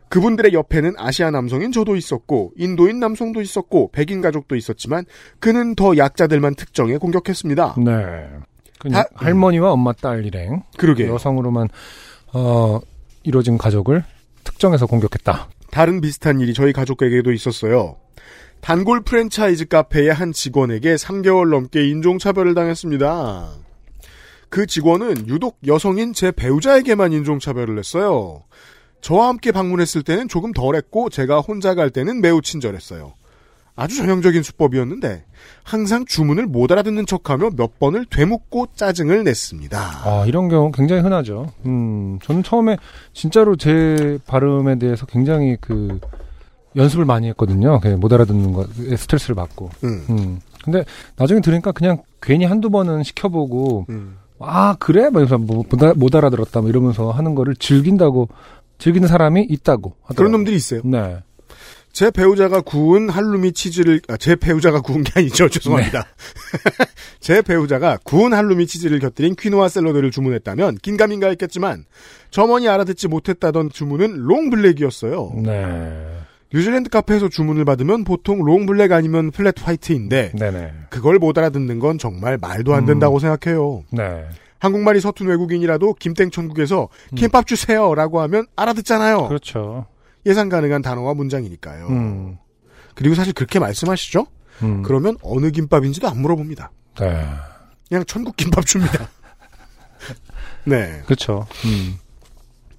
[0.10, 5.06] 그분들의 옆에는 아시아 남성인 저도 있었고 인도인 남성도 있었고 백인 가족도 있었지만
[5.40, 7.76] 그는 더 약자들만 특정해 공격했습니다.
[7.78, 8.28] 네.
[8.80, 11.70] 그냥 다- 할머니와 엄마 딸 일행 그러게 여성으로만
[12.34, 12.80] 어
[13.24, 14.04] 이루어진 가족을
[14.44, 15.50] 특정해서 공격했다.
[15.72, 17.96] 다른 비슷한 일이 저희 가족에게도 있었어요.
[18.64, 23.50] 단골 프랜차이즈 카페의 한 직원에게 3개월 넘게 인종차별을 당했습니다.
[24.48, 28.44] 그 직원은 유독 여성인 제 배우자에게만 인종차별을 했어요.
[29.02, 33.16] 저와 함께 방문했을 때는 조금 덜했고 제가 혼자 갈 때는 매우 친절했어요.
[33.76, 35.26] 아주 전형적인 수법이었는데
[35.64, 39.78] 항상 주문을 못 알아듣는 척하며 몇 번을 되묻고 짜증을 냈습니다.
[39.78, 41.52] 아, 이런 경우 굉장히 흔하죠.
[41.66, 42.78] 음, 저는 처음에
[43.12, 46.00] 진짜로 제 발음에 대해서 굉장히 그
[46.76, 47.80] 연습을 많이 했거든요.
[47.80, 49.70] 그냥 못 알아듣는 거에 스트레스를 받고.
[49.84, 50.40] 음, 음.
[50.64, 50.86] 근데
[51.18, 54.18] 나중에 들으니까 그냥 괜히 한두 번은 시켜보고 음.
[54.40, 55.04] 아 그래?
[55.10, 55.64] 막 이러면서 뭐,
[55.96, 58.30] 못, 알- 알아들었다 뭐 이러면서 하는 거를 즐긴다고
[58.78, 60.16] 즐기는 사람이 있다고 하더라고요.
[60.16, 60.82] 그런 놈들이 있어요.
[60.84, 61.18] 네.
[61.92, 66.08] 제 배우자가 구운 할루미 치즈를 아, 제 배우자가 구운 게 아니죠 죄송합니다.
[67.20, 71.86] 제 배우자가 구운 할루미 치즈를 곁들인 퀴노아 샐러드를 주문했다면 긴가민가 했겠지만
[72.32, 75.34] 점원이 알아듣지 못했다던 주문은 롱블랙이었어요.
[75.44, 76.20] 네.
[76.54, 80.74] 뉴질랜드 카페에서 주문을 받으면 보통 롱블랙 아니면 플랫 화이트인데 네네.
[80.90, 83.84] 그걸 못 알아듣는 건 정말 말도 안 된다고 생각해요.
[83.90, 84.26] 네.
[84.60, 89.28] 한국말이 서툰 외국인이라도 김땡천국에서 김밥 주세요라고 하면 알아듣잖아요.
[89.28, 89.88] 그렇죠.
[90.26, 91.88] 예상 가능한 단어와 문장이니까요.
[91.88, 92.38] 음.
[92.96, 94.28] 그리고 사실 그렇게 말씀하시죠?
[94.62, 94.84] 음.
[94.84, 96.72] 그러면 어느 김밥인지도 안 물어봅니다.
[97.00, 97.26] 네.
[97.90, 99.10] 그냥 천국 김밥 줍니다.
[100.66, 101.02] 네.
[101.06, 101.48] 그렇죠.
[101.66, 101.98] 음.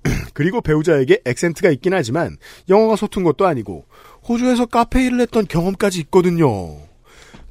[0.35, 2.37] 그리고 배우자에게 액센트가 있긴 하지만
[2.69, 3.85] 영어가 서툰 것도 아니고
[4.29, 6.77] 호주에서 카페 일을 했던 경험까지 있거든요.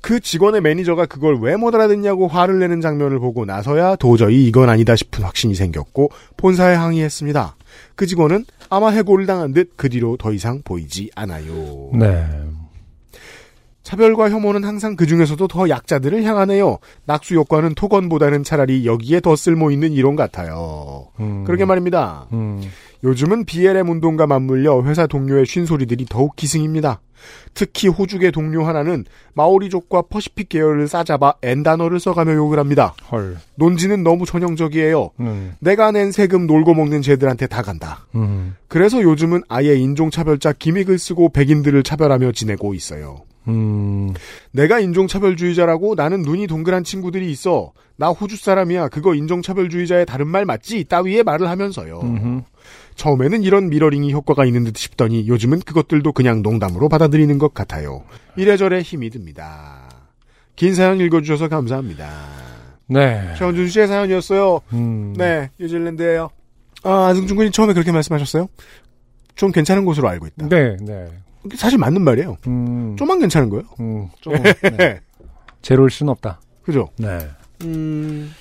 [0.01, 4.95] 그 직원의 매니저가 그걸 왜 못 알아듣냐고 화를 내는 장면을 보고 나서야 도저히 이건 아니다
[4.97, 7.56] 싶은 확신이 생겼고 본사에 항의했습니다.
[7.95, 11.91] 그 직원은 아마 해고를 당한 듯 그 뒤로 더 이상 보이지 않아요.
[11.93, 12.26] 네.
[13.93, 16.79] 차별과 혐오는 항상 그 중에서도 더 약자들을 향하네요.
[17.05, 21.09] 낙수 효과는 토건보다는 차라리 여기에 더 쓸모 있는 이론 같아요.
[21.19, 21.43] 음.
[21.43, 22.25] 그러게 말입니다.
[22.33, 22.61] 음.
[23.03, 27.01] 요즘은 BLM 운동과 맞물려 회사 동료의 쉰소리들이 더욱 기승입니다.
[27.53, 32.95] 특히 호주계 동료 하나는 마오리족과 퍼시픽 계열을 싸잡아 N 단어를 써가며 욕을 합니다.
[33.11, 33.37] 헐.
[33.55, 35.11] 논지는 너무 전형적이에요.
[35.19, 35.53] 음.
[35.59, 38.07] 내가 낸 세금 놀고 먹는 쟤들한테 다 간다.
[38.15, 38.55] 음.
[38.67, 43.21] 그래서 요즘은 아예 인종차별자 기믹을 쓰고 백인들을 차별하며 지내고 있어요.
[43.47, 44.13] 음.
[44.51, 47.73] 내가 인종차별주의자라고 나는 눈이 동그란 친구들이 있어.
[47.95, 48.89] 나 호주 사람이야.
[48.89, 50.86] 그거 인종차별주의자의 다른 말 맞지?
[50.86, 51.99] 따위의 말을 하면서요.
[52.01, 52.41] 음흠.
[52.95, 58.03] 처음에는 이런 미러링이 효과가 있는 듯 싶더니 요즘은 그것들도 그냥 농담으로 받아들이는 것 같아요.
[58.36, 59.89] 이래저래 힘이 듭니다.
[60.55, 62.07] 긴 사연 읽어주셔서 감사합니다.
[62.87, 63.33] 네.
[63.37, 64.61] 최원준 씨의 사연이었어요.
[64.74, 65.13] 음.
[65.17, 66.29] 네, 뉴질랜드예요.
[66.83, 68.47] 아, 안승준 군이 처음에 그렇게 말씀하셨어요?
[69.36, 70.47] 좀 괜찮은 곳으로 알고 있다.
[70.47, 71.07] 네, 네.
[71.55, 72.37] 사실 맞는 말이에요.
[72.47, 72.95] 음.
[72.97, 73.63] 좀만 괜찮은 거예요.
[73.79, 74.07] 음.
[74.21, 74.33] 좀.
[74.78, 74.99] 네.
[75.61, 76.39] 제로일 수는 없다.
[76.63, 76.89] 그죠?
[76.97, 77.17] 네.
[77.63, 78.32] 음,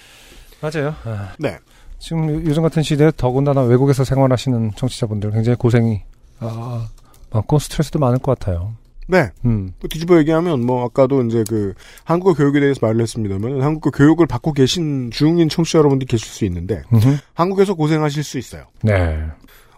[0.61, 0.95] 맞아요.
[1.05, 1.59] 아, 네.
[1.99, 6.03] 지금 요- 요즘 같은 시대에 더군다나 외국에서 생활하시는 청취자분들 굉장히 고생이
[6.41, 6.89] 아,
[7.31, 8.75] 많고 스트레스도 많을 것 같아요.
[9.09, 9.31] 네.
[9.45, 9.73] 음.
[9.81, 11.75] 그 뒤집어 얘기하면 뭐 아까도 이제 그
[12.05, 16.83] 한국어 교육에 대해서 말을 했습니다만 한국어 교육을 받고 계신 중인 청취자 여러분들이 계실 수 있는데
[16.93, 17.17] 음흠.
[17.35, 18.65] 한국에서 고생하실 수 있어요.
[18.83, 19.19] 네.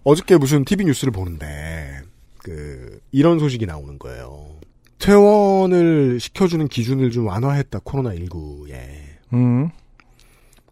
[0.04, 2.00] 어저께 무슨 TV 뉴스를 보는데
[2.44, 4.60] 그 이런 소식이 나오는 거예요.
[4.98, 8.74] 퇴원을 시켜주는 기준을 좀 완화했다 코로나 19에.
[9.32, 9.70] 음.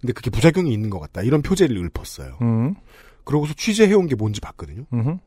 [0.00, 1.22] 근데 그게 부작용이 있는 것 같다.
[1.22, 2.36] 이런 표제를 읊었어요.
[2.42, 2.74] 음.
[3.24, 4.84] 그러고서 취재해온 게 뭔지 봤거든요.
[4.92, 5.18] 음.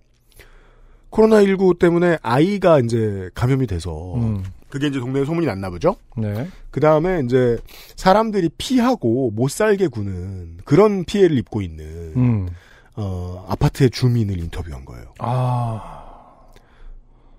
[1.10, 4.44] 코로나 19 때문에 아이가 이제 감염이 돼서 음.
[4.70, 5.96] 그게 이제 동네에 소문이 났나 보죠.
[6.18, 6.48] 네.
[6.70, 7.58] 그 다음에 이제
[7.96, 12.50] 사람들이 피하고 못 살게 구는 그런 피해를 입고 있는 음.
[12.96, 15.14] 어, 아파트의 주민을 인터뷰한 거예요.
[15.20, 16.05] 아,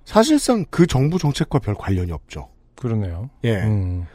[0.06, 2.48] 사실상 그 정부 정책과 별 관련이 없죠.
[2.76, 3.28] 그러네요.
[3.44, 3.56] 예.
[3.64, 4.06] 음.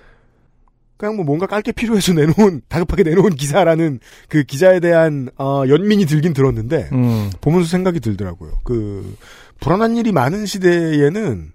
[0.97, 3.99] 그냥 뭐 뭔가 깔게 필요해서 내놓은 다급하게 내놓은 기사라는
[4.30, 7.30] 그 기자에 대한 어, 연민이 들긴 들었는데 음.
[7.41, 8.61] 보면서 생각이 들더라고요.
[8.63, 9.18] 그
[9.59, 11.51] 불안한 일이 많은 시대에는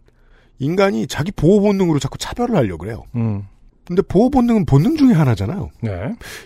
[0.59, 3.05] 인간이 자기 보호 본능으로 자꾸 차별을 하려고 그래요.
[3.15, 3.47] 음.
[3.87, 5.71] 근데 보호 본능은 본능 중에 하나잖아요.
[5.81, 5.93] 네.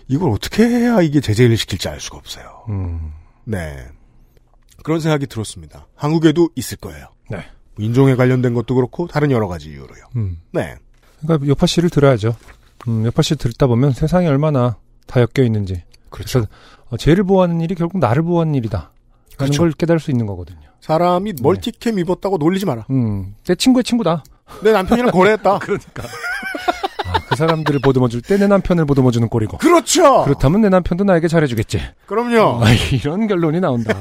[0.08, 2.66] 이걸 어떻게 해야 이게 제재를 시킬지 알 수가 없어요.
[2.68, 3.12] 음.
[3.44, 3.78] 네.
[4.84, 5.88] 그런 생각이 들었습니다.
[5.96, 7.06] 한국에도 있을 거예요.
[7.30, 7.38] 네.
[7.82, 10.04] 인종에 관련된 것도 그렇고 다른 여러 가지 이유로요.
[10.16, 10.38] 음.
[10.52, 10.76] 네.
[11.20, 12.34] 그러니까 요파 씨를 들어야죠.
[12.88, 14.76] 음, 요파 씨 듣다 보면 세상이 얼마나
[15.06, 15.82] 다 엮여 있는지.
[16.08, 16.40] 그렇죠.
[16.40, 16.48] 그래서
[16.90, 18.78] 어, 쟤를 보호하는 일이 결국 나를 보호하는 일이다.
[18.78, 18.92] 하는
[19.36, 19.62] 그렇죠.
[19.62, 20.60] 걸 깨달을 수 있는 거거든요.
[20.80, 22.86] 사람이 멀티캠 입었다고 놀리지 마라.
[22.90, 24.24] 음, 내 친구의 친구다.
[24.62, 25.58] 내 남편이랑 거래했다.
[25.60, 26.02] 그러니까.
[27.06, 29.58] 아, 그 사람들을 보듬어줄 때 내 남편을 보듬어주는 꼴이고.
[29.58, 30.24] 그렇죠.
[30.24, 31.80] 그렇다면 내 남편도 나에게 잘해주겠지.
[32.06, 32.64] 그럼요.
[32.64, 34.00] 아, 이런 결론이 나온다.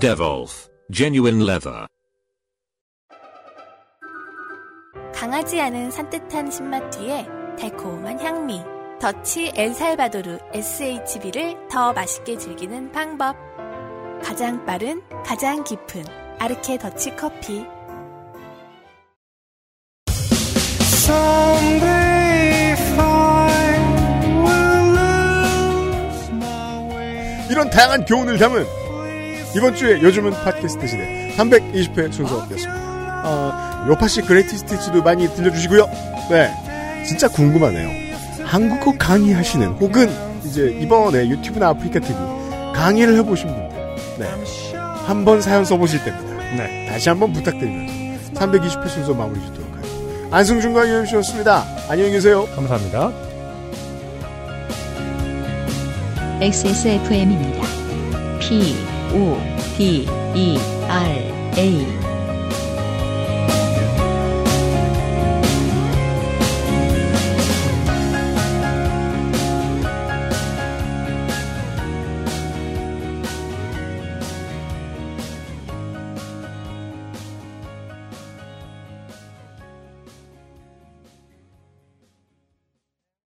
[0.00, 1.86] Devolf Genuine Leather.
[5.14, 7.26] 강하지 않은 산뜻한 신맛 뒤에
[7.58, 8.62] 달콤한 향미.
[8.98, 13.36] 더치 엘살바도르 SHB를 더 맛있게 즐기는 방법.
[14.24, 16.02] 가장 빠른, 가장 깊은
[16.38, 17.66] 아르케 더치 커피.
[27.50, 28.64] 이런 다양한 교훈을 담은
[29.56, 33.22] 이번 주에 요즘은 팟캐스트 시대 320회 순서였습니다.
[33.24, 35.86] 어, 요파시 그레이티 스티치도 많이 들려주시고요.
[36.30, 37.04] 네.
[37.04, 37.88] 진짜 궁금하네요.
[38.44, 40.08] 한국어 강의하시는 혹은
[40.44, 42.14] 이제 이번에 유튜브나 아프리카 TV
[42.74, 43.96] 강의를 해보신 분들.
[44.18, 44.28] 네.
[45.06, 46.36] 한번 사연 써보실 때입니다.
[46.56, 46.86] 네.
[46.88, 50.28] 다시 한번 부탁드리면서 320회 순서 마무리 짓도록 하죠.
[50.30, 51.64] 안승준과 유엠씨였습니다.
[51.88, 52.46] 안녕히 계세요.
[52.54, 53.12] 감사합니다.
[56.40, 57.60] XSFM입니다.
[58.40, 58.74] P,
[59.12, 59.36] O,
[59.76, 60.58] D, E,
[60.88, 61.99] R, A.